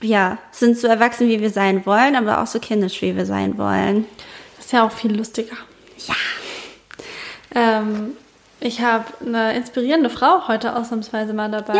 Ja, 0.02 0.38
sind 0.52 0.78
so 0.78 0.86
erwachsen, 0.86 1.26
wie 1.28 1.40
wir 1.40 1.50
sein 1.50 1.86
wollen, 1.86 2.14
aber 2.14 2.42
auch 2.42 2.46
so 2.46 2.60
kindisch, 2.60 3.00
wie 3.02 3.16
wir 3.16 3.26
sein 3.26 3.58
wollen. 3.58 4.04
Das 4.56 4.66
ist 4.66 4.72
ja 4.72 4.84
auch 4.86 4.92
viel 4.92 5.16
lustiger. 5.16 5.56
Ja. 6.06 6.14
Ähm, 7.54 8.12
ich 8.60 8.80
habe 8.80 9.04
eine 9.24 9.54
inspirierende 9.54 10.10
Frau 10.10 10.48
heute 10.48 10.76
ausnahmsweise 10.76 11.32
mal 11.32 11.50
dabei. 11.50 11.78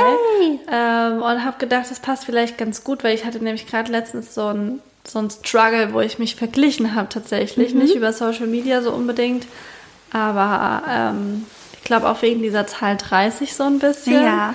Ähm, 0.70 1.22
und 1.22 1.45
habe 1.45 1.59
gedacht, 1.59 1.91
das 1.91 2.01
passt 2.01 2.24
vielleicht 2.24 2.59
ganz 2.59 2.85
gut, 2.85 3.03
weil 3.03 3.14
ich 3.14 3.24
hatte 3.24 3.43
nämlich 3.43 3.66
gerade 3.66 3.91
letztens 3.91 4.35
so 4.35 4.49
ein, 4.49 4.81
so 5.07 5.18
ein 5.18 5.31
Struggle, 5.31 5.93
wo 5.93 6.01
ich 6.01 6.18
mich 6.18 6.37
verglichen 6.37 6.95
habe 6.95 7.09
tatsächlich. 7.09 7.72
Mhm. 7.72 7.81
Nicht 7.81 7.95
über 7.95 8.12
Social 8.12 8.47
Media 8.47 8.83
so 8.83 8.93
unbedingt, 8.93 9.47
aber 10.12 10.83
ähm, 10.89 11.47
ich 11.72 11.85
glaube 11.85 12.09
auch 12.09 12.20
wegen 12.22 12.43
dieser 12.43 12.66
Zahl 12.66 12.97
30 12.97 13.55
so 13.55 13.64
ein 13.64 13.79
bisschen. 13.79 14.22
Ja. 14.22 14.55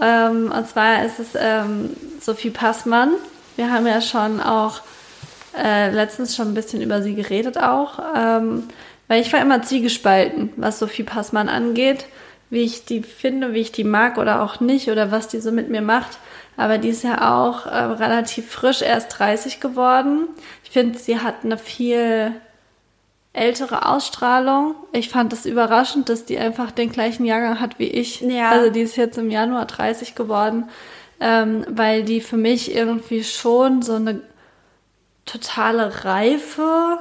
Ähm, 0.00 0.52
und 0.54 0.68
zwar 0.68 1.04
ist 1.04 1.18
es 1.20 1.28
ähm, 1.36 1.90
Sophie 2.20 2.50
Passmann. 2.50 3.12
Wir 3.56 3.70
haben 3.70 3.86
ja 3.86 4.00
schon 4.00 4.40
auch 4.40 4.80
äh, 5.56 5.90
letztens 5.90 6.34
schon 6.34 6.48
ein 6.48 6.54
bisschen 6.54 6.82
über 6.82 7.02
sie 7.02 7.14
geredet 7.14 7.58
auch, 7.58 7.98
ähm, 8.16 8.64
weil 9.12 9.20
ich 9.20 9.30
war 9.30 9.42
immer 9.42 9.60
zwiegespalten, 9.60 10.54
was 10.56 10.78
Sophie 10.78 11.02
Passmann 11.02 11.50
angeht, 11.50 12.06
wie 12.48 12.62
ich 12.62 12.86
die 12.86 13.02
finde, 13.02 13.52
wie 13.52 13.60
ich 13.60 13.70
die 13.70 13.84
mag 13.84 14.16
oder 14.16 14.40
auch 14.40 14.58
nicht 14.58 14.88
oder 14.88 15.10
was 15.10 15.28
die 15.28 15.38
so 15.38 15.52
mit 15.52 15.68
mir 15.68 15.82
macht. 15.82 16.18
Aber 16.56 16.78
die 16.78 16.88
ist 16.88 17.04
ja 17.04 17.38
auch 17.38 17.66
äh, 17.66 17.76
relativ 17.76 18.50
frisch, 18.50 18.80
erst 18.80 19.18
30 19.18 19.60
geworden. 19.60 20.28
Ich 20.64 20.70
finde, 20.70 20.98
sie 20.98 21.18
hat 21.18 21.44
eine 21.44 21.58
viel 21.58 22.32
ältere 23.34 23.86
Ausstrahlung. 23.86 24.76
Ich 24.92 25.10
fand 25.10 25.34
es 25.34 25.42
das 25.42 25.52
überraschend, 25.52 26.08
dass 26.08 26.24
die 26.24 26.38
einfach 26.38 26.70
den 26.70 26.90
gleichen 26.90 27.26
Jahrgang 27.26 27.60
hat 27.60 27.78
wie 27.78 27.88
ich. 27.88 28.22
Ja. 28.22 28.52
Also 28.52 28.70
die 28.70 28.80
ist 28.80 28.96
jetzt 28.96 29.18
im 29.18 29.30
Januar 29.30 29.66
30 29.66 30.14
geworden, 30.14 30.70
ähm, 31.20 31.66
weil 31.68 32.02
die 32.02 32.22
für 32.22 32.38
mich 32.38 32.74
irgendwie 32.74 33.24
schon 33.24 33.82
so 33.82 33.92
eine 33.92 34.22
totale 35.26 36.06
Reife 36.06 36.98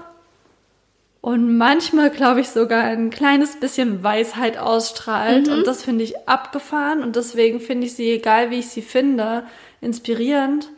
und 1.22 1.56
manchmal, 1.56 2.10
glaube 2.10 2.42
ich, 2.42 2.50
sogar 2.50 2.84
ein 2.84 3.12
kleines 3.12 3.60
bisschen 3.60 4.04
Weisheit 4.04 4.58
ausstrahlt. 4.58 5.48
Mhm. 5.48 5.54
Und 5.54 5.68
das 5.68 5.84
finde 5.84 6.04
ich 6.04 6.28
abgefahren 6.28 7.04
und 7.04 7.16
deswegen 7.16 7.60
finde 7.60 7.86
ich 7.86 7.94
sie, 7.94 8.12
egal 8.12 8.50
wie 8.50 8.60
ich 8.60 8.70
sie 8.70 8.82
finde, 8.82 9.44
inspirierend. 9.82 10.70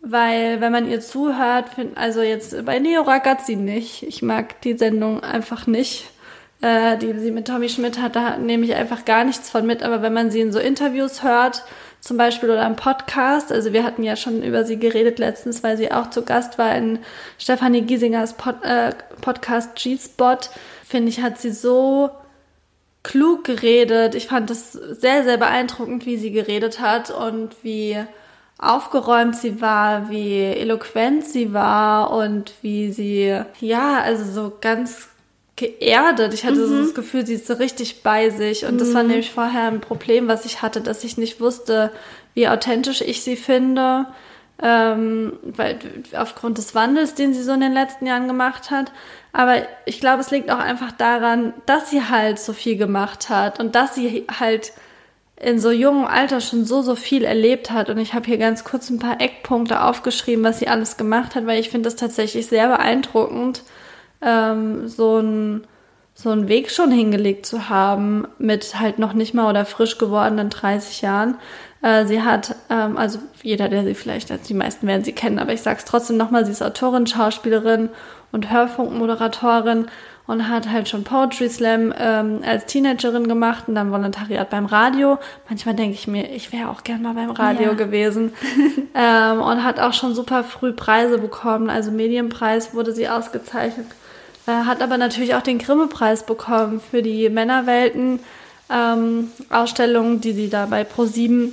Weil, 0.00 0.60
wenn 0.60 0.72
man 0.72 0.90
ihr 0.90 1.00
zuhört, 1.00 1.70
find, 1.70 1.96
also 1.96 2.20
jetzt 2.22 2.64
bei 2.64 2.78
Neo 2.78 3.02
Ragazzi 3.02 3.56
nicht. 3.56 4.02
Ich 4.02 4.22
mag 4.22 4.60
die 4.62 4.76
Sendung 4.76 5.20
einfach 5.20 5.66
nicht, 5.66 6.10
äh, 6.60 6.98
die 6.98 7.18
sie 7.18 7.30
mit 7.30 7.46
Tommy 7.46 7.70
Schmidt 7.70 8.00
hat. 8.00 8.16
Da 8.16 8.36
nehme 8.36 8.64
ich 8.66 8.74
einfach 8.74 9.06
gar 9.06 9.24
nichts 9.24 9.48
von 9.48 9.66
mit. 9.66 9.82
Aber 9.82 10.02
wenn 10.02 10.12
man 10.12 10.30
sie 10.30 10.40
in 10.40 10.52
so 10.52 10.58
Interviews 10.58 11.22
hört, 11.22 11.64
zum 12.04 12.18
Beispiel 12.18 12.50
oder 12.50 12.66
im 12.66 12.76
Podcast, 12.76 13.50
also 13.50 13.72
wir 13.72 13.82
hatten 13.82 14.02
ja 14.02 14.14
schon 14.14 14.42
über 14.42 14.64
sie 14.64 14.78
geredet 14.78 15.18
letztens, 15.18 15.62
weil 15.62 15.78
sie 15.78 15.90
auch 15.90 16.10
zu 16.10 16.22
Gast 16.22 16.58
war 16.58 16.76
in 16.76 16.98
Stefanie 17.38 17.80
Giesingers 17.80 18.34
Pod, 18.34 18.62
äh, 18.62 18.92
Podcast 19.22 19.74
G-Spot, 19.74 20.36
finde 20.86 21.08
ich, 21.08 21.22
hat 21.22 21.38
sie 21.38 21.50
so 21.50 22.10
klug 23.02 23.44
geredet. 23.44 24.14
Ich 24.14 24.26
fand 24.26 24.50
es 24.50 24.72
sehr, 24.72 25.24
sehr 25.24 25.38
beeindruckend, 25.38 26.04
wie 26.04 26.18
sie 26.18 26.30
geredet 26.30 26.78
hat 26.78 27.10
und 27.10 27.56
wie 27.62 27.96
aufgeräumt 28.58 29.34
sie 29.34 29.62
war, 29.62 30.10
wie 30.10 30.42
eloquent 30.42 31.24
sie 31.24 31.54
war 31.54 32.10
und 32.10 32.52
wie 32.60 32.92
sie, 32.92 33.40
ja, 33.60 34.00
also 34.02 34.30
so 34.30 34.52
ganz 34.60 35.08
geerdet. 35.64 36.34
Ich 36.34 36.44
hatte 36.44 36.56
mhm. 36.56 36.68
so 36.68 36.82
das 36.82 36.94
Gefühl, 36.94 37.26
sie 37.26 37.34
ist 37.34 37.46
so 37.46 37.54
richtig 37.54 38.02
bei 38.02 38.30
sich. 38.30 38.64
Und 38.64 38.74
mhm. 38.74 38.78
das 38.78 38.94
war 38.94 39.02
mhm. 39.02 39.10
nämlich 39.10 39.30
vorher 39.30 39.68
ein 39.68 39.80
Problem, 39.80 40.28
was 40.28 40.44
ich 40.44 40.62
hatte, 40.62 40.80
dass 40.80 41.04
ich 41.04 41.18
nicht 41.18 41.40
wusste, 41.40 41.90
wie 42.34 42.48
authentisch 42.48 43.00
ich 43.00 43.22
sie 43.22 43.36
finde. 43.36 44.06
Ähm, 44.62 45.32
weil 45.42 45.78
aufgrund 46.16 46.58
des 46.58 46.74
Wandels, 46.74 47.14
den 47.14 47.34
sie 47.34 47.42
so 47.42 47.52
in 47.52 47.60
den 47.60 47.72
letzten 47.72 48.06
Jahren 48.06 48.28
gemacht 48.28 48.70
hat. 48.70 48.92
Aber 49.32 49.56
ich 49.84 49.98
glaube, 49.98 50.20
es 50.20 50.30
liegt 50.30 50.50
auch 50.50 50.60
einfach 50.60 50.92
daran, 50.92 51.54
dass 51.66 51.90
sie 51.90 52.08
halt 52.08 52.38
so 52.38 52.52
viel 52.52 52.76
gemacht 52.76 53.28
hat 53.30 53.58
und 53.58 53.74
dass 53.74 53.96
sie 53.96 54.26
halt 54.40 54.72
in 55.36 55.58
so 55.58 55.70
jungem 55.72 56.06
Alter 56.06 56.40
schon 56.40 56.64
so, 56.64 56.82
so 56.82 56.94
viel 56.94 57.24
erlebt 57.24 57.70
hat. 57.70 57.90
Und 57.90 57.98
ich 57.98 58.14
habe 58.14 58.26
hier 58.26 58.38
ganz 58.38 58.62
kurz 58.62 58.90
ein 58.90 59.00
paar 59.00 59.20
Eckpunkte 59.20 59.82
aufgeschrieben, 59.82 60.44
was 60.44 60.60
sie 60.60 60.68
alles 60.68 60.96
gemacht 60.96 61.34
hat, 61.34 61.46
weil 61.46 61.58
ich 61.58 61.70
finde 61.70 61.88
das 61.88 61.96
tatsächlich 61.96 62.46
sehr 62.46 62.68
beeindruckend, 62.68 63.62
ähm, 64.24 64.88
so 64.88 65.18
ein 65.18 65.66
so 66.14 66.30
einen 66.30 66.48
Weg 66.48 66.70
schon 66.70 66.92
hingelegt 66.92 67.44
zu 67.44 67.68
haben 67.68 68.26
mit 68.38 68.78
halt 68.78 69.00
noch 69.00 69.14
nicht 69.14 69.34
mal 69.34 69.50
oder 69.50 69.64
frisch 69.64 69.98
gewordenen 69.98 70.48
30 70.48 71.02
Jahren. 71.02 71.36
Äh, 71.82 72.06
sie 72.06 72.22
hat, 72.22 72.54
ähm, 72.70 72.96
also 72.96 73.18
jeder, 73.42 73.68
der 73.68 73.84
sie 73.84 73.94
vielleicht, 73.94 74.30
also 74.30 74.44
die 74.46 74.54
meisten 74.54 74.86
werden 74.86 75.02
sie 75.02 75.12
kennen, 75.12 75.40
aber 75.40 75.52
ich 75.52 75.62
sage 75.62 75.78
es 75.78 75.84
trotzdem 75.84 76.16
nochmal, 76.16 76.46
sie 76.46 76.52
ist 76.52 76.62
Autorin, 76.62 77.08
Schauspielerin 77.08 77.88
und 78.30 78.50
Hörfunkmoderatorin 78.52 79.88
und 80.26 80.48
hat 80.48 80.70
halt 80.70 80.88
schon 80.88 81.04
Poetry 81.04 81.50
Slam 81.50 81.92
ähm, 81.98 82.40
als 82.46 82.66
Teenagerin 82.66 83.28
gemacht 83.28 83.64
und 83.66 83.74
dann 83.74 83.90
Volontariat 83.90 84.48
beim 84.48 84.66
Radio. 84.66 85.18
Manchmal 85.48 85.74
denke 85.74 85.94
ich 85.94 86.06
mir, 86.06 86.30
ich 86.30 86.52
wäre 86.52 86.70
auch 86.70 86.84
gern 86.84 87.02
mal 87.02 87.14
beim 87.14 87.30
Radio 87.32 87.70
ja. 87.70 87.74
gewesen. 87.74 88.32
ähm, 88.94 89.42
und 89.42 89.64
hat 89.64 89.80
auch 89.80 89.92
schon 89.92 90.14
super 90.14 90.44
früh 90.44 90.72
Preise 90.72 91.18
bekommen. 91.18 91.68
Also 91.68 91.90
Medienpreis 91.90 92.72
wurde 92.72 92.92
sie 92.92 93.08
ausgezeichnet. 93.08 93.86
Äh, 94.46 94.52
hat 94.52 94.82
aber 94.82 94.98
natürlich 94.98 95.34
auch 95.34 95.42
den 95.42 95.58
Grimme-Preis 95.58 96.26
bekommen 96.26 96.80
für 96.80 97.02
die 97.02 97.28
Männerwelten 97.28 98.20
ähm, 98.70 99.30
die 100.20 100.32
sie 100.32 100.48
da 100.48 100.66
bei 100.66 100.82
Pro7 100.82 101.50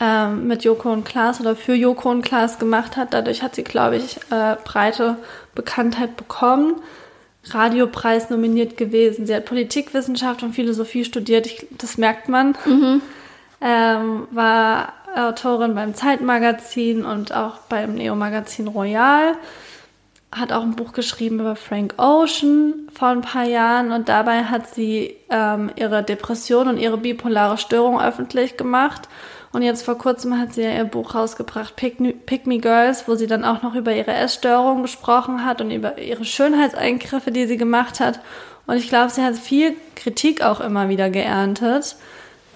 ähm, 0.00 0.46
mit 0.46 0.64
Joko 0.64 0.92
und 0.92 1.04
Klaas 1.04 1.40
oder 1.40 1.56
für 1.56 1.74
Joko 1.74 2.10
und 2.10 2.22
Klaas 2.22 2.58
gemacht 2.58 2.96
hat. 2.96 3.12
Dadurch 3.12 3.42
hat 3.42 3.54
sie, 3.54 3.64
glaube 3.64 3.96
ich, 3.96 4.18
äh, 4.30 4.56
breite 4.64 5.16
Bekanntheit 5.54 6.16
bekommen. 6.16 6.76
Radiopreis 7.46 8.30
nominiert 8.30 8.76
gewesen. 8.76 9.26
Sie 9.26 9.34
hat 9.34 9.44
Politikwissenschaft 9.44 10.42
und 10.42 10.54
Philosophie 10.54 11.04
studiert. 11.04 11.46
Ich, 11.46 11.66
das 11.72 11.98
merkt 11.98 12.28
man. 12.28 12.56
Mhm. 12.64 13.02
Ähm, 13.60 14.28
war 14.30 14.94
Autorin 15.14 15.74
beim 15.74 15.94
Zeitmagazin 15.94 17.04
und 17.04 17.34
auch 17.34 17.58
beim 17.68 17.94
Neo-Magazin 17.94 18.68
Royal. 18.68 19.34
Hat 20.34 20.52
auch 20.52 20.62
ein 20.62 20.76
Buch 20.76 20.92
geschrieben 20.92 21.40
über 21.40 21.56
Frank 21.56 21.94
Ocean 21.96 22.88
vor 22.92 23.08
ein 23.08 23.22
paar 23.22 23.44
Jahren 23.44 23.92
und 23.92 24.08
dabei 24.08 24.44
hat 24.44 24.72
sie 24.74 25.16
ähm, 25.30 25.70
ihre 25.76 26.02
Depression 26.02 26.68
und 26.68 26.78
ihre 26.78 26.98
bipolare 26.98 27.56
Störung 27.56 28.00
öffentlich 28.00 28.56
gemacht 28.56 29.08
und 29.54 29.62
jetzt 29.62 29.84
vor 29.84 29.96
kurzem 29.96 30.36
hat 30.36 30.52
sie 30.52 30.62
ja 30.62 30.72
ihr 30.72 30.84
Buch 30.84 31.14
rausgebracht, 31.14 31.76
Pick, 31.76 32.26
Pick 32.26 32.44
Me 32.48 32.58
Girls, 32.58 33.06
wo 33.06 33.14
sie 33.14 33.28
dann 33.28 33.44
auch 33.44 33.62
noch 33.62 33.76
über 33.76 33.94
ihre 33.94 34.12
Essstörung 34.12 34.82
gesprochen 34.82 35.44
hat 35.44 35.60
und 35.60 35.70
über 35.70 35.96
ihre 35.98 36.24
Schönheitseingriffe, 36.24 37.30
die 37.30 37.46
sie 37.46 37.56
gemacht 37.56 38.00
hat. 38.00 38.18
Und 38.66 38.78
ich 38.78 38.88
glaube, 38.88 39.10
sie 39.10 39.22
hat 39.22 39.36
viel 39.36 39.76
Kritik 39.94 40.42
auch 40.42 40.60
immer 40.60 40.88
wieder 40.88 41.08
geerntet, 41.08 41.94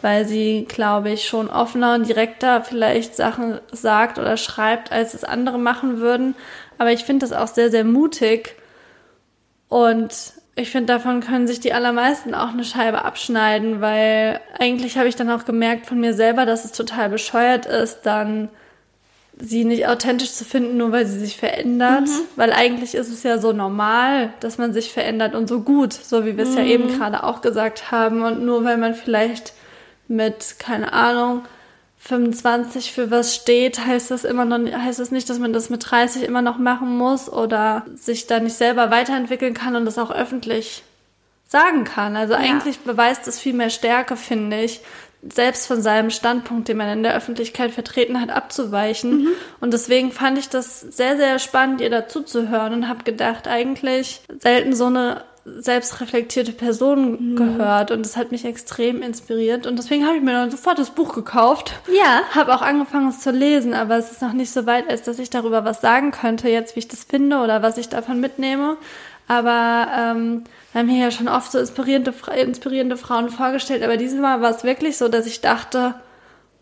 weil 0.03 0.26
sie, 0.26 0.66
glaube 0.68 1.11
ich, 1.11 1.29
schon 1.29 1.49
offener 1.49 1.95
und 1.95 2.09
direkter 2.09 2.64
vielleicht 2.64 3.14
Sachen 3.14 3.61
sagt 3.70 4.18
oder 4.18 4.37
schreibt, 4.37 4.91
als 4.91 5.14
es 5.14 5.22
andere 5.22 5.59
machen 5.59 6.01
würden. 6.01 6.35
Aber 6.79 6.93
ich 6.93 7.05
finde 7.05 7.26
das 7.26 7.37
auch 7.37 7.49
sehr, 7.49 7.70
sehr 7.70 7.85
mutig. 7.85 8.57
Und 9.68 10.14
ich 10.55 10.70
finde, 10.70 10.93
davon 10.93 11.20
können 11.20 11.47
sich 11.47 11.61
die 11.61 11.72
allermeisten 11.72 12.35
auch 12.35 12.49
eine 12.49 12.64
Scheibe 12.64 13.05
abschneiden, 13.05 13.81
weil 13.81 14.41
eigentlich 14.59 14.99
habe 14.99 15.09
ich 15.09 15.16
dann 15.16 15.31
auch 15.31 15.45
gemerkt 15.45 15.87
von 15.87 16.01
mir 16.01 16.14
selber, 16.14 16.47
dass 16.47 16.64
es 16.64 16.72
total 16.72 17.11
bescheuert 17.11 17.66
ist, 17.66 18.03
dann 18.03 18.49
sie 19.41 19.64
nicht 19.64 19.87
authentisch 19.87 20.33
zu 20.33 20.45
finden, 20.45 20.76
nur 20.76 20.91
weil 20.91 21.07
sie 21.07 21.18
sich 21.18 21.37
verändert. 21.37 22.09
Mhm. 22.09 22.20
Weil 22.37 22.53
eigentlich 22.53 22.95
ist 22.95 23.09
es 23.09 23.22
ja 23.22 23.39
so 23.39 23.53
normal, 23.53 24.33
dass 24.41 24.59
man 24.59 24.72
sich 24.72 24.93
verändert 24.93 25.35
und 25.35 25.49
so 25.49 25.61
gut, 25.61 25.93
so 25.93 26.26
wie 26.26 26.37
wir 26.37 26.45
es 26.45 26.51
mhm. 26.51 26.59
ja 26.59 26.64
eben 26.64 26.89
gerade 26.89 27.22
auch 27.22 27.41
gesagt 27.41 27.93
haben. 27.93 28.22
Und 28.22 28.45
nur 28.45 28.64
weil 28.64 28.79
man 28.79 28.95
vielleicht 28.95 29.53
mit, 30.09 30.57
keine 30.59 30.93
Ahnung, 30.93 31.43
25 32.09 32.92
für 32.92 33.11
was 33.11 33.34
steht, 33.34 33.84
heißt 33.84 34.11
das 34.11 34.24
immer 34.24 34.46
noch, 34.46 34.59
heißt 34.59 34.98
das 34.98 35.11
nicht, 35.11 35.28
dass 35.28 35.38
man 35.38 35.52
das 35.52 35.68
mit 35.68 35.90
30 35.90 36.22
immer 36.22 36.40
noch 36.40 36.56
machen 36.56 36.96
muss 36.96 37.30
oder 37.30 37.84
sich 37.96 38.26
da 38.26 38.40
nicht 38.40 38.56
selber 38.56 38.90
weiterentwickeln 38.90 39.52
kann 39.52 39.76
und 39.76 39.84
das 39.84 39.98
auch 39.98 40.11
öffentlich 40.11 40.84
sagen 41.46 41.84
kann. 41.84 42.16
Also 42.16 42.32
ja. 42.32 42.40
eigentlich 42.40 42.78
beweist 42.78 43.28
es 43.28 43.38
viel 43.38 43.52
mehr 43.52 43.68
Stärke, 43.68 44.16
finde 44.16 44.62
ich, 44.62 44.80
selbst 45.22 45.66
von 45.66 45.82
seinem 45.82 46.09
Standpunkt, 46.09 46.68
den 46.68 46.78
man 46.78 46.88
in 46.88 47.02
der 47.02 47.14
Öffentlichkeit 47.14 47.72
vertreten 47.72 48.20
hat, 48.20 48.30
abzuweichen. 48.30 49.24
Mhm. 49.24 49.28
Und 49.61 49.74
deswegen 49.74 50.11
fand 50.11 50.38
ich 50.38 50.48
das 50.48 50.80
sehr, 50.80 51.18
sehr 51.18 51.38
spannend, 51.38 51.82
ihr 51.82 51.90
dazu 51.90 52.22
zu 52.22 52.48
hören 52.48 52.72
und 52.72 52.88
habe 52.88 53.04
gedacht, 53.04 53.46
eigentlich 53.46 54.22
selten 54.40 54.74
so 54.74 54.86
eine 54.86 55.24
selbstreflektierte 55.59 56.53
Person 56.53 57.32
mhm. 57.32 57.36
gehört 57.36 57.90
und 57.90 58.05
das 58.05 58.16
hat 58.16 58.32
mich 58.32 58.44
extrem 58.44 59.03
inspiriert 59.03 59.66
und 59.66 59.78
deswegen 59.78 60.07
habe 60.07 60.16
ich 60.16 60.22
mir 60.22 60.32
dann 60.32 60.51
sofort 60.51 60.78
das 60.78 60.90
Buch 60.90 61.14
gekauft. 61.14 61.74
Ja. 61.92 62.22
Habe 62.34 62.55
auch 62.55 62.62
angefangen 62.62 63.09
es 63.09 63.20
zu 63.20 63.30
lesen, 63.30 63.74
aber 63.74 63.96
es 63.96 64.12
ist 64.12 64.22
noch 64.22 64.32
nicht 64.32 64.51
so 64.51 64.66
weit, 64.66 64.88
als 64.88 65.03
dass 65.03 65.18
ich 65.18 65.30
darüber 65.30 65.64
was 65.64 65.80
sagen 65.80 66.11
könnte, 66.11 66.49
jetzt 66.49 66.76
wie 66.76 66.80
ich 66.80 66.88
das 66.88 67.05
finde 67.05 67.38
oder 67.38 67.62
was 67.62 67.78
ich 67.78 67.88
davon 67.88 68.20
mitnehme. 68.20 68.76
Aber 69.26 69.88
ähm, 69.94 70.44
wir 70.72 70.80
haben 70.80 70.88
hier 70.88 71.05
ja 71.05 71.11
schon 71.11 71.28
oft 71.28 71.53
so 71.53 71.59
inspirierende, 71.59 72.14
inspirierende 72.40 72.96
Frauen 72.96 73.28
vorgestellt, 73.28 73.82
aber 73.82 73.96
dieses 73.96 74.18
Mal 74.18 74.40
war 74.40 74.51
es 74.51 74.64
wirklich 74.64 74.96
so, 74.96 75.09
dass 75.09 75.26
ich 75.26 75.40
dachte, 75.40 75.94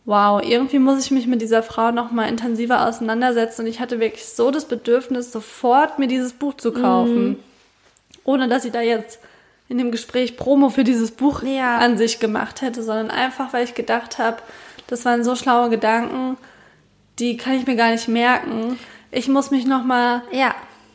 wow, 0.04 0.42
irgendwie 0.42 0.78
muss 0.78 1.04
ich 1.04 1.10
mich 1.10 1.26
mit 1.26 1.42
dieser 1.42 1.62
Frau 1.62 1.92
noch 1.92 2.10
mal 2.10 2.28
intensiver 2.28 2.86
auseinandersetzen 2.86 3.62
und 3.62 3.66
ich 3.68 3.80
hatte 3.80 4.00
wirklich 4.00 4.26
so 4.26 4.50
das 4.50 4.64
Bedürfnis, 4.64 5.32
sofort 5.32 5.98
mir 5.98 6.08
dieses 6.08 6.32
Buch 6.32 6.54
zu 6.54 6.72
kaufen. 6.72 7.28
Mhm 7.28 7.36
ohne 8.26 8.48
dass 8.48 8.62
sie 8.62 8.70
da 8.70 8.80
jetzt 8.80 9.20
in 9.68 9.78
dem 9.78 9.90
Gespräch 9.90 10.36
Promo 10.36 10.68
für 10.68 10.84
dieses 10.84 11.10
Buch 11.10 11.42
ja. 11.42 11.78
an 11.78 11.96
sich 11.96 12.20
gemacht 12.20 12.62
hätte, 12.62 12.82
sondern 12.82 13.10
einfach, 13.10 13.52
weil 13.52 13.64
ich 13.64 13.74
gedacht 13.74 14.18
habe, 14.18 14.38
das 14.86 15.04
waren 15.04 15.24
so 15.24 15.34
schlaue 15.34 15.70
Gedanken, 15.70 16.36
die 17.18 17.36
kann 17.36 17.54
ich 17.54 17.66
mir 17.66 17.76
gar 17.76 17.90
nicht 17.90 18.08
merken. 18.08 18.78
Ich 19.10 19.28
muss 19.28 19.50
mich 19.50 19.66
noch 19.66 19.82
mal 19.82 20.22
ja. 20.30 20.54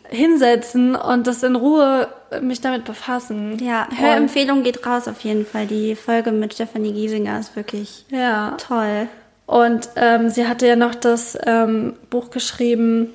hinsetzen 0.10 0.96
und 0.96 1.28
das 1.28 1.44
in 1.44 1.56
Ruhe 1.56 2.08
mich 2.42 2.62
damit 2.62 2.86
befassen. 2.86 3.58
Ja, 3.60 3.88
Hörempfehlung 3.94 4.64
geht 4.64 4.86
raus 4.86 5.08
auf 5.08 5.20
jeden 5.22 5.46
Fall. 5.46 5.68
Die 5.68 5.96
Folge 5.96 6.32
mit 6.32 6.54
Stefanie 6.54 6.94
Giesinger 6.94 7.40
ist 7.40 7.56
wirklich 7.56 8.06
ja. 8.10 8.56
toll. 8.58 9.10
Und 9.46 9.90
ähm, 9.98 10.30
sie 10.30 10.48
hatte 10.48 10.66
ja 10.66 10.78
noch 10.78 10.96
das 10.96 11.38
ähm, 11.46 11.96
Buch 12.10 12.30
geschrieben. 12.30 13.10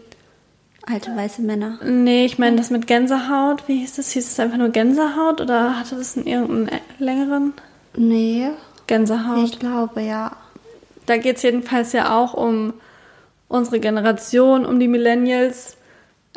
Alte 0.86 1.16
weiße 1.16 1.42
Männer. 1.42 1.80
Nee, 1.84 2.24
ich 2.24 2.38
meine 2.38 2.56
das 2.56 2.70
mit 2.70 2.86
Gänsehaut. 2.86 3.66
Wie 3.66 3.78
hieß 3.80 3.96
das? 3.96 4.12
Hieß 4.12 4.30
es 4.30 4.40
einfach 4.40 4.56
nur 4.56 4.68
Gänsehaut 4.68 5.40
oder 5.40 5.78
hatte 5.78 5.96
das 5.96 6.16
in 6.16 6.26
irgendeinen 6.26 6.80
längeren? 6.98 7.54
Nee. 7.96 8.50
Gänsehaut. 8.86 9.44
Ich 9.44 9.58
glaube, 9.58 10.02
ja. 10.02 10.36
Da 11.06 11.16
geht 11.16 11.36
es 11.36 11.42
jedenfalls 11.42 11.92
ja 11.92 12.16
auch 12.16 12.34
um 12.34 12.72
unsere 13.48 13.80
Generation, 13.80 14.64
um 14.64 14.78
die 14.78 14.86
Millennials. 14.86 15.76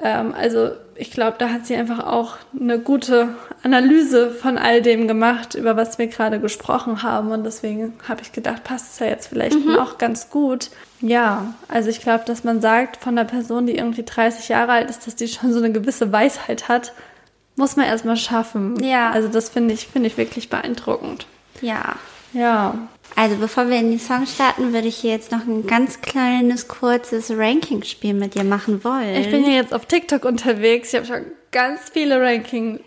Ähm, 0.01 0.33
also 0.33 0.71
ich 0.99 1.11
glaube, 1.11 1.37
da 1.39 1.49
hat 1.49 1.65
sie 1.65 1.75
einfach 1.75 2.05
auch 2.05 2.35
eine 2.59 2.77
gute 2.77 3.29
Analyse 3.63 4.31
von 4.31 4.57
all 4.57 4.81
dem 4.81 5.07
gemacht, 5.07 5.55
über 5.55 5.77
was 5.77 5.97
wir 5.97 6.07
gerade 6.07 6.39
gesprochen 6.39 7.03
haben. 7.03 7.31
Und 7.31 7.45
deswegen 7.45 7.93
habe 8.07 8.21
ich 8.21 8.33
gedacht, 8.33 8.65
passt 8.65 8.93
es 8.93 8.99
ja 8.99 9.07
jetzt 9.07 9.27
vielleicht 9.27 9.65
mhm. 9.65 9.79
auch 9.79 9.97
ganz 9.97 10.29
gut. 10.29 10.69
Ja, 10.99 11.53
also 11.69 11.89
ich 11.89 12.01
glaube, 12.01 12.25
dass 12.25 12.43
man 12.43 12.59
sagt 12.59 12.97
von 12.97 13.17
einer 13.17 13.27
Person, 13.27 13.65
die 13.65 13.77
irgendwie 13.77 14.03
30 14.03 14.49
Jahre 14.49 14.73
alt 14.73 14.89
ist, 14.89 15.07
dass 15.07 15.15
die 15.15 15.29
schon 15.29 15.53
so 15.53 15.59
eine 15.59 15.71
gewisse 15.71 16.11
Weisheit 16.11 16.67
hat, 16.67 16.93
muss 17.55 17.77
man 17.77 17.85
erstmal 17.85 18.17
schaffen. 18.17 18.83
Ja. 18.83 19.11
Also 19.11 19.29
das 19.29 19.49
finde 19.49 19.73
ich, 19.73 19.87
finde 19.87 20.07
ich 20.07 20.17
wirklich 20.17 20.49
beeindruckend. 20.49 21.27
Ja. 21.61 21.95
Ja. 22.33 22.75
Also 23.15 23.35
bevor 23.35 23.69
wir 23.69 23.77
in 23.77 23.91
die 23.91 23.97
Songs 23.97 24.33
starten, 24.33 24.73
würde 24.73 24.87
ich 24.87 24.97
hier 24.97 25.11
jetzt 25.11 25.31
noch 25.31 25.45
ein 25.45 25.67
ganz 25.67 26.01
kleines, 26.01 26.67
kurzes 26.67 27.31
Ranking-Spiel 27.31 28.13
mit 28.13 28.35
dir 28.35 28.43
machen 28.43 28.83
wollen. 28.83 29.15
Ich 29.15 29.29
bin 29.29 29.43
hier 29.43 29.55
jetzt 29.55 29.73
auf 29.73 29.85
TikTok 29.85 30.25
unterwegs. 30.25 30.93
Ich 30.93 30.95
habe 30.95 31.05
schon 31.05 31.25
ganz 31.51 31.81
viele 31.91 32.21
Ranking 32.21 32.79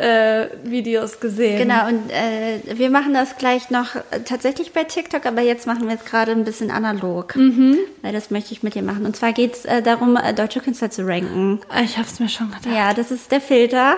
äh, 0.00 0.46
Videos 0.64 1.20
gesehen. 1.20 1.58
Genau, 1.58 1.88
und 1.88 2.10
äh, 2.10 2.78
wir 2.78 2.90
machen 2.90 3.12
das 3.12 3.36
gleich 3.36 3.70
noch 3.70 3.96
äh, 3.96 4.20
tatsächlich 4.24 4.72
bei 4.72 4.84
TikTok, 4.84 5.26
aber 5.26 5.42
jetzt 5.42 5.66
machen 5.66 5.88
wir 5.88 5.94
es 5.94 6.04
gerade 6.04 6.32
ein 6.32 6.44
bisschen 6.44 6.70
analog. 6.70 7.36
Mhm. 7.36 7.76
Weil 8.00 8.12
das 8.12 8.30
möchte 8.30 8.52
ich 8.52 8.62
mit 8.62 8.74
dir 8.74 8.82
machen. 8.82 9.04
Und 9.04 9.14
zwar 9.14 9.32
geht 9.32 9.54
es 9.54 9.64
äh, 9.66 9.82
darum, 9.82 10.16
äh, 10.16 10.32
deutsche 10.32 10.60
Künstler 10.60 10.90
zu 10.90 11.06
ranken. 11.06 11.60
Ich 11.84 11.98
habe 11.98 12.06
es 12.06 12.18
mir 12.18 12.28
schon 12.28 12.48
gedacht. 12.48 12.66
Ja, 12.74 12.94
das 12.94 13.10
ist 13.10 13.30
der 13.30 13.40
Filter. 13.40 13.96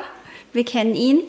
Wir 0.53 0.65
kennen 0.65 0.95
ihn. 0.95 1.21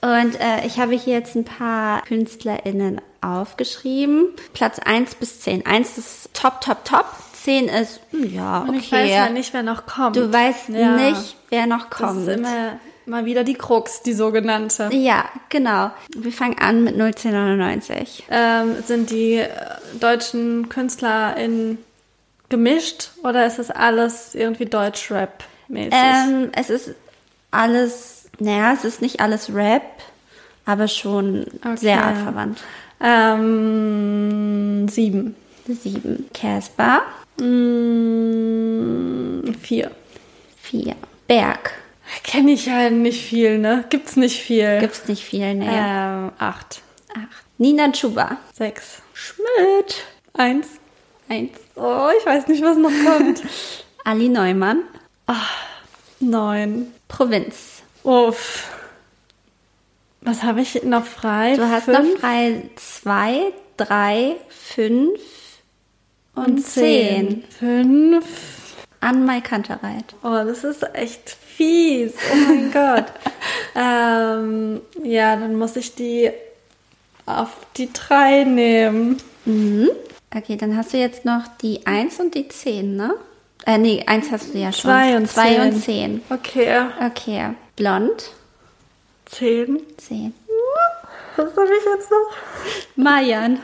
Und 0.00 0.40
äh, 0.40 0.66
ich 0.66 0.78
habe 0.78 0.94
hier 0.94 1.14
jetzt 1.14 1.36
ein 1.36 1.44
paar 1.44 2.02
KünstlerInnen 2.02 3.00
aufgeschrieben. 3.20 4.28
Platz 4.54 4.78
1 4.78 5.16
bis 5.16 5.40
10. 5.40 5.66
1 5.66 5.98
ist 5.98 6.34
top, 6.34 6.60
top, 6.60 6.84
top. 6.84 7.06
10 7.32 7.68
ist, 7.68 8.00
hm, 8.10 8.34
ja, 8.34 8.62
okay. 8.62 8.68
Und 8.68 8.76
ich 8.76 8.90
weiß 8.92 9.10
ja 9.10 9.28
nicht, 9.28 9.54
wer 9.54 9.62
noch 9.62 9.86
kommt. 9.86 10.16
Du 10.16 10.32
weißt 10.32 10.70
ja. 10.70 10.96
nicht, 10.96 11.36
wer 11.48 11.66
noch 11.66 11.90
kommt. 11.90 12.26
Das 12.26 12.34
ist 12.34 12.38
immer 12.38 12.80
mal 13.06 13.24
wieder 13.24 13.44
die 13.44 13.54
Krux, 13.54 14.02
die 14.02 14.12
sogenannte. 14.12 14.88
Ja, 14.92 15.26
genau. 15.48 15.90
Wir 16.16 16.32
fangen 16.32 16.58
an 16.58 16.84
mit 16.84 16.96
01099. 16.96 18.24
Ähm, 18.30 18.76
sind 18.84 19.10
die 19.10 19.34
äh, 19.34 19.48
deutschen 20.00 20.68
KünstlerInnen 20.68 21.78
gemischt 22.48 23.10
oder 23.22 23.46
ist 23.46 23.58
es 23.58 23.70
alles 23.70 24.34
irgendwie 24.34 24.66
Deutsch-Rap-mäßig? 24.66 25.92
Ähm, 25.92 26.50
es 26.52 26.70
ist 26.70 26.94
alles, 27.50 28.28
naja, 28.38 28.72
es 28.72 28.84
ist 28.84 29.02
nicht 29.02 29.20
alles 29.20 29.54
Rap, 29.54 29.82
aber 30.64 30.88
schon 30.88 31.46
Okay. 31.64 31.76
sehr 31.76 32.04
artverwandt. 32.04 32.60
Ähm, 33.00 34.88
sieben. 34.88 35.36
Sieben. 35.68 36.28
Casper. 36.32 37.02
Mm, 37.40 39.42
vier. 39.60 39.90
Vier. 40.56 40.94
Berg. 41.26 41.72
Kenne 42.22 42.52
ich 42.52 42.66
ja 42.66 42.88
nicht 42.90 43.26
viel, 43.26 43.58
ne? 43.58 43.84
Gibt's 43.90 44.16
nicht 44.16 44.40
viel. 44.40 44.78
Gibt's 44.80 45.08
nicht 45.08 45.24
viel, 45.24 45.54
ne? 45.54 45.66
Ähm, 45.68 46.32
acht. 46.38 46.82
Acht. 47.10 47.44
Nina 47.58 47.90
Chuba. 47.92 48.38
Sechs. 48.52 49.02
Schmidt. 49.12 50.04
Eins. 50.34 50.68
Eins. 51.28 51.58
Oh, 51.74 52.08
ich 52.18 52.26
weiß 52.26 52.46
nicht, 52.48 52.62
was 52.62 52.76
noch 52.76 52.90
kommt. 53.04 53.42
Ali 54.04 54.28
Neumann. 54.28 54.82
Neun. 56.20 56.92
Provinz. 57.08 57.82
Uff. 58.04 58.75
Was 60.26 60.42
habe 60.42 60.60
ich 60.60 60.82
noch 60.82 61.04
frei? 61.04 61.54
Du 61.54 61.68
hast 61.68 61.84
Fünf 61.84 61.98
noch 62.14 62.20
frei 62.20 62.62
zwei, 62.74 63.52
drei, 63.76 64.34
fünf 64.48 65.20
und, 66.34 66.44
und 66.46 66.58
zehn. 66.66 67.44
Fünf. 67.58 68.26
An 69.00 69.24
Mai 69.24 69.40
Kantereit. 69.40 70.16
Oh, 70.24 70.42
das 70.44 70.64
ist 70.64 70.82
echt 70.94 71.30
fies. 71.30 72.12
Oh 72.32 72.36
mein 72.48 72.72
Gott. 72.72 73.04
Ähm, 73.76 74.80
ja, 75.04 75.36
dann 75.36 75.54
muss 75.56 75.76
ich 75.76 75.94
die 75.94 76.30
auf 77.24 77.50
die 77.76 77.92
drei 77.92 78.42
nehmen. 78.42 79.18
Mhm. 79.44 79.90
Okay, 80.34 80.56
dann 80.56 80.76
hast 80.76 80.92
du 80.92 80.96
jetzt 80.98 81.24
noch 81.24 81.42
die 81.62 81.86
eins 81.86 82.18
und 82.18 82.34
die 82.34 82.48
zehn, 82.48 82.96
ne? 82.96 83.14
Äh, 83.64 83.78
nee, 83.78 84.02
eins 84.06 84.32
hast 84.32 84.52
du 84.52 84.58
ja 84.58 84.72
schon. 84.72 84.90
Zwei 84.90 85.16
und 85.16 85.28
Zwei 85.30 85.54
zehn. 85.54 85.60
und 85.62 85.80
zehn. 85.80 86.22
Okay. 86.30 86.80
Okay. 87.06 87.50
Blond. 87.76 88.32
Zehn. 89.26 89.82
Zehn. 89.98 90.34
Was 91.36 91.50
habe 91.56 91.68
ich 91.78 91.84
jetzt 91.84 92.10
noch? 92.10 92.36
Marian. 92.96 93.60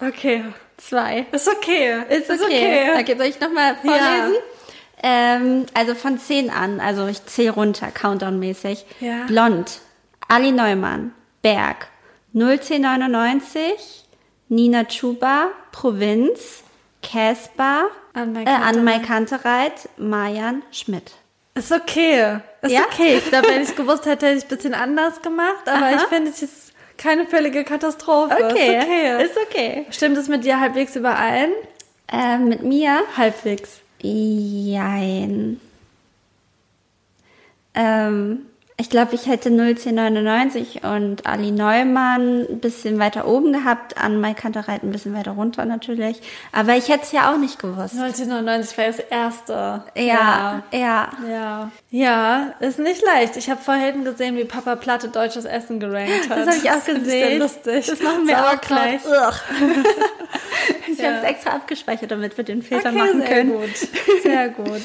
Okay. 0.00 0.44
Zwei. 0.76 1.26
Ist 1.32 1.48
okay. 1.48 2.02
Ist 2.08 2.30
okay. 2.30 2.90
Okay, 2.98 3.16
soll 3.16 3.26
ich 3.26 3.40
nochmal 3.40 3.76
Ja. 3.82 3.90
vorlesen? 3.90 4.42
Ähm, 5.02 5.66
also 5.74 5.94
von 5.94 6.18
10 6.18 6.50
an, 6.50 6.80
also 6.80 7.06
ich 7.08 7.24
zähle 7.26 7.50
runter, 7.52 7.88
Countdown-mäßig. 7.90 8.84
Ja. 9.00 9.24
Blond, 9.26 9.80
Ali 10.28 10.52
Neumann, 10.52 11.12
Berg, 11.42 11.88
01099, 12.34 14.04
Nina 14.48 14.84
Chuba, 14.84 15.48
Provinz, 15.72 16.62
Casper, 17.02 17.86
An 18.14 18.32
Mai 18.32 18.96
äh. 18.96 19.00
Kantereit, 19.00 19.88
Marian 19.96 20.62
Schmidt. 20.70 21.12
Ist 21.54 21.70
okay. 21.72 22.38
Ist 22.62 22.70
Ja? 22.72 22.80
okay. 22.90 23.18
Ich 23.18 23.26
glaube, 23.28 23.48
wenn 23.48 23.62
ich 23.62 23.68
es 23.70 23.76
gewusst 23.76 24.06
hätte, 24.06 24.26
hätte 24.26 24.38
ich 24.38 24.44
ein 24.44 24.48
bisschen 24.48 24.74
anders 24.74 25.20
gemacht. 25.22 25.66
Aber 25.68 25.86
Aha. 25.86 25.96
ich 25.96 26.02
finde, 26.02 26.30
es 26.30 26.42
ist 26.42 26.72
keine 26.96 27.26
völlige 27.26 27.64
Katastrophe. 27.64 28.34
Okay, 28.34 28.76
Ist 28.78 28.84
okay. 28.84 29.24
Ist 29.24 29.36
okay. 29.36 29.86
Stimmt 29.90 30.16
es 30.16 30.28
mit 30.28 30.44
dir 30.44 30.60
halbwegs 30.60 30.96
überein? 30.96 31.50
Äh, 32.10 32.38
mit 32.38 32.62
mir? 32.62 33.00
Halbwegs. 33.16 33.80
Jein. 34.00 35.60
Ähm, 37.74 38.46
ich 38.82 38.90
glaube, 38.90 39.14
ich 39.14 39.26
hätte 39.28 39.48
01099 39.48 40.82
und 40.82 41.24
Ali 41.24 41.52
Neumann 41.52 42.40
ein 42.50 42.58
bisschen 42.58 42.98
weiter 42.98 43.28
oben 43.28 43.52
gehabt, 43.52 43.96
an 43.96 44.20
Mai 44.20 44.34
Kantereit 44.34 44.82
ein 44.82 44.90
bisschen 44.90 45.14
weiter 45.14 45.30
runter 45.30 45.64
natürlich. 45.64 46.20
Aber 46.50 46.74
ich 46.76 46.88
hätte 46.88 47.04
es 47.04 47.12
ja 47.12 47.32
auch 47.32 47.38
nicht 47.38 47.60
gewusst. 47.60 47.94
1999 47.96 48.76
war 48.78 48.86
das 48.86 48.98
erste. 48.98 49.84
Ja, 49.96 50.62
ja. 50.72 51.08
Ja. 51.30 51.70
Ja, 51.90 52.54
ist 52.58 52.80
nicht 52.80 53.04
leicht. 53.04 53.36
Ich 53.36 53.48
habe 53.48 53.60
vorhin 53.62 54.02
gesehen, 54.04 54.36
wie 54.36 54.44
Papa 54.44 54.74
Platte 54.74 55.08
deutsches 55.08 55.44
Essen 55.44 55.78
gerankt 55.78 56.28
hat. 56.28 56.38
Das 56.38 56.46
habe 56.48 56.56
ich 56.56 56.68
auch 56.70 56.78
finde 56.82 57.04
sehr 57.04 57.22
gesehen. 57.38 57.38
lustig. 57.40 57.86
Das 57.86 58.02
machen 58.02 58.26
wir 58.26 58.38
auch 58.44 58.60
gleich. 58.60 59.00
Ich 60.90 60.98
Ja. 60.98 61.06
habe 61.08 61.16
es 61.18 61.24
extra 61.30 61.50
abgespeichert, 61.52 62.10
damit 62.10 62.36
wir 62.36 62.44
den 62.44 62.62
Filter 62.62 62.90
Okay, 62.90 62.98
machen 62.98 63.20
sehr 63.20 63.28
können. 63.28 63.52
gut. 63.52 63.76
Sehr 64.22 64.48
gut. 64.50 64.82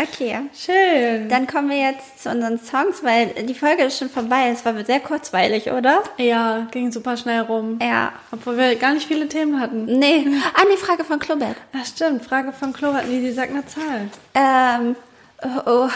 Okay. 0.00 0.38
Schön. 0.54 1.28
Dann 1.28 1.46
kommen 1.46 1.70
wir 1.70 1.78
jetzt 1.78 2.22
zu 2.22 2.30
unseren 2.30 2.58
Songs, 2.58 3.02
weil 3.02 3.28
die 3.44 3.54
Folge 3.54 3.84
ist 3.84 3.98
schon 3.98 4.08
vorbei. 4.08 4.48
Es 4.52 4.64
war 4.64 4.84
sehr 4.84 5.00
kurzweilig, 5.00 5.70
oder? 5.70 6.02
Ja, 6.18 6.66
ging 6.70 6.92
super 6.92 7.16
schnell 7.16 7.40
rum. 7.40 7.78
Ja. 7.82 8.12
Obwohl 8.30 8.56
wir 8.56 8.76
gar 8.76 8.94
nicht 8.94 9.06
viele 9.06 9.28
Themen 9.28 9.60
hatten. 9.60 9.84
Nee. 9.84 10.26
Ah, 10.54 10.62
nee, 10.68 10.76
Frage 10.76 11.04
von 11.04 11.18
Klobert. 11.18 11.56
Ja, 11.72 11.84
stimmt. 11.84 12.24
Frage 12.24 12.52
von 12.52 12.72
Klo 12.72 12.92
hatten 12.92 13.10
die, 13.10 13.20
die 13.20 13.32
sagt 13.32 13.50
eine 13.50 13.64
Zahl. 13.66 14.08
Ähm, 14.34 14.96
oh, 15.42 15.70
oh, 15.70 15.88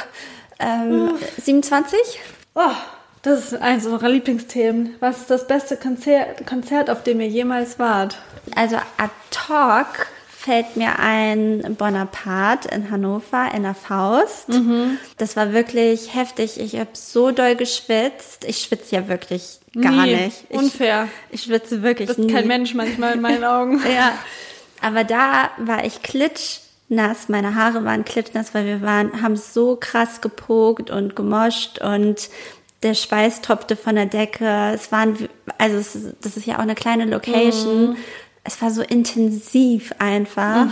ähm, 0.59 1.13
27? 1.43 1.99
Oh, 2.55 2.61
das 3.23 3.53
ist 3.53 3.61
eins 3.61 3.87
unserer 3.87 4.09
Lieblingsthemen. 4.09 4.95
Was 5.01 5.19
ist 5.19 5.31
das 5.31 5.47
beste 5.47 5.77
Konzert, 5.77 6.47
Konzert 6.47 6.91
auf 6.91 7.03
dem 7.03 7.21
ihr 7.21 7.29
jemals 7.29 7.79
wart? 7.79 8.19
Also 8.55 8.77
ad 8.77 9.11
hoc 9.49 10.07
fällt 10.47 10.77
mir 10.77 10.99
ein 11.01 11.75
Bonaparte 11.77 12.69
in 12.69 12.91
Hannover 12.91 13.51
in 13.55 13.65
der 13.65 13.75
Faust. 13.75 14.47
Das 15.19 15.37
war 15.37 15.53
wirklich 15.53 16.15
heftig. 16.15 16.59
Ich 16.61 16.77
habe 16.79 16.91
so 16.95 17.33
doll 17.33 17.57
geschwitzt. 17.57 18.45
Ich 18.47 18.59
schwitze 18.63 18.95
ja 18.97 19.09
wirklich 19.09 19.59
gar 19.75 20.07
Nie. 20.07 20.15
nicht. 20.15 20.45
Ich, 20.49 20.57
Unfair. 20.57 21.09
Ich 21.31 21.43
schwitze 21.43 21.83
wirklich 21.83 22.09
Du 22.09 22.15
bist 22.15 22.27
nie. 22.29 22.33
kein 22.33 22.47
Mensch 22.47 22.75
manchmal 22.75 23.15
in 23.15 23.21
meinen 23.21 23.45
Augen. 23.57 23.83
Ja, 23.93 24.13
aber 24.81 25.03
da 25.05 25.51
war 25.59 25.85
ich 25.85 26.03
klitschnass. 26.03 27.29
Meine 27.29 27.55
Haare 27.57 27.85
waren 27.85 28.05
klitschnass, 28.05 28.55
weil 28.55 28.67
wir 28.67 28.83
waren, 28.83 29.21
haben 29.23 29.37
so 29.37 29.77
krass 29.77 30.21
gepokt 30.21 30.91
und 30.91 31.17
gemoscht 31.17 31.81
und 31.81 32.29
der 32.85 32.95
Schweiß 32.95 33.41
tropfte 33.41 33.75
von 33.75 33.97
der 33.97 34.07
Decke. 34.07 34.71
Es 34.75 34.93
waren, 34.93 35.17
also 35.59 35.77
es, 35.79 35.99
das 36.21 36.37
ist 36.37 36.47
ja 36.47 36.57
auch 36.57 36.61
eine 36.61 36.75
kleine 36.77 37.07
Location. 37.07 37.97
Es 38.47 38.63
war 38.63 38.71
so 38.71 38.83
intensiv 38.83 39.93
einfach. 39.99 40.67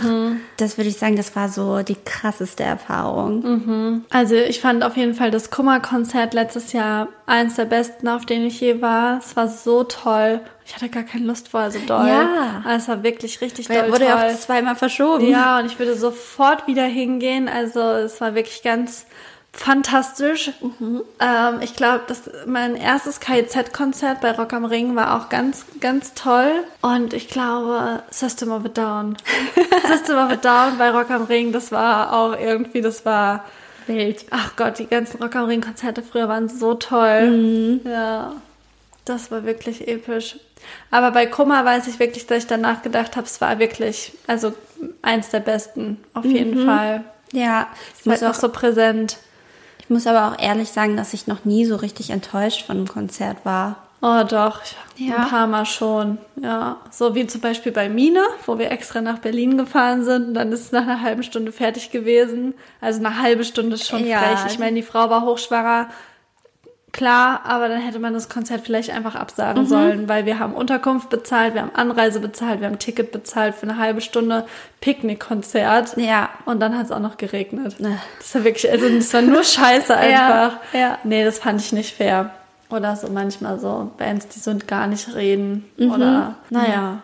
Das 0.57 0.77
würde 0.77 0.89
ich 0.89 0.97
sagen, 0.97 1.15
das 1.15 1.35
war 1.35 1.49
so 1.49 1.83
die 1.83 1.97
krasseste 2.05 2.63
Erfahrung. 2.63 4.03
Also 4.09 4.35
ich 4.35 4.61
fand 4.61 4.83
auf 4.83 4.95
jeden 4.97 5.13
Fall 5.13 5.31
das 5.31 5.51
Kummerkonzert 5.51 6.33
letztes 6.33 6.71
Jahr 6.73 7.09
eins 7.25 7.55
der 7.55 7.65
besten, 7.65 8.07
auf 8.07 8.25
denen 8.25 8.45
ich 8.45 8.61
je 8.61 8.81
war. 8.81 9.19
Es 9.19 9.35
war 9.35 9.47
so 9.47 9.83
toll. 9.83 10.39
ich 10.65 10.75
hatte 10.75 10.89
gar 10.89 11.03
keine 11.03 11.25
Lust 11.25 11.49
vorher 11.49 11.71
so 11.71 11.79
doll. 11.79 12.07
Ja. 12.07 12.61
Aber 12.63 12.75
es 12.75 12.87
war 12.87 13.03
wirklich 13.03 13.41
richtig 13.41 13.69
Weil 13.69 13.83
doll 13.83 13.91
wurde 13.91 14.05
ja 14.05 14.27
auch 14.27 14.35
zweimal 14.35 14.75
verschoben. 14.75 15.27
Ja, 15.27 15.59
und 15.59 15.65
ich 15.65 15.77
würde 15.77 15.95
sofort 15.95 16.67
wieder 16.67 16.85
hingehen. 16.85 17.49
Also 17.49 17.81
es 17.81 18.21
war 18.21 18.35
wirklich 18.35 18.63
ganz 18.63 19.05
fantastisch. 19.55 20.51
Ähm, 21.19 21.61
ich 21.61 21.75
glaube, 21.75 22.01
dass 22.07 22.29
mein 22.45 22.75
erstes 22.75 23.19
KIZ-Konzert 23.19 24.21
bei 24.21 24.31
Rock 24.31 24.53
am 24.53 24.65
Ring 24.65 24.95
war 24.95 25.15
auch 25.15 25.29
ganz, 25.29 25.65
ganz 25.79 26.13
toll. 26.13 26.51
Und 26.81 27.13
ich 27.13 27.29
glaube, 27.29 28.03
System 28.11 28.51
of 28.51 28.65
a 28.65 28.69
Down. 28.69 29.17
System 29.87 30.17
of 30.17 30.31
a 30.31 30.35
Down 30.35 30.77
bei 30.77 30.91
Rock 30.91 31.09
am 31.09 31.23
Ring, 31.23 31.51
das 31.51 31.71
war 31.71 32.13
auch 32.13 32.37
irgendwie, 32.37 32.81
das 32.81 33.05
war 33.05 33.45
Wild. 33.87 34.25
Ach 34.31 34.55
Gott, 34.55 34.79
die 34.79 34.87
ganzen 34.87 35.21
Rock 35.21 35.35
am 35.35 35.45
Ring 35.45 35.61
Konzerte 35.61 36.03
früher 36.03 36.27
waren 36.27 36.49
so 36.49 36.73
toll. 36.73 37.79
Ja, 37.85 38.33
das 39.05 39.31
war 39.31 39.45
wirklich 39.45 39.87
episch. 39.87 40.37
Aber 40.89 41.11
bei 41.11 41.27
Kummer 41.27 41.63
weiß 41.63 41.87
ich 41.87 41.99
wirklich, 41.99 42.25
dass 42.25 42.39
ich 42.39 42.47
danach 42.47 42.81
gedacht 42.81 43.15
habe, 43.15 43.27
es 43.27 43.39
war 43.39 43.59
wirklich, 43.59 44.13
also 44.25 44.53
eins 45.01 45.29
der 45.29 45.41
besten, 45.41 46.03
auf 46.13 46.25
jeden 46.25 46.65
Fall. 46.65 47.03
Ja, 47.31 47.67
Es 48.05 48.23
auch 48.23 48.29
auch, 48.29 48.33
so 48.33 48.49
präsent. 48.49 49.17
Ich 49.85 49.89
muss 49.89 50.07
aber 50.07 50.27
auch 50.33 50.39
ehrlich 50.41 50.69
sagen, 50.69 50.97
dass 50.97 51.13
ich 51.13 51.27
noch 51.27 51.45
nie 51.45 51.65
so 51.65 51.75
richtig 51.77 52.09
enttäuscht 52.09 52.65
von 52.65 52.77
einem 52.77 52.87
Konzert 52.87 53.37
war. 53.45 53.77
Oh 54.01 54.23
doch, 54.23 54.61
Ja. 54.97 55.15
ein 55.23 55.29
paar 55.29 55.47
Mal 55.47 55.65
schon. 55.65 56.19
Ja, 56.41 56.77
so 56.91 57.15
wie 57.15 57.25
zum 57.25 57.41
Beispiel 57.41 57.71
bei 57.71 57.89
Mine, 57.89 58.21
wo 58.45 58.59
wir 58.59 58.69
extra 58.71 59.01
nach 59.01 59.17
Berlin 59.19 59.57
gefahren 59.57 60.03
sind 60.03 60.27
und 60.27 60.33
dann 60.35 60.51
ist 60.51 60.61
es 60.65 60.71
nach 60.71 60.83
einer 60.83 61.01
halben 61.01 61.23
Stunde 61.23 61.51
fertig 61.51 61.89
gewesen. 61.91 62.53
Also 62.81 62.99
eine 62.99 63.19
halbe 63.19 63.43
Stunde 63.43 63.75
ist 63.75 63.87
schon 63.87 64.05
Ja. 64.05 64.19
frech. 64.19 64.51
Ich 64.51 64.59
meine, 64.59 64.75
die 64.75 64.83
Frau 64.83 65.09
war 65.09 65.21
hochschwanger, 65.25 65.89
klar, 66.95 67.41
aber 67.43 67.67
dann 67.69 67.79
hätte 67.79 67.99
man 67.99 68.13
das 68.13 68.29
Konzert 68.29 68.61
vielleicht 68.61 68.89
einfach 68.89 69.13
absagen 69.15 69.63
Mhm. 69.63 69.67
sollen, 69.67 70.09
weil 70.09 70.25
wir 70.25 70.39
haben 70.39 70.53
Unterkunft 70.53 71.09
bezahlt, 71.09 71.53
wir 71.53 71.61
haben 71.61 71.75
Anreise 71.75 72.19
bezahlt, 72.19 72.61
wir 72.61 72.67
haben 72.67 72.79
Ticket 72.79 73.11
bezahlt 73.11 73.53
für 73.53 73.63
eine 73.63 73.77
halbe 73.77 74.01
Stunde 74.01 74.45
Picknickkonzert. 74.81 75.97
Ja. 75.97 76.29
Und 76.45 76.59
dann 76.61 76.77
hat 76.77 76.85
es 76.85 76.91
auch 76.91 76.99
noch 76.99 77.17
geregnet. 77.17 77.75
Ach. 77.83 77.89
Das 78.19 78.33
war 78.35 78.43
wirklich, 78.43 78.71
also 78.71 78.89
das 78.89 79.13
war 79.13 79.21
nur 79.21 79.43
Scheiße 79.43 79.95
einfach. 79.97 80.57
ja. 80.73 80.97
Nee, 81.03 81.23
das 81.23 81.39
fand 81.39 81.61
ich 81.61 81.71
nicht 81.73 81.95
fair. 81.95 82.31
Oder 82.69 82.95
so 82.95 83.07
manchmal 83.09 83.59
so 83.59 83.91
Bands, 83.97 84.27
die 84.29 84.39
so 84.39 84.55
gar 84.65 84.87
nicht 84.87 85.13
reden. 85.13 85.65
Mhm. 85.77 85.91
Oder, 85.91 86.35
naja. 86.49 86.99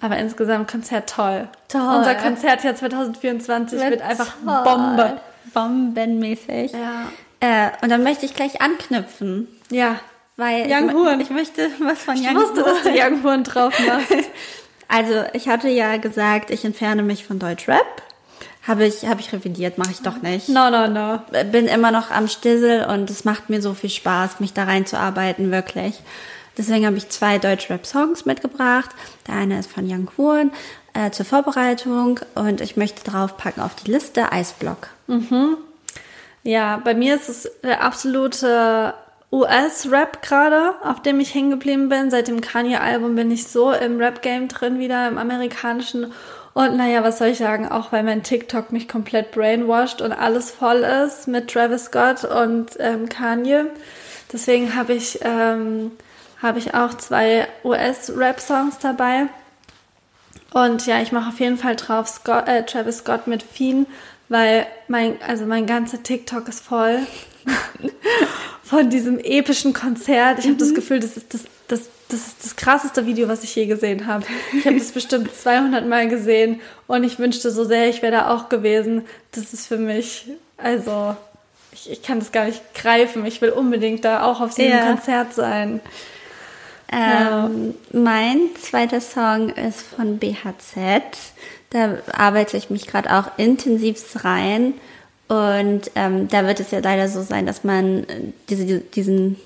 Aber 0.00 0.16
insgesamt 0.18 0.70
Konzert 0.70 1.10
toll. 1.10 1.48
Toll. 1.68 1.96
Unser 1.98 2.14
Konzertjahr 2.14 2.74
2024 2.76 3.80
wird, 3.80 4.00
einfach 4.02 4.34
Bombe. 4.64 5.16
Bombenmäßig. 5.52 6.72
Ja. 6.72 7.06
Äh, 7.42 7.70
und 7.82 7.90
dann 7.90 8.04
möchte 8.04 8.24
ich 8.24 8.34
gleich 8.34 8.62
anknüpfen. 8.62 9.48
Ja. 9.70 9.98
Weil 10.36 10.66
Young 10.70 10.88
ich, 10.88 10.94
Horn. 10.94 11.20
ich 11.20 11.30
möchte 11.30 11.68
was 11.80 11.98
von 12.04 12.14
Ich 12.14 12.26
Young 12.26 12.36
wusste, 12.36 12.62
dass 12.62 12.82
du 12.82 12.90
Horn. 12.90 13.14
Young 13.14 13.22
Horn 13.24 13.44
drauf 13.44 13.74
machst. 13.86 14.14
Also, 14.88 15.24
ich 15.32 15.48
hatte 15.48 15.70
ja 15.70 15.96
gesagt, 15.96 16.50
ich 16.50 16.66
entferne 16.66 17.02
mich 17.02 17.24
von 17.24 17.38
Deutschrap. 17.38 18.02
Habe 18.68 18.84
ich, 18.84 19.06
habe 19.06 19.22
ich 19.22 19.32
revidiert, 19.32 19.78
mache 19.78 19.90
ich 19.92 20.02
doch 20.02 20.20
nicht. 20.20 20.50
No, 20.50 20.68
no, 20.68 20.86
no. 20.86 21.18
Bin 21.50 21.66
immer 21.66 21.90
noch 21.90 22.10
am 22.10 22.28
Stissel 22.28 22.84
und 22.84 23.08
es 23.08 23.24
macht 23.24 23.48
mir 23.48 23.62
so 23.62 23.72
viel 23.72 23.88
Spaß, 23.88 24.40
mich 24.40 24.52
da 24.52 24.64
reinzuarbeiten, 24.64 25.50
wirklich. 25.50 25.98
Deswegen 26.58 26.84
habe 26.84 26.98
ich 26.98 27.08
zwei 27.08 27.38
Deutschrap-Songs 27.38 28.26
mitgebracht. 28.26 28.90
Der 29.26 29.36
eine 29.36 29.58
ist 29.60 29.72
von 29.72 29.90
Young 29.90 30.10
Horn 30.18 30.50
äh, 30.92 31.10
zur 31.10 31.24
Vorbereitung 31.24 32.20
und 32.34 32.60
ich 32.60 32.76
möchte 32.76 33.02
draufpacken 33.10 33.62
auf 33.62 33.74
die 33.74 33.90
Liste 33.90 34.30
Eisblock. 34.30 34.88
Ja, 36.42 36.80
bei 36.82 36.94
mir 36.94 37.14
ist 37.14 37.28
es 37.28 37.50
der 37.62 37.82
absolute 37.82 38.94
US-Rap 39.30 40.22
gerade, 40.22 40.74
auf 40.84 41.00
dem 41.00 41.20
ich 41.20 41.34
hängen 41.34 41.50
geblieben 41.50 41.88
bin. 41.88 42.10
Seit 42.10 42.28
dem 42.28 42.40
Kanye-Album 42.40 43.14
bin 43.14 43.30
ich 43.30 43.46
so 43.46 43.72
im 43.72 43.98
Rap-Game 43.98 44.48
drin 44.48 44.78
wieder, 44.78 45.08
im 45.08 45.18
amerikanischen. 45.18 46.12
Und 46.54 46.76
naja, 46.76 47.02
was 47.02 47.18
soll 47.18 47.28
ich 47.28 47.38
sagen, 47.38 47.66
auch 47.66 47.92
weil 47.92 48.02
mein 48.02 48.22
TikTok 48.22 48.72
mich 48.72 48.88
komplett 48.88 49.30
brainwashed 49.30 50.02
und 50.02 50.12
alles 50.12 50.50
voll 50.50 50.78
ist 50.80 51.28
mit 51.28 51.50
Travis 51.50 51.86
Scott 51.86 52.24
und 52.24 52.72
ähm, 52.78 53.08
Kanye. 53.08 53.66
Deswegen 54.32 54.74
habe 54.74 54.92
ich, 54.92 55.20
ähm, 55.22 55.92
habe 56.42 56.58
ich 56.58 56.74
auch 56.74 56.92
zwei 56.94 57.46
US-Rap-Songs 57.64 58.80
dabei. 58.80 59.28
Und 60.52 60.86
ja, 60.86 61.00
ich 61.00 61.12
mache 61.12 61.30
auf 61.30 61.40
jeden 61.40 61.56
Fall 61.56 61.76
drauf 61.76 62.06
Scott, 62.08 62.46
äh, 62.46 62.64
Travis 62.66 62.98
Scott 62.98 63.26
mit 63.26 63.42
Fiend, 63.42 63.88
weil 64.32 64.66
mein, 64.88 65.20
also 65.22 65.44
mein 65.44 65.66
ganzer 65.66 66.02
TikTok 66.02 66.48
ist 66.48 66.60
voll 66.64 67.00
von 68.64 68.90
diesem 68.90 69.18
epischen 69.18 69.74
Konzert. 69.74 70.38
Ich 70.38 70.46
habe 70.46 70.56
das 70.56 70.74
Gefühl, 70.74 71.00
das 71.00 71.16
ist 71.16 71.34
das, 71.34 71.42
das, 71.68 71.80
das 72.08 72.26
ist 72.26 72.44
das 72.44 72.56
krasseste 72.56 73.06
Video, 73.06 73.28
was 73.28 73.44
ich 73.44 73.54
je 73.54 73.66
gesehen 73.66 74.06
habe. 74.06 74.24
Ich 74.52 74.66
habe 74.66 74.78
das 74.78 74.90
bestimmt 74.92 75.34
200 75.34 75.86
Mal 75.86 76.08
gesehen 76.08 76.60
und 76.86 77.04
ich 77.04 77.18
wünschte 77.18 77.50
so 77.50 77.64
sehr, 77.64 77.88
ich 77.88 78.02
wäre 78.02 78.12
da 78.12 78.34
auch 78.34 78.48
gewesen. 78.48 79.02
Das 79.32 79.52
ist 79.52 79.66
für 79.66 79.78
mich, 79.78 80.26
also 80.56 81.14
ich, 81.72 81.90
ich 81.90 82.02
kann 82.02 82.18
das 82.18 82.32
gar 82.32 82.46
nicht 82.46 82.62
greifen. 82.74 83.26
Ich 83.26 83.40
will 83.42 83.50
unbedingt 83.50 84.04
da 84.04 84.24
auch 84.24 84.40
auf 84.40 84.54
diesem 84.54 84.72
Ja. 84.72 84.86
Konzert 84.86 85.34
sein. 85.34 85.80
Ähm, 86.90 87.74
Mein 87.92 88.40
zweiter 88.60 89.00
Song 89.00 89.48
ist 89.50 89.82
von 89.82 90.18
BHZ. 90.18 91.02
Da 91.72 91.96
arbeite 92.12 92.56
ich 92.56 92.68
mich 92.70 92.86
gerade 92.86 93.10
auch 93.16 93.38
intensivst 93.38 94.24
rein. 94.24 94.74
Und 95.28 95.90
ähm, 95.94 96.28
da 96.28 96.46
wird 96.46 96.60
es 96.60 96.70
ja 96.70 96.80
leider 96.80 97.08
so 97.08 97.22
sein, 97.22 97.46
dass 97.46 97.64
man 97.64 98.04
äh, 98.04 98.32
diese, 98.50 98.64
diese- 98.66 98.80
diesen 98.80 99.36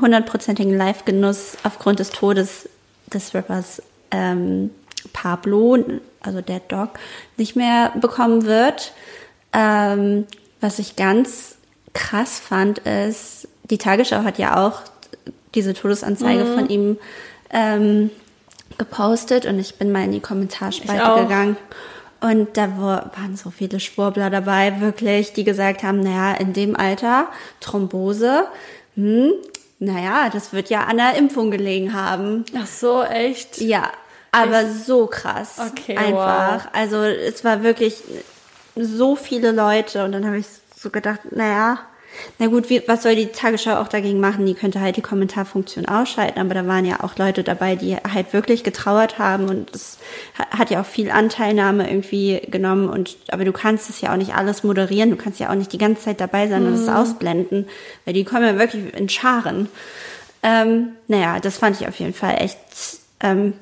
hundertprozentigen 0.00 0.74
Live-Genuss 0.76 1.58
aufgrund 1.64 1.98
des 1.98 2.08
Todes 2.10 2.68
des 3.12 3.34
Rappers 3.34 3.82
ähm, 4.10 4.70
Pablo, 5.12 5.76
also 6.20 6.40
der 6.40 6.60
Dog, 6.60 6.90
nicht 7.36 7.56
mehr 7.56 7.92
bekommen 8.00 8.46
wird. 8.46 8.94
Ähm, 9.52 10.26
was 10.62 10.78
ich 10.78 10.96
ganz 10.96 11.56
krass 11.92 12.38
fand, 12.38 12.78
ist, 12.78 13.48
die 13.64 13.76
Tagesschau 13.76 14.22
hat 14.24 14.38
ja 14.38 14.64
auch 14.66 14.80
diese 15.54 15.74
Todesanzeige 15.74 16.46
von 16.54 16.68
ihm 16.70 16.96
ähm, 17.50 18.10
gepostet 18.78 19.46
und 19.46 19.58
ich 19.58 19.76
bin 19.76 19.92
mal 19.92 20.04
in 20.04 20.12
die 20.12 20.20
Kommentarspalte 20.20 21.22
gegangen. 21.22 21.56
Und 22.20 22.56
da 22.56 22.78
war- 22.78 23.10
waren 23.16 23.36
so 23.36 23.50
viele 23.50 23.80
Schwurbler 23.80 24.30
dabei, 24.30 24.80
wirklich, 24.80 25.32
die 25.32 25.42
gesagt 25.44 25.82
haben, 25.82 26.00
naja, 26.00 26.34
in 26.38 26.52
dem 26.52 26.76
Alter, 26.76 27.26
Thrombose, 27.60 28.46
hm, 28.94 29.32
naja, 29.80 30.28
das 30.32 30.52
wird 30.52 30.70
ja 30.70 30.84
an 30.84 30.98
der 30.98 31.14
Impfung 31.16 31.50
gelegen 31.50 31.92
haben. 31.94 32.44
Ach 32.56 32.66
so, 32.66 33.02
echt? 33.02 33.60
Ja, 33.60 33.90
aber 34.30 34.66
so 34.66 35.06
krass. 35.08 35.56
Okay, 35.72 35.96
Einfach. 35.96 36.68
Also 36.72 37.02
es 37.02 37.42
war 37.44 37.64
wirklich 37.64 37.96
so 38.76 39.16
viele 39.16 39.50
Leute 39.50 40.04
und 40.04 40.12
dann 40.12 40.24
habe 40.24 40.38
ich 40.38 40.46
so 40.78 40.90
gedacht, 40.90 41.20
naja, 41.32 41.78
na 42.38 42.46
gut, 42.46 42.68
wie, 42.70 42.82
was 42.86 43.02
soll 43.02 43.14
die 43.16 43.26
Tagesschau 43.26 43.76
auch 43.76 43.88
dagegen 43.88 44.20
machen? 44.20 44.44
Die 44.46 44.54
könnte 44.54 44.80
halt 44.80 44.96
die 44.96 45.02
Kommentarfunktion 45.02 45.86
ausschalten, 45.86 46.38
aber 46.40 46.54
da 46.54 46.66
waren 46.66 46.84
ja 46.84 47.00
auch 47.02 47.16
Leute 47.16 47.42
dabei, 47.42 47.76
die 47.76 47.96
halt 47.96 48.32
wirklich 48.32 48.64
getrauert 48.64 49.18
haben 49.18 49.48
und 49.48 49.74
es 49.74 49.98
ha- 50.38 50.58
hat 50.58 50.70
ja 50.70 50.80
auch 50.80 50.86
viel 50.86 51.10
Anteilnahme 51.10 51.88
irgendwie 51.88 52.40
genommen 52.50 52.88
und 52.88 53.16
aber 53.30 53.44
du 53.44 53.52
kannst 53.52 53.88
es 53.90 54.00
ja 54.00 54.12
auch 54.12 54.16
nicht 54.16 54.34
alles 54.34 54.62
moderieren, 54.64 55.10
du 55.10 55.16
kannst 55.16 55.40
ja 55.40 55.50
auch 55.50 55.54
nicht 55.54 55.72
die 55.72 55.78
ganze 55.78 56.02
Zeit 56.02 56.20
dabei 56.20 56.48
sein 56.48 56.66
und 56.66 56.74
es 56.74 56.88
ausblenden, 56.88 57.68
weil 58.04 58.14
die 58.14 58.24
kommen 58.24 58.44
ja 58.44 58.58
wirklich 58.58 58.94
in 58.94 59.08
Scharen. 59.08 59.68
Ähm, 60.42 60.88
naja, 61.08 61.38
das 61.40 61.58
fand 61.58 61.80
ich 61.80 61.86
auf 61.88 61.98
jeden 62.00 62.14
Fall 62.14 62.36
echt 62.40 62.58
ähm, 63.20 63.54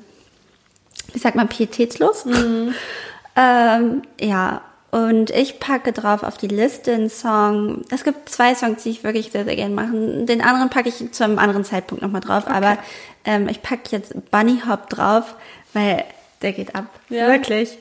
wie 1.13 1.19
sagt 1.19 1.35
man, 1.35 1.47
pietätslos. 1.47 2.25
ähm, 3.35 4.01
ja, 4.19 4.61
und 4.91 5.29
ich 5.29 5.59
packe 5.59 5.93
drauf 5.93 6.23
auf 6.23 6.37
die 6.37 6.47
Liste 6.47 6.93
einen 6.93 7.09
Song. 7.09 7.83
Es 7.91 8.03
gibt 8.03 8.29
zwei 8.29 8.53
Songs, 8.55 8.83
die 8.83 8.89
ich 8.89 9.03
wirklich 9.03 9.31
sehr, 9.31 9.45
sehr 9.45 9.55
gerne 9.55 9.73
mache. 9.73 9.91
Den 10.25 10.41
anderen 10.41 10.69
packe 10.69 10.89
ich 10.89 11.11
zu 11.11 11.23
einem 11.23 11.39
anderen 11.39 11.63
Zeitpunkt 11.63 12.03
nochmal 12.03 12.21
drauf. 12.21 12.45
Aber 12.47 12.77
ähm, 13.25 13.47
ich 13.47 13.61
packe 13.61 13.83
jetzt 13.91 14.13
Bunny 14.31 14.61
Hop 14.67 14.89
drauf, 14.89 15.35
weil 15.73 16.03
der 16.41 16.51
geht 16.53 16.75
ab. 16.75 16.85
Ja. 17.09 17.27
Wirklich. 17.27 17.77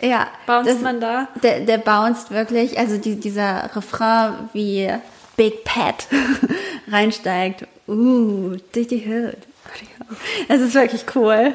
Ja. 0.00 0.26
Bounced 0.46 0.74
das- 0.74 0.80
man 0.82 1.00
da? 1.00 1.28
Der, 1.42 1.60
der 1.60 1.78
bounced 1.78 2.30
wirklich. 2.30 2.78
Also 2.78 2.96
die, 2.96 3.16
dieser 3.16 3.70
Refrain 3.76 4.48
wie 4.52 4.90
Big 5.36 5.64
Pat 5.64 6.06
reinsteigt. 6.90 7.66
Uh, 7.88 8.56
durch 8.72 8.88
die 8.88 9.06
Hood. 9.06 9.36
Es 10.48 10.60
ist 10.60 10.74
wirklich 10.74 11.04
cool. 11.14 11.54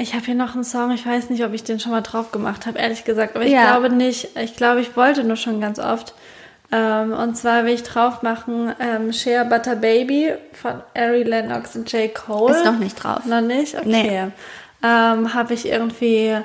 Ich 0.00 0.14
habe 0.14 0.24
hier 0.24 0.34
noch 0.34 0.54
einen 0.54 0.64
Song, 0.64 0.90
ich 0.92 1.04
weiß 1.06 1.28
nicht, 1.30 1.44
ob 1.44 1.52
ich 1.52 1.62
den 1.62 1.78
schon 1.78 1.92
mal 1.92 2.00
drauf 2.00 2.32
gemacht 2.32 2.66
habe, 2.66 2.78
ehrlich 2.78 3.04
gesagt. 3.04 3.36
Aber 3.36 3.44
ich 3.44 3.52
Ja. 3.52 3.64
glaube 3.76 3.90
nicht. 3.94 4.36
Ich 4.38 4.56
glaube, 4.56 4.80
ich 4.80 4.96
wollte 4.96 5.24
nur 5.24 5.36
schon 5.36 5.60
ganz 5.60 5.78
oft. 5.78 6.14
Ähm, 6.72 7.12
und 7.12 7.36
zwar 7.36 7.64
will 7.64 7.74
ich 7.74 7.82
drauf 7.82 8.22
machen 8.22 8.72
ähm, 8.80 9.12
Share 9.12 9.44
Butter 9.44 9.74
Baby 9.76 10.32
von 10.52 10.80
Ari 10.94 11.24
Lennox 11.24 11.74
und 11.76 11.90
J. 11.92 12.14
Cole. 12.14 12.54
Ist 12.56 12.64
noch 12.64 12.78
nicht 12.78 12.94
drauf. 13.02 13.24
Noch 13.26 13.40
nicht? 13.40 13.74
Okay. 13.76 13.88
Nee. 13.88 14.22
Ähm, 14.82 15.34
habe 15.34 15.52
ich 15.52 15.66
irgendwie, 15.68 16.36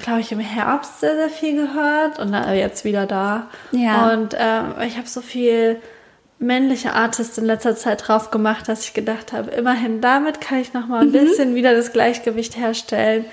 glaube 0.00 0.20
ich, 0.20 0.32
im 0.32 0.40
Herbst 0.40 1.00
sehr, 1.00 1.14
sehr 1.16 1.30
viel 1.30 1.54
gehört 1.54 2.18
und 2.18 2.32
dann 2.32 2.54
jetzt 2.54 2.84
wieder 2.84 3.06
da. 3.06 3.46
Ja. 3.70 4.10
Und 4.12 4.36
ähm, 4.38 4.74
ich 4.86 4.96
habe 4.98 5.06
so 5.08 5.20
viel 5.22 5.80
männliche 6.38 6.92
Artist 6.92 7.38
in 7.38 7.44
letzter 7.46 7.76
Zeit 7.76 8.06
drauf 8.06 8.30
gemacht, 8.30 8.68
dass 8.68 8.84
ich 8.84 8.92
gedacht 8.94 9.32
habe, 9.32 9.50
immerhin 9.52 10.00
damit 10.00 10.40
kann 10.40 10.58
ich 10.58 10.72
noch 10.74 10.86
mal 10.86 11.02
ein 11.02 11.12
bisschen 11.12 11.54
wieder 11.54 11.74
das 11.74 11.92
Gleichgewicht 11.92 12.56
herstellen. 12.56 13.24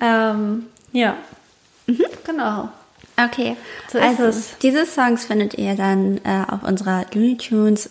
Ähm, 0.00 0.66
ja, 0.92 1.16
genau. 2.24 2.68
Okay, 3.16 3.56
So 3.92 3.98
also 3.98 4.24
es. 4.24 4.58
diese 4.58 4.86
Songs 4.86 5.24
findet 5.26 5.54
ihr 5.54 5.74
dann 5.76 6.18
äh, 6.24 6.44
auf 6.50 6.62
unserer 6.64 7.06
Looney 7.12 7.36
Tunes, 7.36 7.90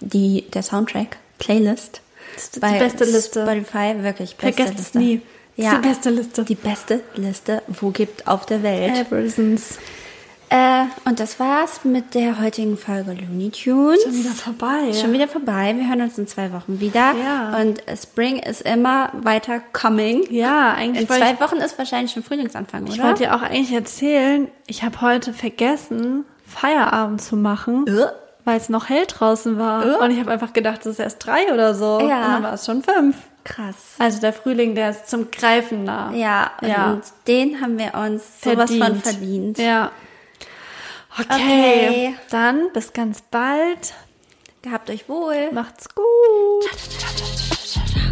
die, 0.00 0.42
der 0.52 0.62
Soundtrack, 0.62 1.16
Playlist. 1.38 2.00
Das 2.34 2.44
ist 2.44 2.56
die 2.56 2.60
beste 2.60 3.04
Liste. 3.04 3.42
Spotify, 3.42 3.94
wirklich 4.02 4.36
beste 4.36 4.52
Vergesst 4.54 4.72
es 4.78 4.94
Liste. 4.94 4.98
nie. 4.98 5.20
Das 5.56 5.66
ist 5.66 5.72
Ja, 5.72 5.78
die 5.80 5.88
beste 5.88 6.10
Liste. 6.10 6.44
die 6.44 6.54
beste 6.56 7.00
Liste, 7.14 7.62
wo 7.68 7.90
gibt 7.90 8.26
auf 8.26 8.46
der 8.46 8.62
Welt. 8.64 8.96
Eversons. 9.06 9.78
Äh, 10.50 10.84
und 11.04 11.20
das 11.20 11.40
war's 11.40 11.84
mit 11.84 12.14
der 12.14 12.40
heutigen 12.40 12.76
Folge 12.76 13.12
Looney 13.12 13.50
Tunes. 13.50 14.02
Schon 14.02 14.12
wieder 14.14 14.30
vorbei. 14.30 14.92
Schon 14.92 15.12
wieder 15.12 15.26
vorbei. 15.26 15.74
Wir 15.76 15.88
hören 15.88 16.02
uns 16.02 16.16
in 16.18 16.26
zwei 16.28 16.52
Wochen 16.52 16.80
wieder. 16.80 17.12
Ja. 17.14 17.56
Und 17.60 17.82
Spring 18.00 18.38
ist 18.38 18.62
immer 18.62 19.10
weiter 19.14 19.60
coming. 19.72 20.24
Ja, 20.30 20.72
eigentlich 20.74 21.02
In 21.02 21.08
zwei 21.08 21.32
ich, 21.32 21.40
Wochen 21.40 21.56
ist 21.56 21.76
wahrscheinlich 21.78 22.12
schon 22.12 22.22
Frühlingsanfang, 22.22 22.86
ich 22.86 22.94
oder? 22.94 23.04
wollte 23.08 23.24
dir 23.24 23.34
auch 23.34 23.42
eigentlich 23.42 23.72
erzählen, 23.72 24.48
ich 24.66 24.82
habe 24.84 25.00
heute 25.00 25.32
vergessen, 25.32 26.24
Feierabend 26.46 27.20
zu 27.22 27.36
machen, 27.36 27.86
Äh. 27.88 28.06
weil 28.44 28.58
es 28.58 28.68
noch 28.68 28.88
hell 28.88 29.06
draußen 29.06 29.58
war. 29.58 29.84
Äh. 29.84 30.04
Und 30.04 30.10
ich 30.12 30.20
habe 30.20 30.30
einfach 30.30 30.52
gedacht, 30.52 30.80
es 30.80 30.86
ist 30.86 30.98
erst 31.00 31.24
drei 31.26 31.52
oder 31.52 31.74
so. 31.74 31.98
Ja. 32.00 32.26
Und 32.26 32.32
dann 32.32 32.42
war 32.44 32.52
es 32.52 32.66
schon 32.66 32.82
fünf. 32.82 33.16
Krass. 33.44 33.74
Also 33.98 34.20
der 34.20 34.32
Frühling, 34.32 34.74
der 34.74 34.90
ist 34.90 35.10
zum 35.10 35.30
Greifen 35.30 35.84
nah. 35.84 36.12
Ja, 36.14 36.52
und 36.62 36.68
Ja. 36.68 36.98
den 37.28 37.60
haben 37.60 37.78
wir 37.78 37.92
uns 37.94 38.22
sowas 38.42 38.70
von 38.74 38.96
verdient. 38.96 39.58
Ja. 39.58 39.90
Okay. 41.18 41.30
okay. 41.30 42.14
Dann 42.30 42.72
bis 42.72 42.92
ganz 42.92 43.22
bald. 43.22 43.94
Gehabt 44.62 44.90
euch 44.90 45.08
wohl. 45.08 45.52
Macht's 45.52 45.88
gut. 45.94 46.04
Ciao, 46.62 46.76
ciao, 46.76 47.10
ciao, 47.14 47.28
ciao, 47.46 47.86
ciao. 47.86 48.04